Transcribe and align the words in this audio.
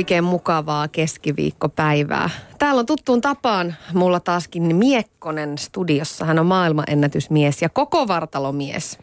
Oikein 0.00 0.24
mukavaa 0.24 0.88
keskiviikkopäivää. 0.88 2.30
Täällä 2.58 2.78
on 2.78 2.86
tuttuun 2.86 3.20
tapaan 3.20 3.74
mulla 3.94 4.20
taaskin 4.20 4.76
Miekkonen 4.76 5.58
studiossa. 5.58 6.24
Hän 6.24 6.38
on 6.38 6.46
maailmanennätysmies 6.46 7.62
ja 7.62 7.68
koko 7.68 8.08
vartalomies 8.08 8.98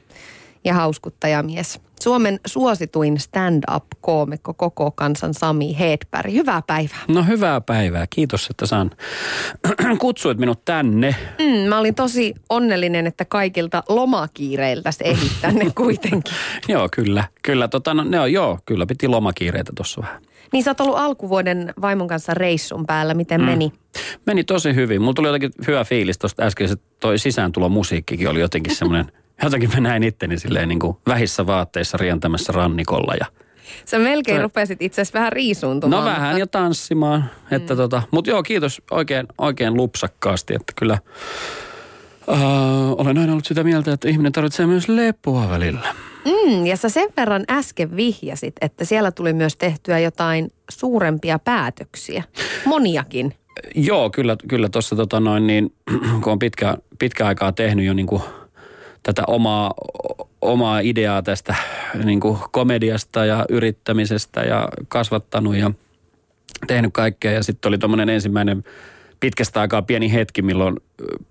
ja 0.64 0.74
hauskuttajamies. 0.74 1.80
Suomen 2.00 2.40
suosituin 2.48 3.20
stand-up-koomikko 3.20 4.54
koko 4.54 4.92
kansan 4.92 5.34
Sami 5.34 5.80
Hedberg. 5.80 6.34
Hyvää 6.34 6.62
päivää. 6.68 7.00
No 7.08 7.24
hyvää 7.24 7.62
päivää. 7.62 8.08
Kiitos, 8.10 8.48
että 8.50 8.66
saan 8.66 8.92
kutsuit 10.00 10.38
minut 10.38 10.66
tänne. 10.66 11.16
Mm, 11.40 11.70
mä 11.70 11.80
olin 11.80 11.96
tosi 11.96 12.34
onnellinen, 12.50 13.08
että 13.08 13.26
kaikilta 13.26 13.84
lomakiireiltä 13.90 14.92
se 14.92 15.04
ehdit 15.04 15.32
tänne 15.42 15.72
kuitenkin. 15.84 16.34
joo, 16.68 16.90
kyllä. 16.92 17.24
Kyllä, 17.44 17.68
tota, 17.68 17.94
no, 17.94 18.04
ne 18.04 18.20
on, 18.20 18.34
joo, 18.34 18.60
kyllä 18.66 18.86
piti 18.86 19.08
lomakiireitä 19.08 19.72
tuossa 19.76 20.02
vähän. 20.02 20.27
Niin 20.54 20.64
sä 20.64 20.72
oot 20.72 20.82
ollut 20.82 20.98
alkuvuoden 20.98 21.74
vaimon 21.82 22.08
kanssa 22.08 22.34
reissun 22.34 22.86
päällä. 22.86 23.14
Miten 23.14 23.42
mm. 23.42 23.46
meni? 23.46 23.72
Meni 24.26 24.44
tosi 24.44 24.76
hyvin. 24.76 25.02
Mulla 25.02 25.14
tuli 25.14 25.28
jotenkin 25.28 25.52
hyvä 25.68 25.84
fiilis 25.84 26.18
tuosta 26.18 26.44
äsken, 26.44 26.72
että 26.72 26.86
toi 27.00 27.20
sisääntulo 27.20 27.70
musiikkikin 27.70 28.30
oli 28.30 28.40
jotenkin 28.40 28.76
semmoinen, 28.80 29.12
jotenkin 29.44 29.70
mä 29.74 29.80
näin 29.80 30.04
itteni 30.04 30.40
silleen 30.40 30.70
niin 30.70 30.80
kuin 30.80 30.98
vähissä 31.08 31.48
vaatteissa 31.48 31.98
rientämässä 31.98 32.54
rannikolla 32.54 33.16
ja 33.20 33.26
Sä 33.86 34.00
melkein 34.00 34.42
rupesit 34.42 34.82
itse 34.82 35.02
asiassa 35.02 35.20
vähän 35.20 35.32
riisuuntumaan. 35.32 36.06
No 36.06 36.10
vähän 36.10 36.38
ja 36.38 36.48
tanssimaan. 36.48 37.26
Että 37.52 37.74
mm. 37.74 37.78
tota, 37.78 38.02
mutta 38.12 38.30
joo, 38.30 38.44
kiitos 38.44 38.82
oikein, 38.92 39.28
oikein 39.38 39.74
lupsakkaasti, 39.74 40.56
että 40.56 40.74
kyllä 40.76 40.98
uh, 42.28 42.38
olen 42.98 43.18
aina 43.18 43.32
ollut 43.32 43.46
sitä 43.46 43.64
mieltä, 43.64 43.94
että 43.94 44.10
ihminen 44.10 44.32
tarvitsee 44.32 44.66
myös 44.66 44.90
lepoa 44.90 45.50
välillä. 45.50 45.96
Mm, 46.26 46.66
ja 46.66 46.78
sä 46.78 46.90
sen 46.90 47.10
verran 47.18 47.44
äsken 47.50 47.96
vihjasit, 47.96 48.56
että 48.62 48.86
siellä 48.86 49.12
tuli 49.12 49.34
myös 49.34 49.56
tehtyä 49.56 50.00
jotain 50.00 50.52
suurempia 50.72 51.40
päätöksiä. 51.40 52.24
Moniakin. 52.66 53.34
Joo, 53.76 54.10
kyllä, 54.10 54.36
kyllä 54.48 54.70
tuossa 54.70 54.96
tota 54.96 55.20
noin 55.20 55.48
niin, 55.48 55.74
kun 56.24 56.34
on 56.34 56.40
pitkä, 56.40 56.78
pitkä 57.00 57.28
aikaa 57.28 57.52
tehnyt 57.52 57.86
jo 57.86 57.94
niin 57.94 58.08
kuin 58.08 58.22
tätä 59.04 59.24
omaa, 59.28 59.74
omaa 60.42 60.80
ideaa 60.80 61.22
tästä 61.22 61.56
niin 62.04 62.20
kuin 62.20 62.38
komediasta 62.52 63.26
ja 63.26 63.46
yrittämisestä 63.50 64.42
ja 64.42 64.68
kasvattanut 64.88 65.56
ja 65.56 65.72
tehnyt 66.68 66.94
kaikkea. 66.94 67.32
Ja 67.32 67.44
sitten 67.44 67.70
oli 67.70 67.78
tuommoinen 67.78 68.10
ensimmäinen 68.10 68.64
pitkästä 69.20 69.62
aikaa 69.62 69.82
pieni 69.82 70.14
hetki, 70.14 70.42
milloin 70.42 70.78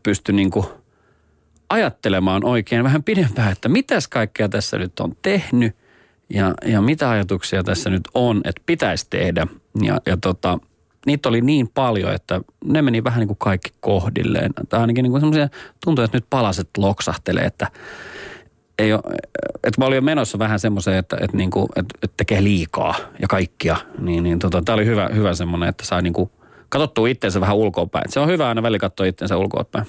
pystyi 0.03 0.35
niin 0.35 0.51
kuin 0.51 0.67
ajattelemaan 1.71 2.45
oikein 2.45 2.85
vähän 2.85 3.03
pidempään, 3.03 3.53
että 3.53 3.69
mitäs 3.69 4.09
kaikkea 4.09 4.49
tässä 4.49 4.79
nyt 4.79 5.01
on 5.01 5.17
tehnyt 5.23 5.77
ja, 6.31 6.55
ja 6.65 6.81
mitä 6.81 7.11
ajatuksia 7.11 7.65
tässä 7.65 7.91
nyt 7.91 8.03
on, 8.15 8.41
että 8.45 8.63
pitäisi 8.67 9.07
tehdä. 9.11 9.47
Ja, 9.83 10.01
ja 10.07 10.17
tota, 10.17 10.59
niitä 11.07 11.29
oli 11.29 11.41
niin 11.41 11.69
paljon, 11.69 12.13
että 12.13 12.41
ne 12.65 12.83
meni 12.83 13.05
vähän 13.05 13.21
niin 13.21 13.29
kuin 13.29 13.39
kaikki 13.39 13.71
kohdilleen. 13.81 14.51
Tai 14.69 14.81
ainakin 14.81 15.03
niin 15.03 15.11
kuin 15.11 15.21
semmoisia, 15.21 15.49
tuntuu, 15.85 16.05
että 16.05 16.17
nyt 16.17 16.27
palaset 16.31 16.69
loksahtelee, 16.79 17.45
että 17.45 17.71
ei 18.79 18.93
ole, 18.93 19.03
että 19.55 19.81
mä 19.81 19.85
olin 19.85 19.97
jo 19.97 20.03
menossa 20.03 20.39
vähän 20.39 20.61
semmoiseen, 20.61 20.99
että, 20.99 21.17
että, 21.21 21.37
niin 21.37 21.51
kuin, 21.51 21.69
että, 21.77 21.99
että 22.03 22.15
tekee 22.17 22.43
liikaa 22.43 22.95
ja 23.21 23.29
kaikkia. 23.29 23.77
Niin, 23.99 24.23
niin 24.23 24.39
tota, 24.39 24.63
tämä 24.63 24.75
oli 24.75 24.87
hyvä, 24.87 25.11
hyvä 25.15 25.35
semmoinen, 25.35 25.69
että 25.69 25.85
sai 25.85 26.03
niin 26.03 26.13
kuin 26.13 26.31
katsottua 26.69 27.09
itseensä 27.09 27.41
vähän 27.41 27.57
ulkoapäin. 27.57 28.13
Se 28.13 28.21
on 28.21 28.29
hyvä 28.29 28.49
aina 28.49 28.63
väli 28.63 28.79
katsoa 28.79 29.07
itseensä 29.07 29.37
ulkoapäin. 29.37 29.87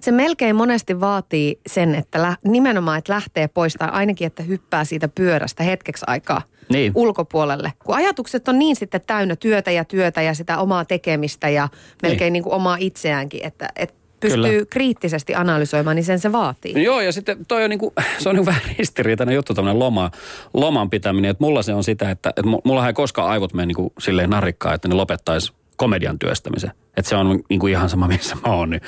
Se 0.00 0.10
melkein 0.12 0.56
monesti 0.56 1.00
vaatii 1.00 1.60
sen, 1.66 1.94
että 1.94 2.22
lä- 2.22 2.36
nimenomaan, 2.44 2.98
että 2.98 3.12
lähtee 3.12 3.48
pois 3.48 3.74
tai 3.74 3.88
ainakin, 3.92 4.26
että 4.26 4.42
hyppää 4.42 4.84
siitä 4.84 5.08
pyörästä 5.08 5.62
hetkeksi 5.62 6.04
aikaa 6.08 6.42
niin. 6.68 6.92
ulkopuolelle. 6.94 7.72
Kun 7.84 7.94
ajatukset 7.94 8.48
on 8.48 8.58
niin 8.58 8.76
sitten 8.76 9.00
täynnä 9.06 9.36
työtä 9.36 9.70
ja 9.70 9.84
työtä 9.84 10.22
ja 10.22 10.34
sitä 10.34 10.58
omaa 10.58 10.84
tekemistä 10.84 11.48
ja 11.48 11.68
melkein 12.02 12.20
niin. 12.20 12.32
Niin 12.32 12.42
kuin 12.42 12.54
omaa 12.54 12.76
itseäänkin, 12.80 13.44
että, 13.44 13.68
että 13.76 13.98
pystyy 14.20 14.42
Kyllä. 14.42 14.66
kriittisesti 14.70 15.34
analysoimaan, 15.34 15.96
niin 15.96 16.04
sen 16.04 16.18
se 16.18 16.32
vaatii. 16.32 16.74
No 16.74 16.80
joo, 16.80 17.00
ja 17.00 17.12
sitten 17.12 17.46
toi 17.46 17.64
on 17.64 17.70
niinku, 17.70 17.92
se 18.18 18.28
on 18.28 18.34
niinku 18.34 18.46
vähän 18.46 18.62
ristiriitainen 18.78 19.34
juttu, 19.34 19.54
tämmöinen 19.54 19.78
loma, 19.78 20.10
loman 20.54 20.90
pitäminen. 20.90 21.30
Että 21.30 21.44
mulla 21.44 21.62
se 21.62 21.74
on 21.74 21.84
sitä, 21.84 22.10
että, 22.10 22.28
että 22.28 22.42
mulla 22.64 22.86
ei 22.86 22.92
koskaan 22.92 23.30
aivot 23.30 23.54
mene 23.54 23.66
niinku 23.66 23.92
silleen 23.98 24.30
narikkaa, 24.30 24.74
että 24.74 24.88
ne 24.88 24.94
lopettaisi 24.94 25.52
komedian 25.78 26.18
työstämisen. 26.18 26.72
Että 26.96 27.08
se 27.08 27.16
on 27.16 27.40
niinku 27.48 27.66
ihan 27.66 27.88
sama, 27.88 28.08
missä 28.18 28.36
mä 28.46 28.54
oon. 28.54 28.70
Niin 28.70 28.82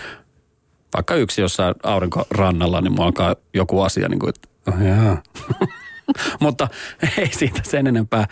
vaikka 0.95 1.15
yksi 1.15 1.41
jossain 1.41 1.75
aurinkorannalla, 1.83 2.81
niin 2.81 2.93
mulla 2.93 3.05
alkaa 3.05 3.37
joku 3.55 3.81
asia 3.81 4.09
niin 4.09 4.19
kuin, 4.19 4.29
että 4.29 4.49
oh, 4.69 4.83
jaa. 4.83 5.23
mutta 6.41 6.69
ei 7.19 7.29
siitä 7.33 7.61
sen 7.65 7.87
enempää. 7.87 8.27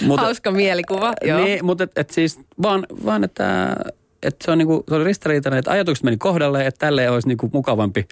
Mutta, 0.00 0.22
Hauska 0.24 0.50
mielikuva, 0.50 1.12
joo. 1.24 1.44
Niin, 1.44 1.64
mutta 1.64 1.84
et, 1.84 1.98
et 1.98 2.10
siis 2.10 2.40
vaan, 2.62 2.86
vaan 3.04 3.24
että, 3.24 3.76
että 4.22 4.44
se 4.44 4.50
on 4.50 4.58
niinku, 4.58 4.84
se 4.88 4.94
oli 4.94 5.04
ristiriitainen, 5.04 5.58
että 5.58 5.70
ajatukset 5.70 6.04
meni 6.04 6.16
kohdalle, 6.16 6.66
että 6.66 6.86
tälleen 6.86 7.12
olisi 7.12 7.28
niinku 7.28 7.50
mukavampi 7.52 8.08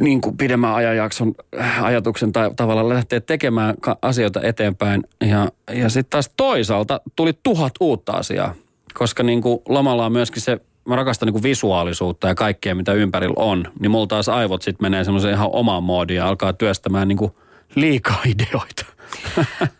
niin 0.00 0.20
kuin 0.20 0.36
pidemmän 0.36 0.74
ajanjakson 0.74 1.34
äh, 1.60 1.84
ajatuksen 1.84 2.32
tai 2.32 2.50
tavallaan 2.56 2.88
lähteä 2.88 3.20
tekemään 3.20 3.74
asioita 4.02 4.40
eteenpäin. 4.42 5.04
Ja, 5.20 5.48
ja 5.72 5.88
sitten 5.88 6.10
taas 6.10 6.30
toisaalta 6.36 7.00
tuli 7.16 7.32
tuhat 7.42 7.72
uutta 7.80 8.12
asiaa, 8.12 8.54
koska 8.94 9.22
niin 9.22 9.42
kuin 9.42 9.58
lomalla 9.68 10.06
on 10.06 10.12
myöskin 10.12 10.42
se, 10.42 10.60
mä 10.88 10.96
rakastan 10.96 11.26
niin 11.26 11.34
kuin 11.34 11.42
visuaalisuutta 11.42 12.28
ja 12.28 12.34
kaikkea 12.34 12.74
mitä 12.74 12.92
ympärillä 12.92 13.34
on, 13.36 13.64
niin 13.80 13.90
mulla 13.90 14.06
taas 14.06 14.28
aivot 14.28 14.62
sitten 14.62 14.84
menee 14.84 15.04
semmoiseen 15.04 15.34
ihan 15.34 15.50
omaan 15.52 15.82
moodiin 15.82 16.16
ja 16.16 16.28
alkaa 16.28 16.52
työstämään 16.52 17.08
niin 17.08 17.18
kuin 17.18 17.32
liikaa 17.74 18.22
ideoita. 18.34 18.84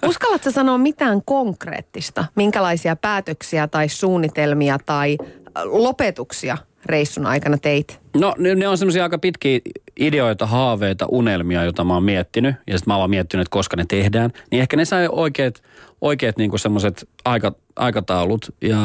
Uskallatko 0.07 0.51
sanoa 0.51 0.79
mitään 0.79 1.23
konkreettista? 1.25 2.25
Minkälaisia 2.35 2.97
päätöksiä 2.97 3.69
tai 3.69 3.89
suunnitelmia 3.89 4.79
tai 4.87 5.17
lopetuksia 5.65 6.59
reissun 6.87 7.27
aikana 7.27 7.59
teit? 7.59 8.01
No 8.17 8.35
ne, 8.39 8.55
ne 8.55 8.69
on 8.69 8.79
semmoisia 8.79 9.03
aika 9.03 9.19
pitkiä 9.19 9.61
ideoita, 10.01 10.47
haaveita, 10.47 11.07
unelmia, 11.11 11.65
joita 11.65 11.85
mä 11.85 11.95
oon 11.95 12.03
miettinyt. 12.03 12.55
Ja 12.67 12.79
sitten 12.79 12.93
mä 12.93 12.97
oon 12.97 13.11
miettinyt, 13.11 13.43
että 13.47 13.53
koska 13.53 13.77
ne 13.77 13.85
tehdään. 13.89 14.31
Niin 14.51 14.61
ehkä 14.61 14.77
ne 14.77 14.85
sai 14.85 15.09
oikeat, 15.13 15.63
oikeat 16.01 16.37
niinku 16.37 16.59
semmoiset 16.59 17.09
aika, 17.25 17.53
aikataulut. 17.77 18.55
Ja 18.63 18.79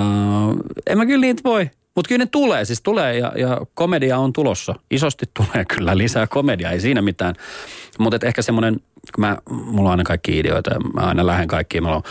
en 0.88 0.98
mä 0.98 1.06
kyllä 1.06 1.22
niitä 1.22 1.42
voi. 1.44 1.70
Mutta 1.96 2.10
kyllä 2.10 2.24
ne 2.24 2.30
tulee, 2.32 2.66
siis 2.66 2.82
tulee 2.82 3.18
ja, 3.18 3.32
ja 3.36 3.62
komedia 3.74 4.18
on 4.18 4.34
tulossa. 4.34 4.76
Isosti 4.92 5.26
tulee 5.34 5.66
kyllä 5.66 5.98
lisää 5.98 6.28
komedia, 6.28 6.72
ei 6.72 6.80
siinä 6.80 7.02
mitään. 7.02 7.36
Mutta 8.00 8.18
ehkä 8.24 8.42
semmoinen, 8.42 8.80
mä, 9.18 9.38
mulla 9.50 9.90
on 9.90 9.92
aina 9.92 10.04
kaikki 10.04 10.40
ideoita 10.40 10.74
ja 10.74 10.80
mä 10.80 11.02
aina 11.02 11.26
lähden 11.26 11.48
kaikkiin. 11.48 11.84
Mulla 11.84 11.96
on, 11.96 12.04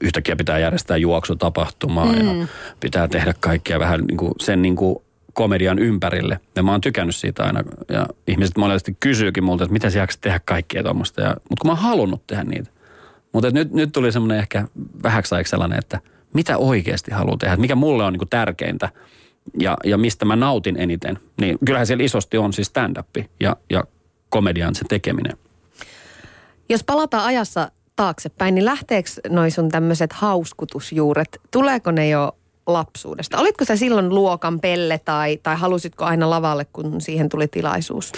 yhtäkkiä 0.00 0.36
pitää 0.36 0.58
järjestää 0.58 0.96
juoksutapahtumaa 0.96 2.12
mm. 2.12 2.40
ja 2.40 2.46
pitää 2.80 3.08
tehdä 3.08 3.34
kaikkia 3.40 3.78
vähän 3.78 4.00
niin 4.00 4.16
kuin 4.16 4.32
sen 4.40 4.62
niin 4.62 4.76
kuin 4.76 4.96
komedian 5.34 5.78
ympärille. 5.78 6.40
Ja 6.56 6.62
mä 6.62 6.70
oon 6.70 6.80
tykännyt 6.80 7.16
siitä 7.16 7.44
aina. 7.44 7.62
Ja 7.88 8.06
ihmiset 8.26 8.56
monesti 8.56 8.96
kysyykin 9.00 9.44
multa, 9.44 9.64
että 9.64 9.72
mitä 9.72 9.90
sä 9.90 10.06
tehdä 10.20 10.40
kaikkea 10.44 10.82
tuommoista. 10.82 11.22
Mutta 11.22 11.60
kun 11.60 11.68
mä 11.68 11.72
oon 11.72 11.82
halunnut 11.82 12.26
tehdä 12.26 12.44
niitä. 12.44 12.70
Mutta 13.32 13.50
nyt, 13.50 13.72
nyt 13.72 13.92
tuli 13.92 14.12
semmoinen 14.12 14.38
ehkä 14.38 14.68
vähäksi 15.02 15.34
sellainen, 15.44 15.78
että 15.78 16.00
mitä 16.34 16.58
oikeasti 16.58 17.10
haluaa 17.10 17.36
tehdä. 17.36 17.56
Mikä 17.56 17.74
mulle 17.74 18.04
on 18.04 18.12
niinku 18.12 18.26
tärkeintä 18.26 18.88
ja, 19.58 19.76
ja 19.84 19.98
mistä 19.98 20.24
mä 20.24 20.36
nautin 20.36 20.76
eniten. 20.80 21.18
Niin 21.40 21.58
kyllähän 21.64 21.86
siellä 21.86 22.04
isosti 22.04 22.38
on 22.38 22.52
siis 22.52 22.68
stand-up 22.68 23.08
ja, 23.40 23.56
ja 23.70 23.84
komedian 24.28 24.74
se 24.74 24.84
tekeminen. 24.88 25.36
Jos 26.68 26.84
palataan 26.84 27.24
ajassa 27.24 27.70
taaksepäin, 27.96 28.54
niin 28.54 28.64
lähteekö 28.64 29.10
noin 29.28 29.50
sun 29.50 29.68
tämmöiset 29.68 30.12
hauskutusjuuret, 30.12 31.40
tuleeko 31.50 31.90
ne 31.90 32.08
jo 32.08 32.36
lapsuudesta? 32.72 33.38
Olitko 33.38 33.64
sä 33.64 33.76
silloin 33.76 34.08
luokan 34.08 34.60
pelle 34.60 35.00
tai, 35.04 35.36
tai 35.42 35.56
halusitko 35.56 36.04
aina 36.04 36.30
lavalle, 36.30 36.66
kun 36.72 37.00
siihen 37.00 37.28
tuli 37.28 37.48
tilaisuus? 37.48 38.12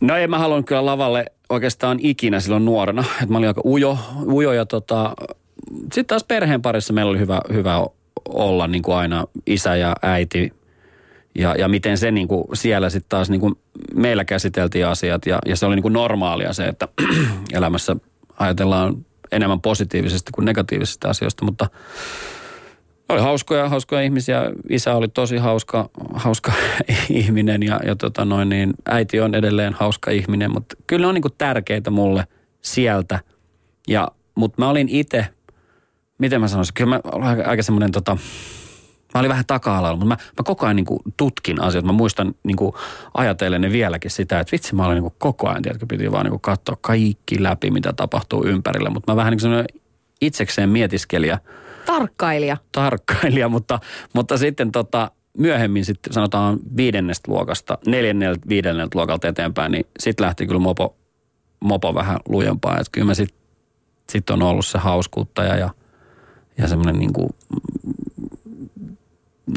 No 0.00 0.16
en 0.16 0.30
mä 0.30 0.38
halunnut 0.38 0.66
kyllä 0.66 0.86
lavalle 0.86 1.24
oikeastaan 1.48 1.98
ikinä 2.00 2.40
silloin 2.40 2.64
nuorena. 2.64 3.04
Et 3.22 3.28
mä 3.28 3.38
olin 3.38 3.48
aika 3.48 3.62
ujo, 3.64 3.98
ujo 4.32 4.52
ja 4.52 4.66
tota, 4.66 5.14
sitten 5.82 6.06
taas 6.06 6.24
perheen 6.24 6.62
parissa 6.62 6.92
meillä 6.92 7.10
oli 7.10 7.18
hyvä, 7.18 7.40
hyvä 7.52 7.86
olla 8.28 8.66
niin 8.66 8.82
kuin 8.82 8.96
aina 8.96 9.26
isä 9.46 9.76
ja 9.76 9.96
äiti 10.02 10.52
ja, 11.34 11.54
ja 11.58 11.68
miten 11.68 11.98
se 11.98 12.10
niin 12.10 12.28
kuin 12.28 12.44
siellä 12.54 12.90
sitten 12.90 13.08
taas 13.08 13.30
niin 13.30 13.40
kuin 13.40 13.54
meillä 13.94 14.24
käsiteltiin 14.24 14.86
asiat 14.86 15.26
ja, 15.26 15.38
ja 15.46 15.56
se 15.56 15.66
oli 15.66 15.74
niin 15.74 15.82
kuin 15.82 15.92
normaalia 15.92 16.52
se, 16.52 16.64
että 16.64 16.88
elämässä 17.52 17.96
ajatellaan 18.38 19.06
enemmän 19.32 19.60
positiivisesti 19.60 20.32
kuin 20.32 20.44
negatiivisista 20.44 21.10
asioista, 21.10 21.44
mutta 21.44 21.66
Oli 23.08 23.20
hauskoja, 23.20 23.68
hauskoja 23.68 24.02
ihmisiä. 24.02 24.50
Isä 24.70 24.94
oli 24.94 25.08
tosi 25.08 25.36
hauska, 25.36 25.90
hauska 26.14 26.52
ihminen 27.10 27.62
ja, 27.62 27.80
ja 27.86 27.96
tota 27.96 28.24
noin, 28.24 28.48
niin 28.48 28.74
äiti 28.88 29.20
on 29.20 29.34
edelleen 29.34 29.72
hauska 29.72 30.10
ihminen. 30.10 30.52
Mutta 30.52 30.76
kyllä 30.86 31.04
ne 31.04 31.08
on 31.08 31.14
niin 31.14 31.38
tärkeitä 31.38 31.90
mulle 31.90 32.26
sieltä. 32.62 33.20
Ja, 33.88 34.08
mutta 34.34 34.62
mä 34.62 34.68
olin 34.68 34.88
itse, 34.88 35.26
miten 36.18 36.40
mä 36.40 36.48
sanoisin, 36.48 36.74
kyllä 36.74 36.88
mä 36.90 37.00
olin 37.04 37.26
aika, 37.26 37.50
aika 37.50 37.62
semmoinen 37.62 37.92
tota, 37.92 38.16
Mä 39.14 39.18
olin 39.20 39.28
vähän 39.28 39.44
taka-alalla, 39.46 39.96
mutta 39.96 40.08
mä, 40.08 40.14
mä 40.14 40.44
koko 40.44 40.66
ajan 40.66 40.76
niin 40.76 40.86
kuin 40.86 41.00
tutkin 41.16 41.62
asioita. 41.62 41.86
Mä 41.86 41.92
muistan 41.92 42.34
niin 42.42 42.56
kuin 42.56 42.72
ajatellen 43.14 43.72
vieläkin 43.72 44.10
sitä, 44.10 44.40
että 44.40 44.52
vitsi 44.52 44.74
mä 44.74 44.86
olin 44.86 44.94
niin 44.94 45.02
kuin 45.02 45.14
koko 45.18 45.48
ajan, 45.48 45.62
tiedätkö, 45.62 45.86
piti 45.86 46.12
vaan 46.12 46.24
niin 46.24 46.30
kuin 46.30 46.40
katsoa 46.40 46.76
kaikki 46.80 47.42
läpi, 47.42 47.70
mitä 47.70 47.92
tapahtuu 47.92 48.44
ympärillä. 48.46 48.90
Mutta 48.90 49.12
mä 49.12 49.16
vähän 49.16 49.30
niin 49.30 49.40
kuin 49.40 49.64
itsekseen 50.20 50.68
mietiskelijä. 50.68 51.38
Tarkkailija. 51.86 52.56
Tarkkailija, 52.72 53.48
mutta, 53.48 53.80
mutta 54.12 54.38
sitten 54.38 54.72
tota, 54.72 55.10
myöhemmin 55.38 55.84
sitten 55.84 56.12
sanotaan 56.12 56.58
viidennestä 56.76 57.32
luokasta, 57.32 57.78
neljänneltä, 57.86 58.48
viidenneltä 58.48 58.98
luokalta 58.98 59.28
eteenpäin, 59.28 59.72
niin 59.72 59.86
sitten 59.98 60.26
lähti 60.26 60.46
kyllä 60.46 60.60
mopo, 60.60 60.96
mopo 61.60 61.94
vähän 61.94 62.18
lujempaa. 62.28 62.78
Että 62.78 62.90
kyllä 62.92 63.06
mä 63.06 63.14
sitten 63.14 63.38
sit 64.10 64.30
on 64.30 64.42
ollut 64.42 64.66
se 64.66 64.78
hauskuuttaja 64.78 65.56
ja, 65.56 65.70
ja 66.58 66.68
semmoinen 66.68 66.98
niin 66.98 67.12
kuin 67.12 67.30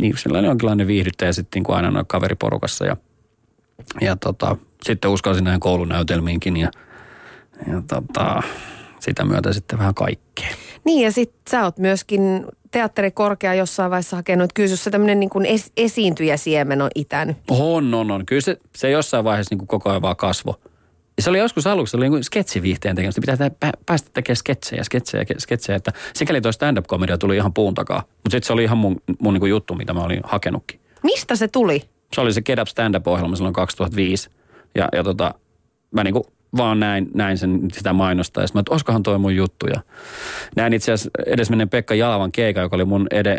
niin 0.01 0.17
sellainen 0.17 0.49
jonkinlainen 0.49 0.87
viihdyttäjä 0.87 1.33
sitten 1.33 1.57
niin 1.57 1.63
kuin 1.63 1.75
aina 1.75 1.91
noin 1.91 2.05
kaveriporukassa 2.07 2.85
ja, 2.85 2.97
ja 4.01 4.15
tota, 4.15 4.57
sitten 4.83 5.11
uskalsin 5.11 5.43
näihin 5.43 5.59
koulunäytelmiinkin 5.59 6.57
ja, 6.57 6.71
ja 7.67 7.81
tota, 7.87 8.43
sitä 8.99 9.25
myötä 9.25 9.53
sitten 9.53 9.79
vähän 9.79 9.95
kaikkea. 9.95 10.47
Niin 10.87 11.03
ja 11.03 11.11
sitten 11.11 11.41
sä 11.51 11.63
oot 11.63 11.77
myöskin 11.77 12.45
teatterikorkea 12.71 13.53
jossain 13.53 13.91
vaiheessa 13.91 14.15
hakenut, 14.15 14.43
että 14.43 14.53
kyllä 14.53 14.75
se 14.75 14.91
tämmöinen 14.91 15.19
niin 15.19 15.45
es, 15.45 15.71
esiintyjäsiemen 15.77 16.81
on 16.81 16.89
itänyt. 16.95 17.37
On, 17.49 17.93
on, 17.93 18.11
on. 18.11 18.25
Kyllä 18.25 18.41
se, 18.41 18.57
se 18.75 18.89
jossain 18.89 19.23
vaiheessa 19.23 19.53
niin 19.53 19.57
kuin 19.57 19.67
koko 19.67 19.89
ajan 19.89 20.01
vaan 20.01 20.15
kasvo. 20.15 20.55
Ja 21.17 21.23
se 21.23 21.29
oli 21.29 21.37
joskus 21.37 21.67
aluksi, 21.67 21.91
se 21.91 21.97
oli 21.97 22.09
niin 22.09 22.23
sketsiviihteen 22.23 22.95
tekemistä. 22.95 23.21
Pitää 23.21 23.37
tehdä, 23.37 23.71
päästä 23.85 24.09
tekemään 24.13 24.35
sketsejä, 24.35 24.83
sketsejä, 24.83 25.25
sketsejä. 25.37 25.75
Että 25.75 25.93
sikäli 26.13 26.41
toi 26.41 26.53
stand-up-komedia 26.53 27.17
tuli 27.17 27.35
ihan 27.35 27.53
puun 27.53 27.73
takaa. 27.73 27.99
Mutta 27.99 28.31
sitten 28.31 28.47
se 28.47 28.53
oli 28.53 28.63
ihan 28.63 28.77
mun, 28.77 29.01
mun 29.19 29.33
niin 29.33 29.39
kuin 29.41 29.49
juttu, 29.49 29.75
mitä 29.75 29.93
mä 29.93 30.03
olin 30.03 30.21
hakenutkin. 30.23 30.79
Mistä 31.03 31.35
se 31.35 31.47
tuli? 31.47 31.83
Se 32.13 32.21
oli 32.21 32.33
se 32.33 32.41
Get 32.41 32.59
Up 32.59 32.67
Stand-up-ohjelma 32.67 33.35
silloin 33.35 33.53
2005. 33.53 34.29
Ja, 34.75 34.87
ja 34.93 35.03
tota, 35.03 35.33
mä 35.91 36.03
niin 36.03 36.13
kuin 36.13 36.23
vaan 36.57 36.79
näin, 36.79 37.07
näin 37.13 37.37
sen, 37.37 37.59
sitä 37.73 37.93
mainosta. 37.93 38.41
Ja 38.41 38.47
sitten 38.47 38.63
mä, 38.69 38.75
että 38.77 39.03
toi 39.03 39.17
mun 39.17 39.35
juttu. 39.35 39.67
Ja 39.67 39.81
näin 40.55 40.73
itse 40.73 40.91
asiassa 40.91 41.09
edesmenen 41.25 41.69
Pekka 41.69 41.95
Jalavan 41.95 42.31
keika, 42.31 42.61
joka 42.61 42.75
oli 42.75 42.85
mun 42.85 43.07
ede, 43.11 43.37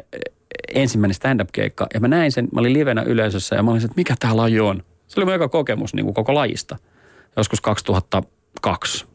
ensimmäinen 0.74 1.14
stand-up-keikka. 1.14 1.86
Ja 1.94 2.00
mä 2.00 2.08
näin 2.08 2.32
sen, 2.32 2.48
mä 2.52 2.60
olin 2.60 2.72
livenä 2.72 3.02
yleisössä 3.02 3.56
ja 3.56 3.62
mä 3.62 3.70
olin 3.70 3.84
että 3.84 3.96
mikä 3.96 4.14
tää 4.18 4.36
laji 4.36 4.60
on. 4.60 4.82
Se 5.06 5.20
oli 5.20 5.24
mun 5.24 5.34
eka 5.34 5.48
kokemus 5.48 5.94
niin 5.94 6.04
kuin 6.04 6.14
koko 6.14 6.34
lajista 6.34 6.76
joskus 7.36 7.60
2002. 7.60 9.06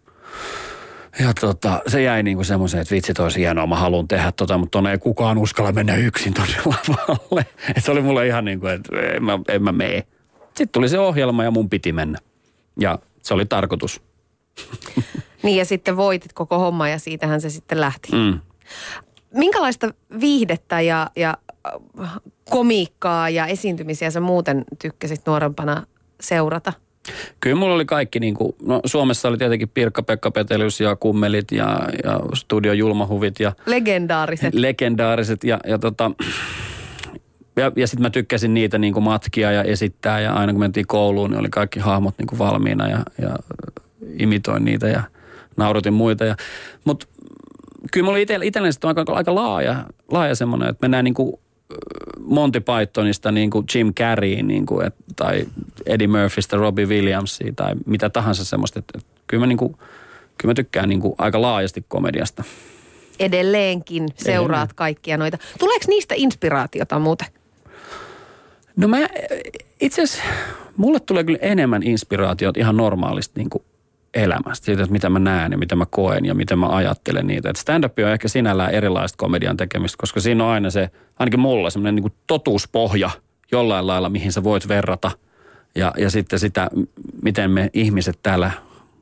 Ja 1.19 1.33
tota, 1.33 1.81
se 1.87 2.01
jäi 2.01 2.23
niin 2.23 2.37
kuin 2.37 2.45
semmoiseen, 2.45 2.81
että 2.81 2.95
vitsi 2.95 3.13
olisi 3.19 3.39
hienoa, 3.39 3.67
mä 3.67 3.75
haluan 3.75 4.07
tehdä 4.07 4.31
tota, 4.31 4.57
mutta 4.57 4.71
tonne 4.71 4.91
ei 4.91 4.97
kukaan 4.97 5.37
uskalla 5.37 5.71
mennä 5.71 5.95
yksin 5.95 6.33
tonne 6.33 6.55
lavalle. 6.65 7.45
Et 7.75 7.83
se 7.83 7.91
oli 7.91 8.01
mulle 8.01 8.27
ihan 8.27 8.45
niin 8.45 8.59
kuin, 8.59 8.73
että 8.73 8.99
en 8.99 9.23
mä, 9.23 9.39
en 9.47 9.63
mä 9.63 9.71
mene. 9.71 10.03
Sitten 10.43 10.69
tuli 10.71 10.89
se 10.89 10.99
ohjelma 10.99 11.43
ja 11.43 11.51
mun 11.51 11.69
piti 11.69 11.93
mennä. 11.93 12.19
Ja 12.79 12.99
se 13.23 13.33
oli 13.33 13.45
tarkoitus. 13.45 14.01
niin 15.43 15.57
ja 15.57 15.65
sitten 15.65 15.97
voitit 15.97 16.33
koko 16.33 16.59
homma 16.59 16.89
ja 16.89 16.99
siitähän 16.99 17.41
se 17.41 17.49
sitten 17.49 17.81
lähti. 17.81 18.11
Mm. 18.11 18.39
Minkälaista 19.33 19.93
viihdettä 20.19 20.81
ja, 20.81 21.09
ja 21.15 21.37
äh, 22.01 22.11
komiikkaa 22.49 23.29
ja 23.29 23.47
esiintymisiä 23.47 24.11
sä 24.11 24.19
muuten 24.19 24.63
tykkäsit 24.79 25.21
nuorempana 25.25 25.83
seurata? 26.21 26.73
Kyllä 27.39 27.55
mulla 27.55 27.75
oli 27.75 27.85
kaikki, 27.85 28.19
niin 28.19 28.33
kuin, 28.33 28.55
no 28.65 28.81
Suomessa 28.85 29.27
oli 29.27 29.37
tietenkin 29.37 29.69
Pirkka-Pekka 29.69 30.31
Petelius 30.31 30.81
ja 30.81 30.95
Kummelit 30.95 31.51
ja, 31.51 31.79
ja 32.03 32.19
Studio 32.33 32.73
Julmahuvit. 32.73 33.39
Ja, 33.39 33.51
legendaariset. 33.65 34.53
Legendaariset 34.53 35.43
ja, 35.43 35.59
ja 35.67 35.79
tota, 35.79 36.11
ja, 37.55 37.71
ja 37.75 37.87
sitten 37.87 38.01
mä 38.01 38.09
tykkäsin 38.09 38.53
niitä 38.53 38.77
niin 38.77 38.93
kuin 38.93 39.03
matkia 39.03 39.51
ja 39.51 39.63
esittää 39.63 40.19
ja 40.19 40.33
aina 40.33 40.53
kun 40.53 40.59
mentiin 40.59 40.87
kouluun, 40.87 41.29
niin 41.29 41.39
oli 41.39 41.49
kaikki 41.49 41.79
hahmot 41.79 42.15
niin 42.17 42.27
kuin 42.27 42.39
valmiina 42.39 42.87
ja, 42.87 42.99
ja 43.21 43.35
imitoin 44.19 44.65
niitä 44.65 44.87
ja 44.87 45.03
naurutin 45.57 45.93
muita. 45.93 46.25
Ja, 46.25 46.35
mutta 46.85 47.07
kyllä 47.91 48.05
mulla 48.05 48.17
itselleni 48.17 48.73
aika, 48.83 49.05
aika 49.07 49.35
laaja, 49.35 49.83
laaja 50.11 50.35
semmoinen, 50.35 50.69
että 50.69 50.83
mennään 50.83 51.03
niin 51.03 51.13
kuin 51.13 51.33
Monty 52.19 52.61
Pythonista 52.61 53.31
niin 53.31 53.49
kuin 53.49 53.65
Jim 53.75 53.93
Carreyin 53.93 54.47
niin 54.47 54.65
kuin, 54.65 54.85
et, 54.85 54.95
tai 55.15 55.45
Eddie 55.85 56.07
Murphystä 56.07 56.57
Robbie 56.57 56.85
Williamsia 56.85 57.53
tai 57.55 57.73
mitä 57.85 58.09
tahansa 58.09 58.45
semmoista. 58.45 58.79
Että, 58.79 58.97
että 58.97 59.09
kyllä, 59.27 59.41
mä 59.41 59.47
niin 59.47 59.57
kuin, 59.57 59.73
kyllä 60.37 60.51
mä 60.51 60.53
tykkään 60.53 60.89
niin 60.89 60.99
kuin 60.99 61.15
aika 61.17 61.41
laajasti 61.41 61.85
komediasta. 61.87 62.43
Edelleenkin 63.19 64.07
seuraat 64.15 64.61
Edelleen. 64.61 64.75
kaikkia 64.75 65.17
noita. 65.17 65.37
Tuleeko 65.59 65.85
niistä 65.87 66.15
inspiraatiota 66.17 66.99
muuten? 66.99 67.27
No 68.75 68.87
mä 68.87 68.97
itse 69.81 70.01
asiassa, 70.01 70.23
mulle 70.77 70.99
tulee 70.99 71.23
kyllä 71.23 71.39
enemmän 71.41 71.83
inspiraatiota 71.83 72.59
ihan 72.59 72.77
normaalisti 72.77 73.39
niin 73.39 73.49
kuin 73.49 73.63
elämästä, 74.13 74.65
siitä, 74.65 74.83
että 74.83 74.93
mitä 74.93 75.09
mä 75.09 75.19
näen 75.19 75.51
ja 75.51 75.57
mitä 75.57 75.75
mä 75.75 75.85
koen 75.85 76.25
ja 76.25 76.33
miten 76.33 76.59
mä 76.59 76.67
ajattelen 76.67 77.27
niitä. 77.27 77.49
Et 77.49 77.55
stand-up 77.55 77.99
on 77.99 78.11
ehkä 78.11 78.27
sinällään 78.27 78.71
erilaista 78.71 79.17
komedian 79.17 79.57
tekemistä, 79.57 79.97
koska 79.99 80.19
siinä 80.19 80.43
on 80.43 80.49
aina 80.49 80.69
se, 80.69 80.89
ainakin 81.19 81.39
mulla, 81.39 81.69
semmoinen 81.69 81.95
niin 81.95 82.13
totuuspohja 82.27 83.09
jollain 83.51 83.87
lailla, 83.87 84.09
mihin 84.09 84.31
sä 84.31 84.43
voit 84.43 84.67
verrata. 84.67 85.11
Ja, 85.75 85.93
ja 85.97 86.09
sitten 86.09 86.39
sitä, 86.39 86.69
miten 87.23 87.51
me 87.51 87.69
ihmiset 87.73 88.19
täällä 88.23 88.51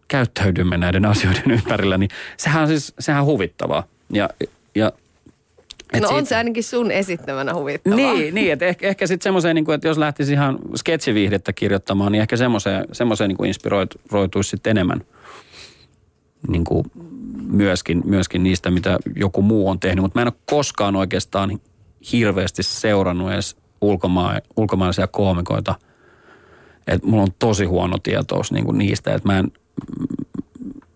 käyttäydymme 0.07 0.77
näiden 0.77 1.05
asioiden 1.05 1.51
ympärillä, 1.51 1.97
niin 1.97 2.09
sehän 2.37 2.61
on 2.61 2.67
siis, 2.67 2.93
sehän 2.99 3.21
on 3.21 3.27
huvittavaa. 3.27 3.83
Ja, 4.13 4.29
ja 4.75 4.91
et 5.93 6.01
no 6.01 6.07
siitä... 6.07 6.19
on 6.19 6.25
se 6.25 6.35
ainakin 6.35 6.63
sun 6.63 6.91
esittämänä 6.91 7.53
huvittavaa. 7.53 7.97
Niin, 7.97 8.35
niin 8.35 8.53
että 8.53 8.65
ehkä, 8.65 8.87
ehkä 8.87 9.07
sitten 9.07 9.23
semmoiseen, 9.23 9.55
niin 9.55 9.71
että 9.71 9.87
jos 9.87 9.97
lähtisi 9.97 10.33
ihan 10.33 10.59
sketsiviihdettä 10.75 11.53
kirjoittamaan, 11.53 12.11
niin 12.11 12.21
ehkä 12.21 12.37
semmoiseen, 12.37 12.85
semmoiseen 12.91 13.29
niin 13.29 13.45
inspiroituisi 13.45 14.49
sitten 14.49 14.71
enemmän 14.71 15.01
niin 16.47 16.63
kuin 16.63 16.85
myöskin, 17.49 18.01
myöskin 18.05 18.43
niistä, 18.43 18.71
mitä 18.71 18.99
joku 19.15 19.41
muu 19.41 19.69
on 19.69 19.79
tehnyt. 19.79 20.01
Mutta 20.01 20.19
mä 20.19 20.21
en 20.21 20.27
ole 20.27 20.41
koskaan 20.45 20.95
oikeastaan 20.95 21.59
hirveästi 22.11 22.63
seurannut 22.63 23.31
edes 23.31 23.55
ulkoma- 23.81 24.41
ulkomaalaisia 24.57 25.07
koomikoita. 25.07 25.75
Että 26.87 27.07
mulla 27.07 27.23
on 27.23 27.33
tosi 27.39 27.65
huono 27.65 27.97
tietous 28.03 28.51
niin 28.51 28.65
kuin 28.65 28.77
niistä, 28.77 29.13
että 29.13 29.29
mä 29.29 29.39
en, 29.39 29.51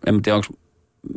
en 0.08 0.22
tiedä, 0.22 0.36
onko, 0.36 0.48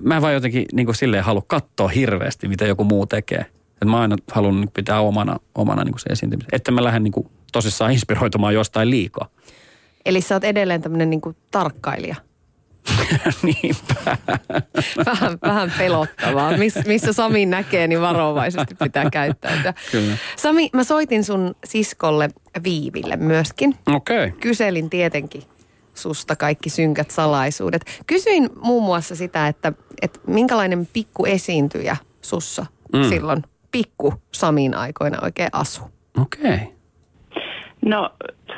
mä 0.03 0.17
en 0.17 0.23
vaan 0.23 0.35
jotenkin 0.35 0.67
niin 0.73 0.87
kuin 0.87 0.97
silleen 0.97 1.25
halua 1.25 1.43
katsoa 1.47 1.89
hirveästi, 1.89 2.49
mitä 2.49 2.67
joku 2.67 2.85
muu 2.85 3.07
tekee. 3.07 3.47
Et 3.83 3.89
mä 3.89 4.01
aina 4.01 4.17
haluan 4.33 4.61
niin 4.61 4.71
pitää 4.75 5.01
omana, 5.01 5.37
omana 5.55 5.85
niin 5.85 5.99
se 5.99 6.09
esiintymisen. 6.11 6.49
Että 6.53 6.71
mä 6.71 6.85
lähden 6.85 7.05
niin 7.05 7.13
kuin 7.13 7.27
tosissaan 7.53 7.93
inspiroitumaan 7.97 8.55
jostain 8.55 8.91
liikaa. 8.91 9.29
Eli 10.07 10.21
sä 10.21 10.35
oot 10.35 10.45
edelleen 10.45 10.83
tämmöinen 10.83 11.11
niin 11.11 11.21
tarkkailija. 11.51 12.17
Niinpä. 13.43 14.17
vähän, 15.07 15.39
vähän 15.43 15.73
pelottavaa. 15.79 16.57
Miss, 16.57 16.77
missä 16.87 17.13
Sami 17.13 17.47
näkee, 17.47 17.87
niin 17.87 18.01
varovaisesti 18.01 18.75
pitää 18.75 19.11
käyttäytyä. 19.11 19.75
Kyllä. 19.91 20.17
Sami, 20.37 20.71
mä 20.73 20.85
soitin 20.85 21.25
sun 21.25 21.55
siskolle 21.65 22.31
Viiville 22.65 23.17
myöskin. 23.17 23.75
Okei. 23.87 24.27
Okay. 24.27 24.41
Kyselin 24.41 24.91
tietenkin 24.91 25.43
susta 25.95 26.37
kaikki 26.37 26.71
synkät 26.71 27.11
salaisuudet. 27.11 27.85
Kysyin 28.07 28.51
muun 28.63 28.85
muassa 28.85 29.17
sitä, 29.17 29.49
että, 29.49 29.73
että 30.03 30.21
minkälainen 30.27 30.89
pikku 30.93 31.25
esiintyjä 31.25 31.97
sussa 32.23 32.67
mm. 32.93 33.09
silloin 33.09 33.43
pikku 33.71 34.15
Samin 34.33 34.75
aikoina 34.75 35.19
oikein 35.23 35.49
asu? 35.53 35.83
Okei. 36.23 36.55
Okay. 36.55 36.79
No, 37.85 38.11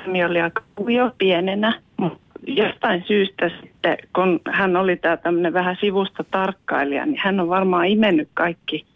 Sami 0.05 0.25
oli 0.25 0.41
aika 0.41 0.63
jo 0.89 1.11
pienenä, 1.19 1.81
mutta 1.97 2.21
jostain 2.47 3.05
syystä 3.07 3.51
sitten, 3.61 3.99
kun 4.15 4.41
hän 4.51 4.77
oli 4.77 4.97
tämä 4.97 5.17
tämmöinen 5.17 5.53
vähän 5.53 5.77
sivusta 5.81 6.25
tarkkailija, 6.31 7.07
niin 7.07 7.21
hän 7.25 7.41
on 7.41 7.49
varmaan 7.49 7.87
imennyt 7.87 8.29
kaikki, 8.35 8.87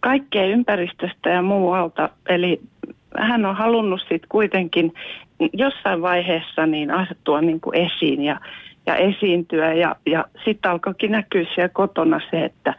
kaikkea 0.00 0.44
ympäristöstä 0.44 1.30
ja 1.30 1.42
muualta. 1.42 2.10
Eli 2.28 2.60
hän 3.18 3.44
on 3.44 3.56
halunnut 3.56 4.00
sitten 4.00 4.28
kuitenkin 4.28 4.92
jossain 5.52 6.02
vaiheessa 6.02 6.66
niin 6.66 6.90
asettua 6.90 7.40
niin 7.40 7.60
kuin 7.60 7.76
esiin 7.76 8.22
ja, 8.22 8.40
ja 8.86 8.96
esiintyä. 8.96 9.72
Ja, 9.72 9.96
ja 10.06 10.24
sitten 10.44 10.70
alkoikin 10.70 11.12
näkyä 11.12 11.44
siellä 11.54 11.68
kotona 11.68 12.20
se, 12.30 12.44
että 12.44 12.74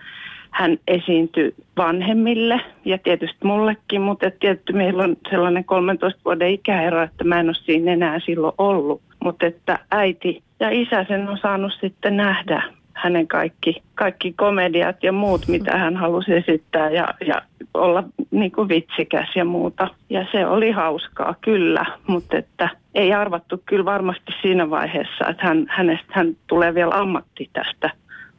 hän 0.58 0.78
esiintyi 0.88 1.56
vanhemmille 1.78 2.62
ja 2.86 2.98
tietysti 2.98 3.38
mullekin, 3.44 4.02
mutta 4.02 4.32
tietysti 4.40 4.74
meillä 4.74 5.04
on 5.04 5.18
sellainen 5.30 5.64
13 5.64 6.22
vuoden 6.26 6.50
ikäero, 6.50 7.04
että 7.04 7.24
mä 7.24 7.40
en 7.40 7.50
ole 7.50 7.56
siinä 7.56 7.94
enää 7.94 8.20
silloin 8.20 8.54
ollut. 8.58 9.02
Mutta 9.24 9.46
että 9.46 9.80
äiti 9.92 10.44
ja 10.60 10.70
isä 10.70 11.06
sen 11.08 11.30
on 11.30 11.38
saanut 11.38 11.74
sitten 11.82 12.18
nähdä 12.18 12.64
hänen 12.94 13.28
kaikki, 13.28 13.84
kaikki 13.96 14.34
komediat 14.34 15.04
ja 15.04 15.12
muut, 15.12 15.48
mitä 15.48 15.78
hän 15.78 15.98
halusi 15.98 16.34
esittää 16.34 16.90
ja, 16.90 17.08
ja 17.28 17.42
olla 17.74 18.04
niin 18.32 18.52
kuin 18.52 18.70
vitsikäs 18.70 19.30
ja 19.36 19.46
muuta. 19.46 19.88
Ja 20.10 20.26
se 20.32 20.46
oli 20.46 20.72
hauskaa 20.72 21.36
kyllä, 21.42 21.86
mutta 22.08 22.38
että 22.38 22.70
ei 22.96 23.14
arvattu 23.14 23.62
kyllä 23.66 23.86
varmasti 23.86 24.32
siinä 24.42 24.70
vaiheessa, 24.70 25.28
että 25.30 25.48
hän, 25.48 25.66
hänestä 25.70 26.08
hän 26.10 26.38
tulee 26.48 26.76
vielä 26.76 26.96
ammatti 26.96 27.50
tästä 27.54 27.90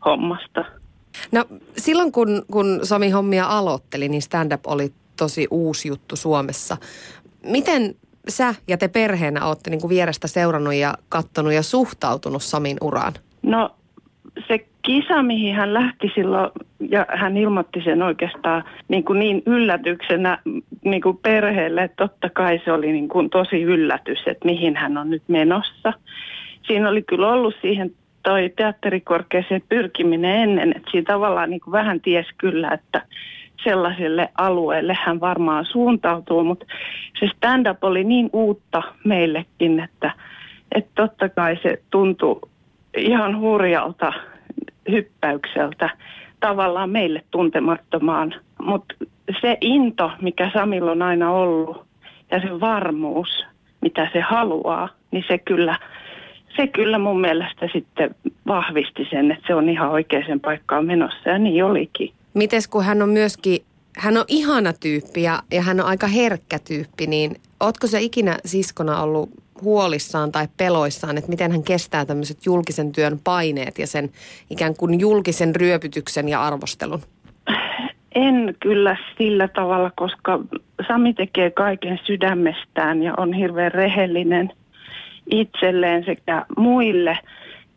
hommasta. 0.05 0.65
No 1.33 1.45
silloin 1.77 2.13
kun, 2.13 2.43
kun 2.53 2.81
Sami 2.83 3.11
hommia 3.11 3.47
aloitteli, 3.47 4.09
niin 4.09 4.23
stand-up 4.23 4.67
oli 4.67 4.93
tosi 5.17 5.47
uusi 5.51 5.89
juttu 5.89 6.17
Suomessa. 6.17 6.77
Miten 7.45 7.95
sä 8.29 8.55
ja 8.69 8.79
te 8.79 8.89
perheenä 8.89 9.47
olette 9.47 9.71
niin 9.71 9.81
kuin 9.81 9.89
vierestä 9.89 10.29
seurannut 10.29 10.75
ja 10.75 10.95
kattonut 11.09 11.53
ja 11.53 11.63
suhtautunut 11.63 12.43
Samin 12.43 12.77
uraan? 12.81 13.13
No 13.43 13.71
se 14.49 14.67
kisa, 14.83 15.23
mihin 15.23 15.55
hän 15.55 15.75
lähti 15.75 16.11
silloin, 16.15 16.51
ja 16.91 17.07
hän 17.09 17.37
ilmoitti 17.37 17.81
sen 17.85 18.03
oikeastaan 18.03 18.65
niin, 18.89 19.05
kuin 19.05 19.19
niin 19.19 19.43
yllätyksenä 19.47 20.39
niin 20.85 21.03
kuin 21.03 21.17
perheelle, 21.17 21.83
että 21.83 22.09
totta 22.09 22.31
kai 22.31 22.61
se 22.65 22.73
oli 22.73 22.93
niin 22.93 23.09
kuin 23.09 23.31
tosi 23.31 23.63
yllätys, 23.63 24.19
että 24.27 24.45
mihin 24.45 24.77
hän 24.77 24.99
on 24.99 25.11
nyt 25.11 25.23
menossa. 25.29 25.93
Siinä 26.67 26.89
oli 26.89 27.03
kyllä 27.03 27.33
ollut 27.33 27.55
siihen 27.63 27.93
toi 28.29 28.53
teatterikorkeeseen 28.57 29.63
pyrkiminen 29.69 30.37
ennen, 30.37 30.77
että 30.77 30.91
siinä 30.91 31.05
tavallaan 31.13 31.51
niin 31.51 31.61
kuin 31.61 31.73
vähän 31.73 32.01
ties 32.01 32.27
kyllä, 32.39 32.71
että 32.71 33.03
sellaiselle 33.65 34.29
alueelle 34.39 34.97
hän 35.05 35.21
varmaan 35.21 35.67
suuntautuu, 35.67 36.45
mutta 36.45 36.67
se 37.21 37.27
stand-up 37.37 37.85
oli 37.85 38.05
niin 38.05 38.31
uutta 38.33 38.83
meillekin, 39.05 39.81
että, 39.81 40.13
että 40.75 40.91
totta 40.95 41.29
kai 41.29 41.59
se 41.63 41.83
tuntui 41.91 42.41
ihan 42.97 43.41
hurjalta 43.41 44.13
hyppäykseltä 44.91 45.91
tavallaan 46.41 46.91
meille 46.91 47.25
tuntemattomaan. 47.31 48.35
Mutta 48.63 48.95
se 49.41 49.59
into, 49.61 50.11
mikä 50.23 50.51
Samilla 50.53 50.91
on 50.91 51.03
aina 51.03 51.31
ollut 51.31 51.87
ja 52.31 52.41
se 52.41 52.61
varmuus, 52.61 53.47
mitä 53.81 54.09
se 54.13 54.21
haluaa, 54.21 54.89
niin 55.11 55.25
se 55.29 55.39
kyllä, 55.39 55.79
se 56.59 56.67
kyllä 56.67 56.99
mun 56.99 57.21
mielestä 57.21 57.69
sitten 57.73 58.15
vahvisti 58.47 59.07
sen, 59.11 59.31
että 59.31 59.47
se 59.47 59.55
on 59.55 59.69
ihan 59.69 59.91
oikeaan 59.91 60.41
paikkaan 60.41 60.87
menossa 60.87 61.29
ja 61.29 61.39
niin 61.39 61.65
olikin. 61.65 62.13
Mites 62.35 62.69
kun 62.69 62.85
hän 62.85 63.03
on 63.03 63.09
myöskin, 63.09 63.59
hän 63.99 64.17
on 64.17 64.25
ihana 64.29 64.73
tyyppi 64.73 65.23
ja, 65.23 65.43
ja 65.53 65.63
hän 65.63 65.81
on 65.81 65.87
aika 65.87 66.07
herkkä 66.07 66.59
tyyppi, 66.59 67.07
niin 67.07 67.37
ootko 67.61 67.87
se 67.87 68.01
ikinä 68.01 68.37
siskona 68.45 69.03
ollut 69.03 69.31
huolissaan 69.63 70.33
tai 70.33 70.49
peloissaan, 70.57 71.19
että 71.19 71.31
miten 71.31 71.53
hän 71.53 71.63
kestää 71.63 72.05
tämmöiset 72.05 72.47
julkisen 72.47 72.93
työn 72.93 73.19
paineet 73.25 73.79
ja 73.79 73.87
sen 73.87 74.11
ikään 74.51 74.77
kuin 74.77 75.01
julkisen 75.01 75.57
ryöpytyksen 75.57 76.29
ja 76.29 76.43
arvostelun? 76.43 77.01
En 78.15 78.55
kyllä 78.61 78.97
sillä 79.19 79.49
tavalla, 79.49 79.91
koska 79.97 80.41
Sami 80.89 81.15
tekee 81.15 81.51
kaiken 81.51 82.01
sydämestään 82.05 83.03
ja 83.03 83.15
on 83.17 83.33
hirveän 83.33 83.73
rehellinen 83.73 84.53
itselleen 85.31 86.05
sekä 86.05 86.47
muille, 86.57 87.19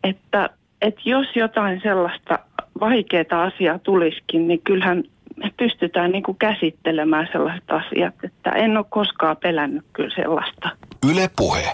että, 0.04 0.50
että 0.82 1.00
jos 1.04 1.26
jotain 1.34 1.80
sellaista 1.82 2.38
vaikeaa 2.80 3.42
asiaa 3.42 3.78
tulisikin, 3.78 4.48
niin 4.48 4.60
kyllähän 4.64 5.04
me 5.36 5.52
pystytään 5.56 6.12
niin 6.12 6.22
kuin 6.22 6.38
käsittelemään 6.38 7.28
sellaiset 7.32 7.70
asiat, 7.70 8.14
että 8.24 8.50
en 8.50 8.76
ole 8.76 8.86
koskaan 8.90 9.36
pelännyt 9.36 9.84
kyllä 9.92 10.14
sellaista. 10.14 10.70
Yle 11.10 11.30
Puhe. 11.36 11.72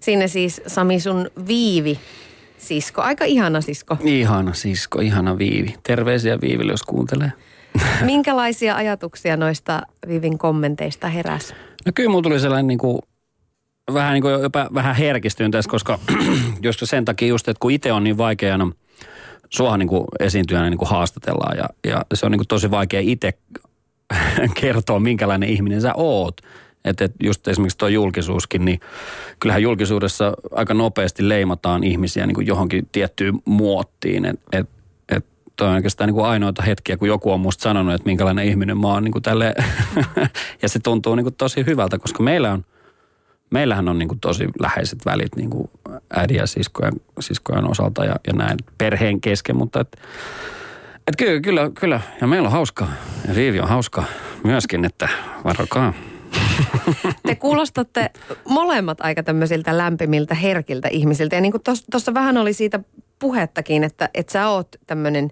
Siinä 0.00 0.26
siis 0.26 0.62
Sami 0.66 1.00
sun 1.00 1.30
Viivi, 1.48 1.98
sisko, 2.56 3.02
aika 3.02 3.24
ihana 3.24 3.60
sisko. 3.60 3.96
Ihana 4.04 4.52
sisko, 4.52 5.00
ihana 5.00 5.38
Viivi. 5.38 5.74
Terveisiä 5.82 6.40
Viiville, 6.40 6.72
jos 6.72 6.82
kuuntelee. 6.82 7.32
Minkälaisia 8.04 8.76
ajatuksia 8.76 9.36
noista 9.36 9.82
Viivin 10.08 10.38
kommenteista 10.38 11.08
heräs? 11.08 11.54
No 11.86 11.92
kyllä 11.94 12.10
mulla 12.10 12.22
tuli 12.22 12.40
sellainen 12.40 12.66
niin 12.66 12.78
kuin, 12.78 12.98
vähän 13.94 14.12
niin 14.12 14.22
kuin 14.22 14.42
jopa 14.42 14.68
vähän 14.74 14.96
herkistyin 14.96 15.50
tässä, 15.50 15.70
koska 15.70 15.98
joskus 16.62 16.90
sen 16.90 17.04
takia 17.04 17.28
just, 17.28 17.48
että 17.48 17.60
kun 17.60 17.70
itse 17.70 17.92
on 17.92 18.04
niin 18.04 18.18
vaikeana– 18.18 18.72
suohan 19.50 19.78
niin 19.78 19.88
kuin 19.88 20.04
esiintyjänä 20.20 20.70
niin 20.70 20.78
kuin 20.78 20.88
haastatellaan 20.88 21.56
ja, 21.56 21.64
ja 21.84 22.02
se 22.14 22.26
on 22.26 22.32
niin 22.32 22.38
kuin 22.38 22.48
tosi 22.48 22.70
vaikea 22.70 23.00
itse 23.00 23.32
kertoa, 24.60 25.00
minkälainen 25.00 25.48
ihminen 25.48 25.80
sä 25.80 25.92
oot. 25.96 26.40
Että 26.84 27.04
et 27.04 27.12
just 27.22 27.48
esimerkiksi 27.48 27.78
tuo 27.78 27.88
julkisuuskin, 27.88 28.64
niin 28.64 28.80
kyllähän 29.40 29.62
julkisuudessa 29.62 30.32
aika 30.52 30.74
nopeasti 30.74 31.28
leimataan 31.28 31.84
ihmisiä 31.84 32.26
niin 32.26 32.34
kuin 32.34 32.46
johonkin 32.46 32.88
tiettyyn 32.92 33.34
muottiin. 33.44 34.24
Että 34.24 34.58
et, 34.58 34.68
et 35.08 35.26
toi 35.56 35.68
on 35.68 35.74
oikeastaan 35.74 36.08
niin 36.08 36.14
kuin 36.14 36.26
ainoita 36.26 36.62
hetkiä, 36.62 36.96
kun 36.96 37.08
joku 37.08 37.32
on 37.32 37.40
musta 37.40 37.62
sanonut, 37.62 37.94
että 37.94 38.06
minkälainen 38.06 38.44
ihminen 38.44 38.78
mä 38.78 38.88
oon 38.88 39.04
niin 39.04 39.12
kuin 39.12 39.22
tälle. 39.22 39.54
ja 40.62 40.68
se 40.68 40.78
tuntuu 40.78 41.14
niin 41.14 41.24
kuin 41.24 41.34
tosi 41.34 41.66
hyvältä, 41.66 41.98
koska 41.98 42.22
meillä 42.22 42.52
on– 42.52 42.64
meillähän 43.50 43.88
on 43.88 43.98
niin 43.98 44.08
kuin 44.08 44.20
tosi 44.20 44.48
läheiset 44.60 44.98
välit 45.06 45.36
niin 45.36 45.50
kuin 45.50 45.70
äidin 46.10 46.36
ja 46.36 46.46
siskojen, 46.46 46.92
siskojen 47.20 47.70
osalta 47.70 48.04
ja, 48.04 48.16
ja 48.26 48.32
näin 48.32 48.58
perheen 48.78 49.20
kesken, 49.20 49.56
mutta 49.56 49.80
et, 49.80 50.00
et 51.06 51.16
kyllä, 51.16 51.40
kyllä, 51.40 51.70
kyllä, 51.80 52.00
ja 52.20 52.26
meillä 52.26 52.46
on 52.46 52.52
hauskaa. 52.52 52.92
Ja 53.28 53.34
Viivi 53.34 53.60
on 53.60 53.68
hauskaa 53.68 54.04
myöskin, 54.44 54.84
että 54.84 55.08
varokaa. 55.44 55.92
Te 57.26 57.34
kuulostatte 57.34 58.10
molemmat 58.48 59.00
aika 59.00 59.22
tämmöisiltä 59.22 59.78
lämpimiltä, 59.78 60.34
herkiltä 60.34 60.88
ihmisiltä. 60.88 61.36
Ja 61.36 61.40
niin 61.40 61.52
kuin 61.52 61.62
tuossa 61.90 62.14
vähän 62.14 62.36
oli 62.36 62.52
siitä 62.52 62.80
puhettakin, 63.18 63.84
että, 63.84 64.10
että 64.14 64.32
sä 64.32 64.48
oot 64.48 64.68
tämmöinen 64.86 65.30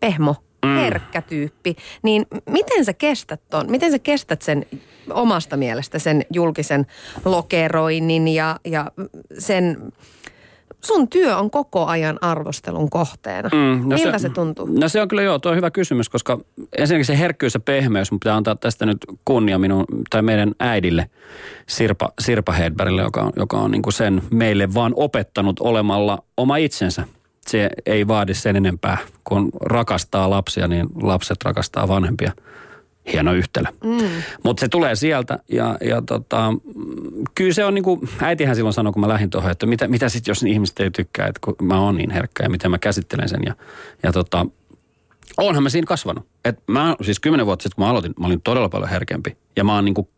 pehmo 0.00 0.36
mm. 0.66 0.76
herkkä 0.76 1.22
tyyppi, 1.22 1.76
niin 2.02 2.26
miten 2.50 2.84
sä 2.84 2.92
kestät 2.92 3.40
ton? 3.50 3.70
Miten 3.70 3.90
sä 3.90 3.98
kestät 3.98 4.42
sen 4.42 4.66
omasta 5.10 5.56
mielestä 5.56 5.98
sen 5.98 6.24
julkisen 6.32 6.86
lokeroinnin 7.24 8.28
ja, 8.28 8.60
ja 8.64 8.90
sen 9.38 9.92
sun 10.84 11.08
työ 11.08 11.36
on 11.36 11.50
koko 11.50 11.86
ajan 11.86 12.18
arvostelun 12.20 12.90
kohteena. 12.90 13.48
Mm, 13.52 13.88
no 13.88 13.96
Miltä 13.96 14.18
se, 14.18 14.22
se 14.22 14.28
tuntuu? 14.28 14.66
No 14.66 14.88
se 14.88 15.02
on 15.02 15.08
kyllä 15.08 15.22
joo, 15.22 15.38
tuo 15.38 15.50
on 15.50 15.56
hyvä 15.56 15.70
kysymys, 15.70 16.08
koska 16.08 16.38
ensinnäkin 16.78 17.04
se 17.04 17.18
herkkyys 17.18 17.54
ja 17.54 17.60
pehmeys, 17.60 18.12
mutta 18.12 18.24
pitää 18.24 18.36
antaa 18.36 18.56
tästä 18.56 18.86
nyt 18.86 18.98
kunnia 19.24 19.58
minun, 19.58 19.84
tai 20.10 20.22
meidän 20.22 20.52
äidille, 20.60 21.10
Sirpa, 21.66 22.08
Sirpa 22.20 22.52
Hedbergille, 22.52 23.02
joka 23.02 23.22
on, 23.22 23.32
joka 23.36 23.56
on 23.56 23.70
niin 23.70 23.82
kuin 23.82 23.92
sen 23.92 24.22
meille 24.30 24.74
vaan 24.74 24.92
opettanut 24.96 25.60
olemalla 25.60 26.18
oma 26.36 26.56
itsensä 26.56 27.04
se 27.48 27.70
ei 27.86 28.08
vaadi 28.08 28.34
sen 28.34 28.56
enempää. 28.56 28.98
Kun 29.24 29.50
rakastaa 29.60 30.30
lapsia, 30.30 30.68
niin 30.68 30.86
lapset 31.02 31.44
rakastaa 31.44 31.88
vanhempia. 31.88 32.32
Hieno 33.12 33.32
yhtälö. 33.32 33.68
Mm. 33.84 34.08
Mutta 34.44 34.60
se 34.60 34.68
tulee 34.68 34.94
sieltä 34.96 35.38
ja, 35.52 35.76
ja 35.80 36.02
tota, 36.02 36.54
kyllä 37.34 37.52
se 37.52 37.64
on 37.64 37.74
niin 37.74 37.84
kuin, 37.84 38.08
äitihän 38.20 38.56
silloin 38.56 38.72
sanoi, 38.72 38.92
kun 38.92 39.00
mä 39.00 39.08
lähdin 39.08 39.30
tuohon, 39.30 39.50
että 39.50 39.66
mitä, 39.66 39.88
mitä 39.88 40.08
sitten, 40.08 40.30
jos 40.30 40.42
ihmiset 40.42 40.80
ei 40.80 40.90
tykkää, 40.90 41.26
että 41.26 41.40
kun 41.44 41.54
mä 41.62 41.80
oon 41.80 41.96
niin 41.96 42.10
herkkä 42.10 42.42
ja 42.42 42.50
miten 42.50 42.70
mä 42.70 42.78
käsittelen 42.78 43.28
sen. 43.28 43.40
Ja, 43.46 43.54
ja 44.02 44.12
tota, 44.12 44.46
onhan 45.36 45.62
mä 45.62 45.68
siinä 45.68 45.86
kasvanut. 45.86 46.26
Et 46.44 46.62
mä, 46.66 46.96
siis 47.02 47.20
kymmenen 47.20 47.46
vuotta 47.46 47.62
sitten, 47.62 47.76
kun 47.76 47.84
mä 47.84 47.90
aloitin, 47.90 48.14
mä 48.20 48.26
olin 48.26 48.42
todella 48.42 48.68
paljon 48.68 48.90
herkempi. 48.90 49.36
Ja 49.56 49.64
mä 49.64 49.74
oon 49.74 49.84
niin 49.84 49.94
kuin 49.94 50.08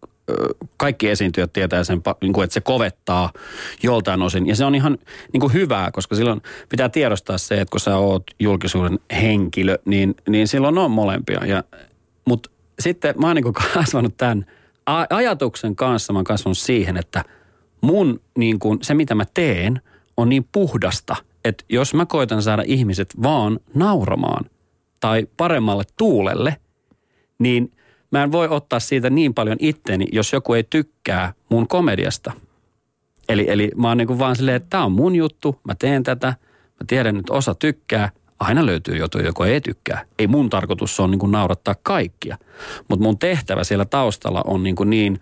kaikki 0.76 1.08
esiintyjät 1.08 1.52
tietää 1.52 1.84
sen, 1.84 2.02
niin 2.22 2.32
kuin, 2.32 2.44
että 2.44 2.54
se 2.54 2.60
kovettaa 2.60 3.32
joltain 3.82 4.22
osin. 4.22 4.46
Ja 4.46 4.56
se 4.56 4.64
on 4.64 4.74
ihan 4.74 4.98
niin 5.32 5.40
kuin 5.40 5.52
hyvää, 5.52 5.90
koska 5.90 6.14
silloin 6.14 6.42
pitää 6.68 6.88
tiedostaa 6.88 7.38
se, 7.38 7.60
että 7.60 7.72
kun 7.72 7.80
sä 7.80 7.96
oot 7.96 8.22
julkisuuden 8.40 8.98
henkilö, 9.22 9.78
niin, 9.84 10.14
niin 10.28 10.48
silloin 10.48 10.78
on 10.78 10.90
molempia. 10.90 11.46
Ja, 11.46 11.64
mutta 12.24 12.50
sitten 12.80 13.14
mä 13.18 13.26
oon 13.26 13.36
niin 13.36 13.42
kuin 13.42 13.54
kasvanut 13.74 14.16
tämän 14.16 14.46
ajatuksen 15.10 15.76
kanssa, 15.76 16.12
mä 16.12 16.18
oon 16.18 16.24
kasvanut 16.24 16.58
siihen, 16.58 16.96
että 16.96 17.24
mun 17.80 18.20
niin 18.38 18.58
kuin, 18.58 18.78
se 18.82 18.94
mitä 18.94 19.14
mä 19.14 19.24
teen 19.34 19.80
on 20.16 20.28
niin 20.28 20.48
puhdasta, 20.52 21.16
että 21.44 21.64
jos 21.68 21.94
mä 21.94 22.06
koitan 22.06 22.42
saada 22.42 22.62
ihmiset 22.66 23.22
vaan 23.22 23.60
nauramaan 23.74 24.44
tai 25.00 25.26
paremmalle 25.36 25.84
tuulelle, 25.96 26.56
niin– 27.38 27.72
mä 28.10 28.22
en 28.22 28.32
voi 28.32 28.48
ottaa 28.48 28.80
siitä 28.80 29.10
niin 29.10 29.34
paljon 29.34 29.56
itteni, 29.60 30.06
jos 30.12 30.32
joku 30.32 30.54
ei 30.54 30.64
tykkää 30.70 31.32
mun 31.48 31.68
komediasta. 31.68 32.32
Eli, 33.28 33.46
eli 33.48 33.70
mä 33.76 33.88
oon 33.88 33.96
niin 33.96 34.08
kuin 34.08 34.18
vaan 34.18 34.36
silleen, 34.36 34.56
että 34.56 34.70
tämä 34.70 34.84
on 34.84 34.92
mun 34.92 35.16
juttu, 35.16 35.60
mä 35.64 35.74
teen 35.74 36.02
tätä, 36.02 36.26
mä 36.26 36.84
tiedän, 36.86 37.16
että 37.16 37.32
osa 37.32 37.54
tykkää, 37.54 38.10
aina 38.40 38.66
löytyy 38.66 38.96
joku, 38.96 39.18
joka 39.18 39.46
ei 39.46 39.60
tykkää. 39.60 40.04
Ei 40.18 40.26
mun 40.26 40.50
tarkoitus 40.50 41.00
on 41.00 41.10
niin 41.10 41.18
kuin 41.18 41.32
naurattaa 41.32 41.74
kaikkia, 41.82 42.38
mutta 42.88 43.02
mun 43.02 43.18
tehtävä 43.18 43.64
siellä 43.64 43.84
taustalla 43.84 44.42
on 44.46 44.62
niin, 44.62 44.76
kuin 44.76 44.90
niin 44.90 45.20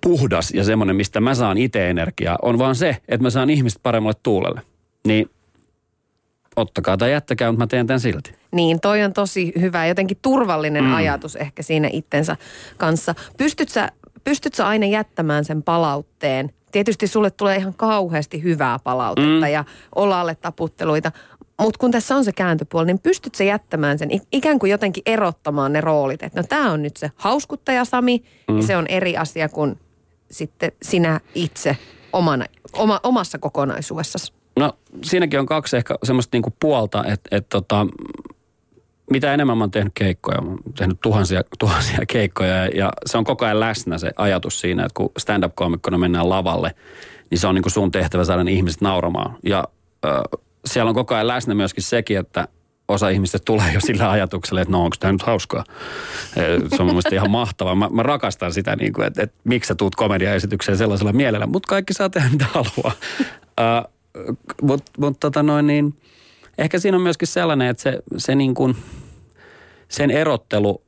puhdas 0.00 0.50
ja 0.50 0.64
semmoinen, 0.64 0.96
mistä 0.96 1.20
mä 1.20 1.34
saan 1.34 1.58
itse 1.58 1.90
energiaa, 1.90 2.38
on 2.42 2.58
vaan 2.58 2.74
se, 2.74 2.96
että 3.08 3.22
mä 3.22 3.30
saan 3.30 3.50
ihmiset 3.50 3.82
paremmalle 3.82 4.18
tuulelle. 4.22 4.60
Niin 5.06 5.30
ottakaa 6.56 6.96
tai 6.96 7.10
jättäkää, 7.10 7.52
mutta 7.52 7.62
mä 7.62 7.66
teen 7.66 7.86
tämän 7.86 8.00
silti. 8.00 8.34
Niin, 8.52 8.80
toi 8.80 9.02
on 9.02 9.12
tosi 9.12 9.52
hyvä, 9.60 9.86
jotenkin 9.86 10.18
turvallinen 10.22 10.84
mm. 10.84 10.94
ajatus 10.94 11.36
ehkä 11.36 11.62
siinä 11.62 11.88
itsensä 11.92 12.36
kanssa. 12.76 13.14
Pystyt 13.36 13.68
sä, 13.68 13.88
pystyt 14.24 14.54
sä 14.54 14.68
aina 14.68 14.86
jättämään 14.86 15.44
sen 15.44 15.62
palautteen? 15.62 16.50
Tietysti 16.72 17.06
sulle 17.06 17.30
tulee 17.30 17.56
ihan 17.56 17.74
kauheasti 17.74 18.42
hyvää 18.42 18.78
palautetta 18.78 19.46
mm. 19.46 19.52
ja 19.52 19.64
olalle 19.94 20.34
taputteluita, 20.34 21.12
Mutta 21.60 21.78
kun 21.78 21.90
tässä 21.90 22.16
on 22.16 22.24
se 22.24 22.32
kääntöpuoli, 22.32 22.86
niin 22.86 22.98
pystyt 22.98 23.34
se 23.34 23.44
jättämään 23.44 23.98
sen 23.98 24.08
ikään 24.32 24.58
kuin 24.58 24.70
jotenkin 24.70 25.02
erottamaan 25.06 25.72
ne 25.72 25.80
roolit. 25.80 26.22
Että 26.22 26.40
no 26.40 26.46
tämä 26.48 26.72
on 26.72 26.82
nyt 26.82 26.96
se 26.96 27.10
hauskuttaja 27.16 27.84
Sami 27.84 28.24
mm. 28.48 28.56
ja 28.56 28.62
se 28.62 28.76
on 28.76 28.86
eri 28.86 29.16
asia 29.16 29.48
kuin 29.48 29.78
sitten 30.30 30.72
sinä 30.82 31.20
itse 31.34 31.76
omana, 32.12 32.44
oma, 32.72 33.00
omassa 33.02 33.38
kokonaisuudessasi. 33.38 34.32
No 34.56 34.72
siinäkin 35.02 35.40
on 35.40 35.46
kaksi 35.46 35.76
ehkä 35.76 35.94
semmoista 36.02 36.36
niinku 36.36 36.54
puolta, 36.60 37.04
että 37.04 37.36
et 37.36 37.48
tota, 37.48 37.86
mitä 39.10 39.34
enemmän 39.34 39.58
mä 39.58 39.64
oon 39.64 39.70
tehnyt 39.70 39.92
keikkoja, 39.94 40.40
mä 40.40 40.48
oon 40.48 40.58
tehnyt 40.78 41.00
tuhansia, 41.00 41.42
tuhansia 41.58 41.98
keikkoja 42.08 42.66
ja 42.66 42.92
se 43.06 43.18
on 43.18 43.24
koko 43.24 43.44
ajan 43.44 43.60
läsnä 43.60 43.98
se 43.98 44.10
ajatus 44.16 44.60
siinä, 44.60 44.82
että 44.82 44.94
kun 44.94 45.12
stand-up-komikkona 45.18 45.98
mennään 45.98 46.28
lavalle, 46.28 46.74
niin 47.30 47.38
se 47.38 47.46
on 47.46 47.54
niin 47.54 47.62
kuin 47.62 47.72
sun 47.72 47.90
tehtävä 47.90 48.24
saada 48.24 48.44
ne 48.44 48.52
ihmiset 48.52 48.80
nauramaan. 48.80 49.36
Ja 49.44 49.68
äh, 50.06 50.12
siellä 50.66 50.88
on 50.88 50.94
koko 50.94 51.14
ajan 51.14 51.28
läsnä 51.28 51.54
myöskin 51.54 51.84
sekin, 51.84 52.18
että 52.18 52.48
osa 52.88 53.08
ihmistä 53.08 53.38
tulee 53.44 53.72
jo 53.72 53.80
sillä 53.80 54.10
ajatuksella, 54.10 54.60
että 54.60 54.72
no 54.72 54.84
onko 54.84 54.96
tämä 55.00 55.12
nyt 55.12 55.22
hauskaa. 55.22 55.64
Se 56.34 56.76
on 56.78 56.86
mun 56.86 56.86
mielestä 56.86 57.14
ihan 57.14 57.30
mahtavaa. 57.30 57.74
Mä, 57.74 57.88
mä 57.92 58.02
rakastan 58.02 58.52
sitä, 58.52 58.76
niin 58.76 58.92
kuin, 58.92 59.06
että, 59.06 59.22
että 59.22 59.40
miksi 59.44 59.68
sä 59.68 59.74
tuut 59.74 59.94
komediaesitykseen 59.94 60.78
sellaisella 60.78 61.12
mielellä, 61.12 61.46
mutta 61.46 61.68
kaikki 61.68 61.94
saa 61.94 62.10
tehdä 62.10 62.28
mitä 62.28 62.46
haluaa. 62.52 62.92
Mutta 64.62 64.92
mut, 64.98 65.20
tota 65.20 65.42
noin 65.42 65.66
niin, 65.66 65.94
ehkä 66.58 66.78
siinä 66.78 66.96
on 66.96 67.02
myöskin 67.02 67.28
sellainen, 67.28 67.68
että 67.68 67.82
se, 67.82 67.98
se 68.16 68.34
niin 68.34 68.54
kuin, 68.54 68.76
sen 69.88 70.10
erottelu 70.10 70.82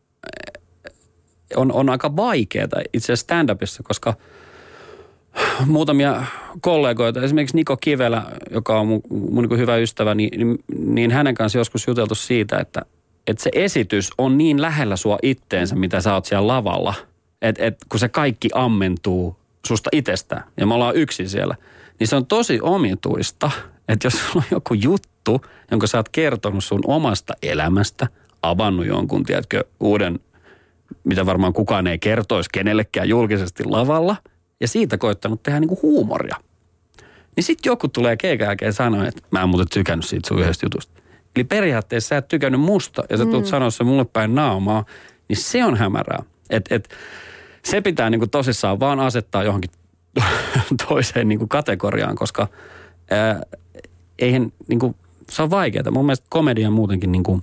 on, 1.56 1.72
on 1.72 1.90
aika 1.90 2.16
vaikeaa 2.16 2.68
itse 2.92 3.12
asiassa 3.12 3.24
stand-upissa, 3.24 3.82
koska– 3.82 4.14
muutamia 5.66 6.24
kollegoita, 6.60 7.22
esimerkiksi 7.22 7.56
Niko 7.56 7.76
Kivelä, 7.76 8.22
joka 8.50 8.80
on 8.80 8.86
mun, 8.86 9.00
mun 9.10 9.44
niin 9.48 9.58
hyvä 9.58 9.76
ystävä, 9.76 10.14
niin, 10.14 10.30
niin, 10.38 10.58
niin 10.78 11.10
hänen 11.10 11.34
kanssa 11.34 11.58
joskus 11.58 11.86
juteltu 11.86 12.14
siitä, 12.14 12.58
että, 12.58 12.82
että 13.26 13.42
se 13.42 13.50
esitys 13.54 14.10
on 14.18 14.38
niin 14.38 14.62
lähellä 14.62 14.96
sua 14.96 15.18
itteensä, 15.22 15.76
mitä 15.76 16.00
sä 16.00 16.14
oot 16.14 16.24
siellä 16.24 16.46
lavalla, 16.46 16.94
että, 17.42 17.64
että 17.64 17.86
kun 17.88 18.00
se 18.00 18.08
kaikki 18.08 18.48
ammentuu 18.54 19.36
susta 19.66 19.90
itsestä 19.92 20.44
ja 20.56 20.66
me 20.66 20.74
ollaan 20.74 20.96
yksin 20.96 21.28
siellä, 21.28 21.56
niin 21.98 22.08
se 22.08 22.16
on 22.16 22.26
tosi 22.26 22.58
omituista, 22.62 23.50
että 23.88 24.06
jos 24.06 24.12
sulla 24.12 24.44
on 24.44 24.44
joku 24.50 24.74
juttu, 24.74 25.40
jonka 25.70 25.86
sä 25.86 25.98
oot 25.98 26.08
kertonut 26.08 26.64
sun 26.64 26.80
omasta 26.86 27.34
elämästä, 27.42 28.06
avannut 28.42 28.86
jonkun, 28.86 29.24
tiedätkö, 29.24 29.64
uuden, 29.80 30.20
mitä 31.04 31.26
varmaan 31.26 31.52
kukaan 31.52 31.86
ei 31.86 31.98
kertoisi 31.98 32.50
kenellekään 32.52 33.08
julkisesti 33.08 33.64
lavalla– 33.64 34.16
ja 34.60 34.68
siitä 34.68 34.98
koittanut 34.98 35.42
tehdä 35.42 35.60
niinku 35.60 35.78
huumoria. 35.82 36.36
Niin 37.36 37.44
sitten 37.44 37.70
joku 37.70 37.88
tulee 37.88 38.16
keikan 38.16 38.46
jälkeen 38.46 38.72
sanoa, 38.72 39.06
että 39.06 39.22
mä 39.30 39.42
en 39.42 39.48
muuten 39.48 39.68
tykännyt 39.72 40.06
siitä 40.06 40.28
sun 40.28 40.38
yhdestä 40.38 40.66
jutusta. 40.66 41.02
Eli 41.36 41.44
periaatteessa 41.44 42.08
sä 42.08 42.16
et 42.16 42.28
tykännyt 42.28 42.60
musta 42.60 43.04
ja 43.10 43.16
sä 43.16 43.24
tulet 43.24 43.44
mm. 43.44 43.48
sanoa 43.48 43.70
se 43.70 43.84
mulle 43.84 44.04
päin 44.04 44.34
naamaa, 44.34 44.84
niin 45.28 45.36
se 45.36 45.64
on 45.64 45.76
hämärää. 45.76 46.22
Et, 46.50 46.72
et, 46.72 46.88
se 47.64 47.80
pitää 47.80 48.10
niinku 48.10 48.26
tosissaan 48.26 48.80
vaan 48.80 49.00
asettaa 49.00 49.44
johonkin 49.44 49.70
toiseen 50.88 51.28
niinku 51.28 51.46
kategoriaan, 51.46 52.16
koska 52.16 52.48
ää, 53.10 53.40
eihän 54.18 54.52
niinku, 54.68 54.96
se 55.30 55.42
on 55.42 55.50
vaikeaa. 55.50 55.90
Mun 55.90 56.06
mielestä 56.06 56.26
komedia 56.28 56.70
muutenkin 56.70 57.12
niinku, 57.12 57.42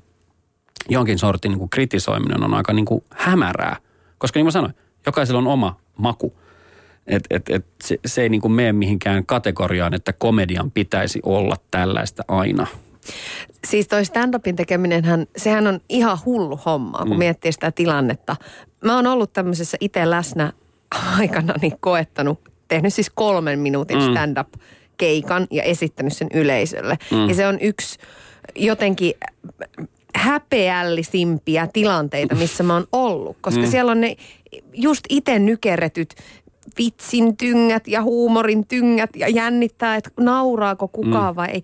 jonkin 0.89 1.19
sortin 1.19 1.49
niinku 1.51 1.67
kritisoiminen 1.67 2.43
on 2.43 2.53
aika 2.53 2.73
niinku 2.73 3.03
hämärää. 3.09 3.77
Koska 4.17 4.39
niin 4.39 4.45
mä 4.45 4.51
sanoin, 4.51 4.73
jokaisella 5.05 5.39
on 5.39 5.47
oma 5.47 5.79
maku. 5.97 6.33
Et, 7.07 7.23
et, 7.29 7.49
et 7.49 7.65
se, 7.83 7.97
se 8.05 8.21
ei 8.21 8.29
niin 8.29 8.41
kuin 8.41 8.51
mene 8.51 8.73
mihinkään 8.73 9.25
kategoriaan, 9.25 9.93
että 9.93 10.13
komedian 10.13 10.71
pitäisi 10.71 11.19
olla 11.23 11.55
tällaista 11.71 12.23
aina. 12.27 12.67
Siis 13.67 13.87
toi 13.87 14.05
stand-upin 14.05 14.55
tekeminenhän, 14.55 15.27
sehän 15.37 15.67
on 15.67 15.79
ihan 15.89 16.17
hullu 16.25 16.59
homma, 16.65 16.97
kun 16.97 17.09
mm. 17.09 17.17
miettii 17.17 17.51
sitä 17.51 17.71
tilannetta. 17.71 18.36
Mä 18.86 18.95
oon 18.95 19.07
ollut 19.07 19.33
tämmöisessä 19.33 19.77
itse 19.79 20.09
läsnä 20.09 20.53
aikana 21.17 21.53
niin 21.62 21.77
koettanut, 21.79 22.52
tehnyt 22.67 22.93
siis 22.93 23.10
kolmen 23.10 23.60
minuutin 23.60 23.97
mm. 23.97 24.12
stand-up 24.12 24.47
keikan 24.97 25.47
ja 25.52 25.63
esittänyt 25.63 26.13
sen 26.13 26.28
yleisölle. 26.34 26.97
Mm. 27.12 27.30
Ja 27.30 27.36
se 27.36 27.47
on 27.47 27.60
yksi 27.62 27.99
jotenkin 28.56 29.13
häpeällisimpiä 30.15 31.67
tilanteita, 31.73 32.36
missä 32.36 32.63
mä 32.63 32.73
oon 32.73 32.88
ollut. 32.91 33.38
Koska 33.41 33.62
mm. 33.62 33.67
siellä 33.67 33.91
on 33.91 34.02
ne 34.02 34.15
just 34.73 35.02
itse 35.10 35.39
nykerretyt 35.39 36.15
vitsin 36.77 37.38
tyngät 37.38 37.88
ja 37.88 38.03
huumorin 38.03 38.67
tyngät 38.67 39.09
ja 39.15 39.29
jännittää, 39.29 39.95
että 39.95 40.09
nauraako 40.19 40.88
kukaan 40.88 41.33
mm. 41.33 41.36
vai 41.36 41.47
ei. 41.47 41.62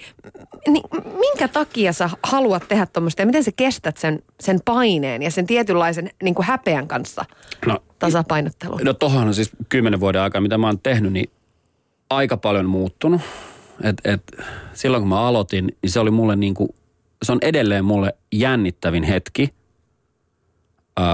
Niin, 0.67 0.83
minkä 1.19 1.47
takia 1.47 1.93
sä 1.93 2.09
haluat 2.23 2.67
tehdä 2.67 2.85
tuommoista 2.85 3.21
ja 3.21 3.25
miten 3.25 3.43
sä 3.43 3.51
kestät 3.55 3.97
sen, 3.97 4.23
sen 4.39 4.59
paineen 4.65 5.21
ja 5.21 5.31
sen 5.31 5.45
tietynlaisen 5.45 6.09
niin 6.23 6.35
kuin 6.35 6.45
häpeän 6.45 6.87
kanssa 6.87 7.25
no, 7.65 7.83
tasapainottelun? 7.99 8.81
No 8.83 8.93
tohon 8.93 9.27
on 9.27 9.33
siis 9.33 9.51
kymmenen 9.69 9.99
vuoden 9.99 10.21
aikaa, 10.21 10.41
mitä 10.41 10.57
mä 10.57 10.67
oon 10.67 10.79
tehnyt, 10.79 11.13
niin 11.13 11.29
aika 12.09 12.37
paljon 12.37 12.65
muuttunut. 12.65 13.21
Et, 13.83 14.01
et, 14.03 14.21
silloin 14.73 15.01
kun 15.01 15.09
mä 15.09 15.21
aloitin, 15.21 15.65
niin 15.81 15.91
se 15.91 15.99
oli 15.99 16.11
mulle 16.11 16.35
niin 16.35 16.53
kuin, 16.53 16.69
se 17.23 17.31
on 17.31 17.39
edelleen 17.41 17.85
mulle 17.85 18.13
jännittävin 18.31 19.03
hetki. 19.03 19.53
Öö, 20.99 21.05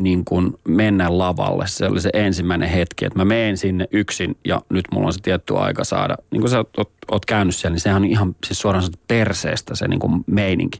niin 0.00 0.24
kuin 0.24 0.54
mennä 0.68 1.18
lavalle. 1.18 1.64
Se 1.66 1.86
oli 1.86 2.00
se 2.00 2.10
ensimmäinen 2.12 2.68
hetki, 2.68 3.04
että 3.04 3.18
mä 3.18 3.24
menen 3.24 3.56
sinne 3.56 3.88
yksin 3.90 4.36
ja 4.44 4.62
nyt 4.68 4.84
mulla 4.92 5.06
on 5.06 5.12
se 5.12 5.20
tietty 5.22 5.56
aika 5.56 5.84
saada. 5.84 6.16
Niin 6.30 6.40
kuin 6.40 6.50
sä 6.50 6.58
oot, 6.58 6.92
oot 7.10 7.24
käynyt 7.24 7.56
siellä, 7.56 7.72
niin 7.72 7.80
sehän 7.80 8.02
on 8.02 8.08
ihan 8.08 8.36
siis 8.46 8.60
suoraan 8.60 8.84
perseestä 9.08 9.74
se 9.74 9.88
niin 9.88 10.00
kuin 10.00 10.24
meininki. 10.26 10.78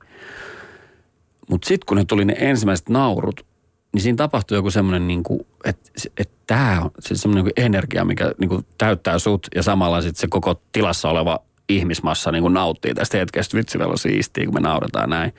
Mutta 1.51 1.69
sitten 1.69 1.87
kun 1.87 1.97
ne 1.97 2.05
tuli 2.05 2.25
ne 2.25 2.35
ensimmäiset 2.39 2.89
naurut, 2.89 3.47
niin 3.93 4.03
siinä 4.03 4.17
tapahtui 4.17 4.59
joku 4.59 4.71
semmoinen, 4.71 5.07
niin 5.09 5.23
että, 5.65 5.91
että 6.19 6.35
tämä 6.47 6.81
on 6.81 6.91
se 7.01 7.15
semmoinen 7.15 7.45
niin 7.45 7.67
energia, 7.67 8.05
mikä 8.05 8.33
niin 8.39 8.49
kuin 8.49 8.67
täyttää 8.79 9.19
sut 9.19 9.47
ja 9.55 9.63
samalla 9.63 10.01
sitten 10.01 10.21
se 10.21 10.29
koko 10.31 10.61
tilassa 10.73 11.09
oleva 11.09 11.39
ihmismassa 11.69 12.33
niin 12.33 12.43
kuin 12.43 12.55
nauttii 12.55 12.95
tästä 12.95 13.19
hetkestä. 13.19 13.57
Vitsi, 13.57 13.79
vielä 13.79 13.91
on 13.91 13.99
siistiä, 13.99 14.45
kun 14.45 14.55
me 14.55 14.61
nauretaan 14.61 15.11
näin. 15.11 15.33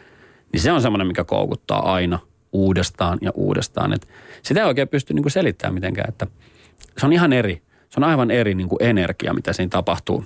Niin 0.52 0.62
se 0.62 0.72
on 0.72 0.82
semmoinen, 0.82 1.08
mikä 1.08 1.24
koukuttaa 1.24 1.94
aina– 1.94 2.20
uudestaan 2.54 3.18
ja 3.22 3.32
uudestaan. 3.34 3.94
Et 3.94 4.08
sitä 4.44 4.60
ei 4.60 4.66
oikein 4.66 4.88
pysty 4.88 5.13
niin 5.13 5.32
selittämään 5.32 5.74
mitenkään, 5.74 6.10
että 6.10 6.28
se 6.98 7.06
on 7.06 7.13
ihan 7.13 7.34
eri. 7.34 7.62
Se 7.89 8.00
on 8.00 8.04
aivan 8.04 8.32
eri 8.32 8.56
niin 8.56 8.70
energia, 8.80 9.34
mitä 9.34 9.54
siinä 9.54 9.70
tapahtuu 9.70 10.26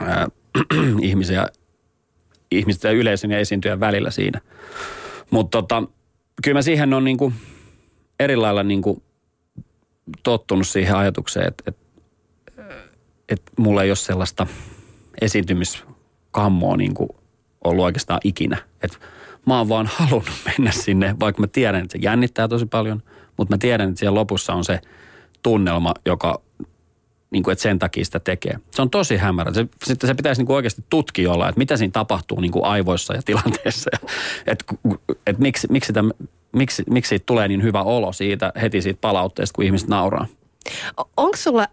ihmisiä, 1.00 1.46
ihmisten 2.50 2.88
ja 2.88 2.98
yleisön 2.98 3.30
ja 3.30 3.38
esiintyjän 3.38 3.80
välillä 3.80 4.10
siinä. 4.10 4.40
Mutta 5.30 5.62
tota, 5.62 5.82
kyllä 6.44 6.58
mä 6.58 6.62
siihen 6.62 6.94
on 6.94 7.04
niin 7.04 7.34
eri 8.20 8.36
lailla 8.36 8.62
niin 8.62 8.82
tottunut 10.22 10.66
siihen 10.66 10.96
ajatukseen, 10.96 11.48
että, 11.48 11.64
että, 11.66 11.82
että 13.28 13.52
mulla 13.58 13.82
ei 13.82 13.90
ole 13.90 13.96
sellaista 13.96 14.46
esiintymiskammoa 15.20 16.76
niin 16.76 16.94
ollut 17.64 17.84
oikeastaan 17.84 18.20
ikinä. 18.24 18.58
Että 18.82 18.98
mä 19.46 19.58
oon 19.58 19.68
vaan 19.68 19.86
halunnut 19.86 20.34
mennä 20.48 20.72
sinne, 20.72 21.16
vaikka 21.20 21.40
mä 21.40 21.46
tiedän, 21.46 21.82
että 21.82 21.92
se 21.92 21.98
jännittää 22.02 22.48
tosi 22.48 22.66
paljon, 22.66 23.02
mutta 23.36 23.54
mä 23.54 23.58
tiedän, 23.58 23.88
että 23.88 23.98
siellä 23.98 24.18
lopussa 24.18 24.54
on 24.54 24.64
se 24.64 24.80
tunnelma, 25.42 25.94
joka 26.06 26.40
niin 27.30 27.42
kuin, 27.42 27.52
että 27.52 27.62
sen 27.62 27.78
takia 27.78 28.04
sitä 28.04 28.20
tekee. 28.20 28.58
Se 28.70 28.82
on 28.82 28.90
tosi 28.90 29.16
hämärä. 29.16 29.52
Se, 29.52 29.66
sitten 29.84 30.08
se 30.08 30.14
pitäisi 30.14 30.40
niin 30.40 30.46
kuin 30.46 30.56
oikeasti 30.56 30.84
tutkia 30.90 31.32
olla, 31.32 31.48
että 31.48 31.58
mitä 31.58 31.76
siinä 31.76 31.92
tapahtuu 31.92 32.40
niin 32.40 32.52
kuin 32.52 32.64
aivoissa 32.64 33.14
ja 33.14 33.22
tilanteessa. 33.22 33.90
Että 34.46 34.64
et 35.26 35.38
miksi, 35.38 35.66
miksi, 35.70 35.86
sitä, 35.86 36.04
miksi, 36.52 36.84
miksi 36.90 37.08
siitä 37.08 37.26
tulee 37.26 37.48
niin 37.48 37.62
hyvä 37.62 37.82
olo 37.82 38.12
siitä 38.12 38.52
heti 38.62 38.82
siitä 38.82 38.98
palautteesta, 39.00 39.56
kun 39.56 39.64
ihmiset 39.64 39.88
nauraa. 39.88 40.26
Onko 41.16 41.36
sulla 41.36 41.66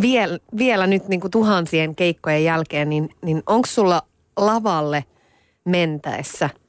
vielä, 0.00 0.38
vielä 0.56 0.86
nyt 0.86 1.08
niin 1.08 1.20
kuin 1.20 1.30
tuhansien 1.30 1.94
keikkojen 1.94 2.44
jälkeen, 2.44 2.88
niin, 2.88 3.10
niin 3.24 3.42
onko 3.46 3.66
sulla 3.66 4.02
lavalle 4.36 5.04
mentäessä– 5.64 6.50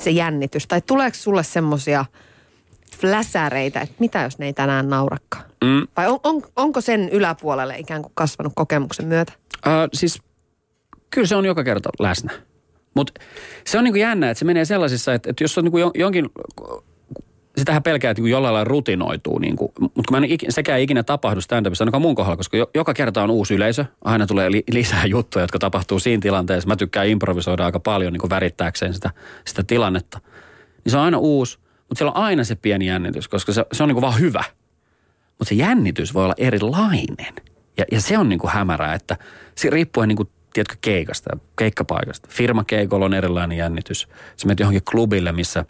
se 0.00 0.10
jännitys? 0.10 0.66
Tai 0.66 0.80
tuleeko 0.80 1.16
sulle 1.16 1.42
semmoisia 1.42 2.04
fläsäreitä, 3.00 3.80
että 3.80 3.94
mitä 3.98 4.22
jos 4.22 4.38
ne 4.38 4.46
ei 4.46 4.52
tänään 4.52 4.88
naurakaan? 4.88 5.44
Mm. 5.64 5.86
Vai 5.96 6.06
on, 6.08 6.18
on, 6.24 6.42
onko 6.56 6.80
sen 6.80 7.08
yläpuolelle 7.08 7.78
ikään 7.78 8.02
kuin 8.02 8.12
kasvanut 8.14 8.52
kokemuksen 8.56 9.06
myötä? 9.06 9.32
Uh, 9.66 9.88
siis 9.92 10.22
kyllä 11.10 11.26
se 11.26 11.36
on 11.36 11.44
joka 11.44 11.64
kerta 11.64 11.90
läsnä. 11.98 12.32
Mutta 12.94 13.20
se 13.66 13.78
on 13.78 13.84
niinku 13.84 13.98
jännä, 13.98 14.30
että 14.30 14.38
se 14.38 14.44
menee 14.44 14.64
sellaisissa, 14.64 15.14
että, 15.14 15.30
että 15.30 15.44
jos 15.44 15.58
on 15.58 15.64
niinku 15.64 15.78
jonkin 15.94 16.30
sitähän 17.58 17.82
pelkää, 17.82 18.10
että 18.10 18.22
jollain 18.22 18.54
lailla 18.54 18.68
rutinoituu. 18.68 19.38
Niin 19.38 19.56
kuin, 19.56 19.72
mutta 19.80 20.10
mä 20.10 20.16
en 20.16 20.24
sekään 20.48 20.80
ikinä 20.80 21.02
tapahdu 21.02 21.40
stand-upissa, 21.40 21.82
ainakaan 21.82 22.02
mun 22.02 22.14
kohdalla, 22.14 22.36
koska 22.36 22.56
jo, 22.56 22.70
joka 22.74 22.94
kerta 22.94 23.22
on 23.22 23.30
uusi 23.30 23.54
yleisö. 23.54 23.84
Aina 24.04 24.26
tulee 24.26 24.50
li, 24.50 24.64
lisää 24.70 25.06
juttuja, 25.14 25.42
jotka 25.42 25.58
tapahtuu 25.58 25.98
siinä 25.98 26.20
tilanteessa. 26.20 26.68
Mä 26.68 26.76
tykkään 26.76 27.08
improvisoida 27.08 27.64
aika 27.64 27.80
paljon 27.80 28.12
niin 28.12 28.20
kuin 28.20 28.30
värittääkseen 28.30 28.94
sitä, 28.94 29.10
sitä 29.44 29.62
tilannetta. 29.62 30.20
Niin 30.84 30.90
se 30.90 30.98
on 30.98 31.04
aina 31.04 31.18
uusi, 31.18 31.58
mutta 31.78 31.98
siellä 31.98 32.12
on 32.12 32.24
aina 32.24 32.44
se 32.44 32.54
pieni 32.54 32.86
jännitys, 32.86 33.28
koska 33.28 33.52
se, 33.52 33.66
se 33.72 33.82
on 33.82 33.88
niin 33.88 33.94
kuin 33.94 34.02
vaan 34.02 34.20
hyvä. 34.20 34.44
Mutta 35.38 35.48
se 35.48 35.54
jännitys 35.54 36.14
voi 36.14 36.24
olla 36.24 36.34
erilainen. 36.38 37.34
Ja, 37.78 37.84
ja 37.92 38.00
se 38.00 38.18
on 38.18 38.28
niin 38.28 38.38
kuin 38.38 38.52
hämärää, 38.52 38.94
että 38.94 39.16
se 39.54 39.70
riippuen 39.70 40.08
niin 40.08 40.16
kuin 40.16 40.28
tiedätkö, 40.52 40.76
keikasta, 40.80 41.38
keikkapaikasta. 41.58 42.28
Firmakeikolla 42.30 43.04
on 43.04 43.14
erilainen 43.14 43.58
jännitys. 43.58 44.08
Sä 44.36 44.46
menet 44.46 44.60
johonkin 44.60 44.82
klubille, 44.90 45.32
missä 45.32 45.64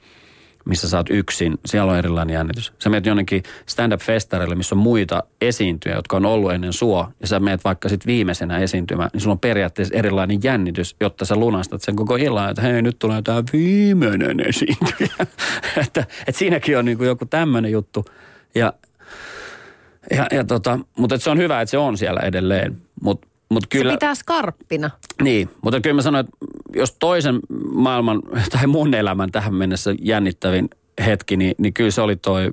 missä 0.66 0.88
sä 0.88 0.96
oot 0.96 1.10
yksin, 1.10 1.58
siellä 1.66 1.92
on 1.92 1.98
erilainen 1.98 2.34
jännitys. 2.34 2.72
Sä 2.78 2.90
menet 2.90 3.06
jonnekin 3.06 3.42
stand-up-festarille, 3.66 4.54
missä 4.54 4.74
on 4.74 4.78
muita 4.78 5.22
esiintyjä, 5.40 5.94
jotka 5.94 6.16
on 6.16 6.26
ollut 6.26 6.52
ennen 6.52 6.72
sua, 6.72 7.12
ja 7.20 7.26
sä 7.26 7.40
menet 7.40 7.64
vaikka 7.64 7.88
sit 7.88 8.06
viimeisenä 8.06 8.58
esiintymään, 8.58 9.10
niin 9.12 9.20
sulla 9.20 9.32
on 9.32 9.38
periaatteessa 9.38 9.94
erilainen 9.94 10.42
jännitys, 10.42 10.96
jotta 11.00 11.24
sä 11.24 11.36
lunastat 11.36 11.82
sen 11.82 11.96
koko 11.96 12.16
illan, 12.16 12.50
että 12.50 12.62
hei, 12.62 12.82
nyt 12.82 12.98
tulee 12.98 13.22
tämä 13.22 13.42
viimeinen 13.52 14.48
esiintyjä. 14.48 15.26
että, 15.84 16.04
että 16.26 16.38
siinäkin 16.38 16.78
on 16.78 16.84
niin 16.84 16.98
kuin 16.98 17.08
joku 17.08 17.26
tämmöinen 17.26 17.72
juttu. 17.72 18.04
Ja, 18.54 18.72
ja, 20.10 20.26
ja 20.32 20.44
tota, 20.44 20.78
mutta 20.98 21.18
se 21.18 21.30
on 21.30 21.38
hyvä, 21.38 21.60
että 21.60 21.70
se 21.70 21.78
on 21.78 21.98
siellä 21.98 22.20
edelleen. 22.20 22.76
Mutta 23.02 23.28
Mut 23.48 23.66
kyllä, 23.66 23.92
se 23.92 23.96
pitää 23.96 24.14
skarppina. 24.14 24.90
Niin, 25.22 25.50
mutta 25.62 25.80
kyllä 25.80 25.94
mä 25.94 26.02
sanoin, 26.02 26.26
että 26.26 26.36
jos 26.74 26.96
toisen 26.98 27.40
maailman 27.74 28.22
tai 28.52 28.66
mun 28.66 28.94
elämän 28.94 29.32
tähän 29.32 29.54
mennessä 29.54 29.94
jännittävin 30.00 30.70
hetki, 31.06 31.36
niin, 31.36 31.54
niin 31.58 31.74
kyllä 31.74 31.90
se 31.90 32.00
oli 32.00 32.16
toi 32.16 32.50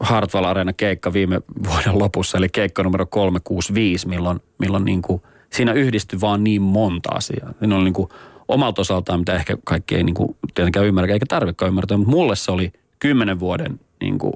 Hartwall 0.00 0.44
Arena 0.44 0.72
keikka 0.72 1.12
viime 1.12 1.40
vuoden 1.68 1.98
lopussa, 1.98 2.38
eli 2.38 2.48
keikka 2.48 2.82
numero 2.82 3.06
365, 3.06 4.08
milloin, 4.08 4.40
milloin 4.58 4.84
niin 4.84 5.02
kuin, 5.02 5.22
siinä 5.52 5.72
yhdistyi 5.72 6.20
vaan 6.20 6.44
niin 6.44 6.62
monta 6.62 7.10
asiaa. 7.14 7.52
Siinä 7.58 7.76
oli 7.76 7.84
niin 7.84 7.94
kuin 7.94 8.08
omalta 8.48 8.80
osaltaan, 8.80 9.20
mitä 9.20 9.34
ehkä 9.34 9.56
kaikki 9.64 9.94
ei 9.94 10.02
niin 10.02 10.14
kuin, 10.14 10.36
tietenkään 10.54 10.86
ymmärrä, 10.86 11.12
eikä 11.12 11.26
tarvitsekaan 11.28 11.68
ymmärtää, 11.68 11.96
mutta 11.96 12.10
mulle 12.10 12.36
se 12.36 12.52
oli 12.52 12.72
kymmenen 12.98 13.40
vuoden 13.40 13.80
niin 14.00 14.18
kuin, 14.18 14.32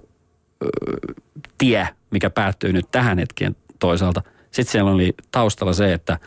ö, 0.62 0.68
tie, 1.58 1.88
mikä 2.10 2.30
päättyy 2.30 2.72
nyt 2.72 2.86
tähän 2.90 3.18
hetkeen 3.18 3.56
toisaalta– 3.78 4.22
sitten 4.62 4.72
siellä 4.72 4.90
oli 4.90 5.14
taustalla 5.30 5.72
se, 5.72 5.92
että 5.92 6.18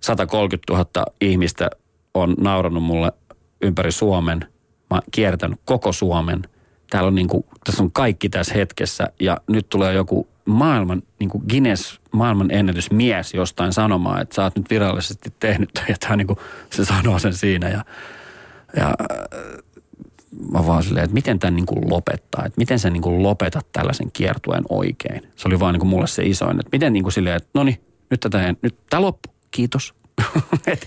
130 0.00 0.72
000 0.72 1.12
ihmistä 1.20 1.70
on 2.14 2.34
naurannut 2.38 2.82
mulle 2.82 3.12
ympäri 3.60 3.92
Suomen. 3.92 4.38
Mä 4.90 4.96
oon 4.96 5.02
kiertänyt 5.10 5.60
koko 5.64 5.92
Suomen. 5.92 6.42
Täällä 6.90 7.08
on 7.08 7.14
niin 7.14 7.28
kuin, 7.28 7.44
tässä 7.64 7.82
on 7.82 7.92
kaikki 7.92 8.28
tässä 8.28 8.54
hetkessä 8.54 9.06
ja 9.20 9.36
nyt 9.48 9.68
tulee 9.68 9.94
joku 9.94 10.28
maailman, 10.44 11.02
niin 11.18 11.30
kuin 11.30 11.44
Guinness 11.48 12.00
maailman 12.12 12.50
ennätysmies 12.50 13.34
jostain 13.34 13.72
sanomaan, 13.72 14.22
että 14.22 14.34
sä 14.34 14.42
oot 14.42 14.56
nyt 14.56 14.70
virallisesti 14.70 15.32
tehnyt 15.40 15.70
ja 15.88 15.96
tämä 16.00 16.16
niin 16.16 16.26
kuin, 16.26 16.38
se 16.70 16.84
sanoo 16.84 17.18
sen 17.18 17.34
siinä 17.34 17.68
ja, 17.68 17.84
ja 18.76 18.94
mä 20.52 20.66
vaan 20.66 20.82
silleen, 20.82 21.04
että 21.04 21.14
miten 21.14 21.38
tämän 21.38 21.56
niin 21.56 21.66
kuin 21.66 21.90
lopettaa, 21.90 22.44
että 22.46 22.58
miten 22.58 22.78
sä 22.78 22.90
niin 22.90 23.02
kuin 23.02 23.22
lopetat 23.22 23.66
tällaisen 23.72 24.10
kiertueen 24.12 24.64
oikein. 24.68 25.22
Se 25.36 25.48
oli 25.48 25.60
vaan 25.60 25.74
niin 25.74 25.80
kuin 25.80 25.90
mulle 25.90 26.06
se 26.06 26.22
isoin, 26.22 26.60
että 26.60 26.68
miten 26.72 26.92
niin 26.92 27.02
kuin 27.02 27.12
silleen, 27.12 27.36
että 27.36 27.48
no 27.54 27.64
niin, 27.64 27.80
nyt 28.10 28.20
tätä, 28.20 28.54
nyt 28.62 28.76
tämä 28.90 29.02
loppu, 29.02 29.28
kiitos. 29.50 29.94
Et 30.66 30.86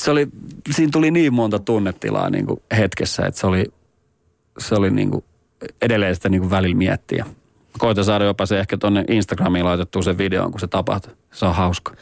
se 0.00 0.10
oli, 0.10 0.28
siinä 0.70 0.90
tuli 0.92 1.10
niin 1.10 1.34
monta 1.34 1.58
tunnetilaa 1.58 2.30
niin 2.30 2.46
kuin 2.46 2.62
hetkessä, 2.76 3.26
että 3.26 3.40
se 3.40 3.46
oli, 3.46 3.64
se 4.58 4.74
oli 4.74 4.90
niin 4.90 5.10
kuin 5.10 5.24
edelleen 5.82 6.14
sitä 6.14 6.28
niin 6.28 6.40
kuin 6.40 6.50
välillä 6.50 6.76
miettiä. 6.76 7.26
Koitan 7.78 8.04
saada 8.04 8.24
jopa 8.24 8.46
se 8.46 8.60
ehkä 8.60 8.76
tuonne 8.76 9.04
Instagramiin 9.08 9.64
laitettua 9.64 10.02
sen 10.02 10.18
videon, 10.18 10.50
kun 10.50 10.60
se 10.60 10.66
tapahtui. 10.66 11.12
Se 11.32 11.46
on 11.46 11.54
hauska. 11.54 11.92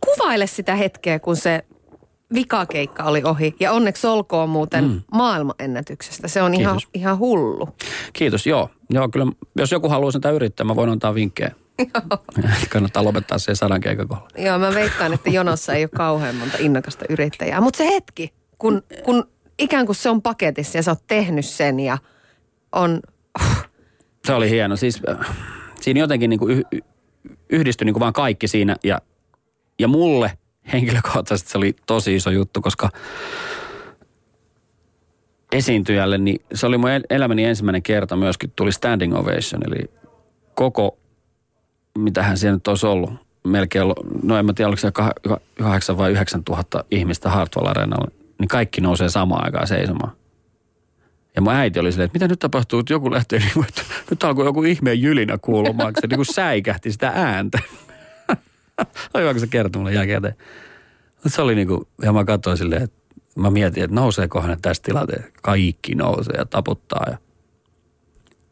Kuvaile 0.00 0.46
sitä 0.46 0.74
hetkeä, 0.74 1.18
kun 1.18 1.36
se 1.36 1.64
vikakeikka 2.34 3.04
oli 3.04 3.22
ohi. 3.24 3.54
Ja 3.60 3.72
onneksi 3.72 4.06
olkoon 4.06 4.48
muuten 4.48 4.84
mm. 4.84 5.02
maailmanennätyksestä. 5.12 6.28
Se 6.28 6.42
on 6.42 6.54
ihan, 6.54 6.80
ihan 6.94 7.18
hullu. 7.18 7.68
Kiitos, 8.12 8.46
joo. 8.46 8.70
joo 8.90 9.08
kyllä, 9.08 9.26
jos 9.56 9.72
joku 9.72 9.88
haluaa 9.88 10.12
sitä 10.12 10.30
yrittää, 10.30 10.66
mä 10.66 10.76
voin 10.76 10.90
antaa 10.90 11.14
vinkkejä. 11.14 11.50
Kannattaa 12.72 13.04
lopettaa 13.04 13.38
se 13.38 13.54
sadan 13.54 13.80
keikakolla. 13.80 14.28
Joo, 14.38 14.58
mä 14.58 14.74
veikkaan, 14.74 15.12
että 15.12 15.30
jonossa 15.30 15.74
ei 15.74 15.82
ole 15.82 15.90
kauhean 15.96 16.34
monta 16.34 16.56
innokasta 16.60 17.04
yrittäjää. 17.08 17.60
Mutta 17.60 17.78
se 17.78 17.86
hetki, 17.86 18.32
kun, 18.58 18.82
kun 19.04 19.28
ikään 19.58 19.86
kuin 19.86 19.96
se 19.96 20.10
on 20.10 20.22
paketissa 20.22 20.78
ja 20.78 20.82
sä 20.82 20.90
oot 20.90 21.06
tehnyt 21.06 21.44
sen 21.44 21.80
ja 21.80 21.98
on... 22.72 23.00
Se 24.26 24.34
oli 24.34 24.50
hieno. 24.50 24.76
Siis 24.76 25.02
äh, 25.08 25.36
siinä 25.80 26.00
jotenkin 26.00 26.30
niin 26.30 26.40
kuin 26.40 26.58
yh, 26.58 26.82
yhdistyi 27.50 27.84
niin 27.84 27.94
kuin 27.94 28.00
vaan 28.00 28.12
kaikki 28.12 28.48
siinä 28.48 28.76
ja, 28.84 29.00
ja 29.78 29.88
mulle– 29.88 30.32
henkilökohtaisesti 30.72 31.50
se 31.50 31.58
oli 31.58 31.76
tosi 31.86 32.14
iso 32.14 32.30
juttu, 32.30 32.60
koska 32.60 32.90
esiintyjälle, 35.52 36.18
niin 36.18 36.40
se 36.54 36.66
oli 36.66 36.78
mun 36.78 36.90
elämäni 37.10 37.44
ensimmäinen 37.44 37.82
kerta 37.82 38.16
myöskin 38.16 38.52
tuli 38.56 38.72
standing 38.72 39.14
ovation, 39.14 39.62
eli 39.66 39.90
koko, 40.54 40.98
mitä 41.98 42.22
hän 42.22 42.38
siellä 42.38 42.56
nyt 42.56 42.68
olisi 42.68 42.86
ollut, 42.86 43.10
melkein, 43.44 43.84
no 44.22 44.38
en 44.38 44.46
mä 44.46 44.52
tiedä, 44.52 44.68
oliko 44.68 44.80
se 44.80 44.92
8 45.62 45.98
vai 45.98 46.10
9 46.10 46.44
tuhatta 46.44 46.84
ihmistä 46.90 47.30
Hartwall 47.30 47.66
Arenalle, 47.66 48.10
niin 48.38 48.48
kaikki 48.48 48.80
nousee 48.80 49.08
samaan 49.08 49.44
aikaan 49.44 49.66
seisomaan. 49.66 50.12
Ja 51.36 51.42
mun 51.42 51.52
äiti 51.52 51.80
oli 51.80 51.92
silleen, 51.92 52.06
että 52.06 52.16
mitä 52.16 52.28
nyt 52.28 52.38
tapahtuu, 52.38 52.78
että 52.80 52.92
joku 52.92 53.10
lähtee, 53.10 53.38
niin 53.38 53.64
että 53.68 53.82
nyt 54.10 54.24
alkoi 54.24 54.44
joku 54.44 54.62
ihmeen 54.62 55.02
jylinä 55.02 55.38
kuulumaan, 55.38 55.92
se 56.00 56.06
niin 56.06 56.18
kuin 56.18 56.34
säikähti 56.34 56.92
sitä 56.92 57.12
ääntä. 57.14 57.58
Aivan 59.14 59.34
kun 59.34 59.40
se 59.40 59.46
kertoi 59.46 59.80
mulle 59.80 59.94
jälkeen. 59.94 60.34
Se 61.26 61.42
oli 61.42 61.54
niinku, 61.54 61.88
ja 62.02 62.12
mä 62.12 62.24
katsoin 62.24 62.56
silleen, 62.56 62.82
että 62.82 62.98
mä 63.36 63.50
mietin, 63.50 63.84
että 63.84 63.94
nouseeko 63.94 64.42
hän 64.42 64.58
tästä 64.62 64.84
tilanteesta. 64.84 65.28
Kaikki 65.42 65.94
nousee 65.94 66.34
ja 66.38 66.44
taputtaa. 66.44 67.04
Ja 67.10 67.18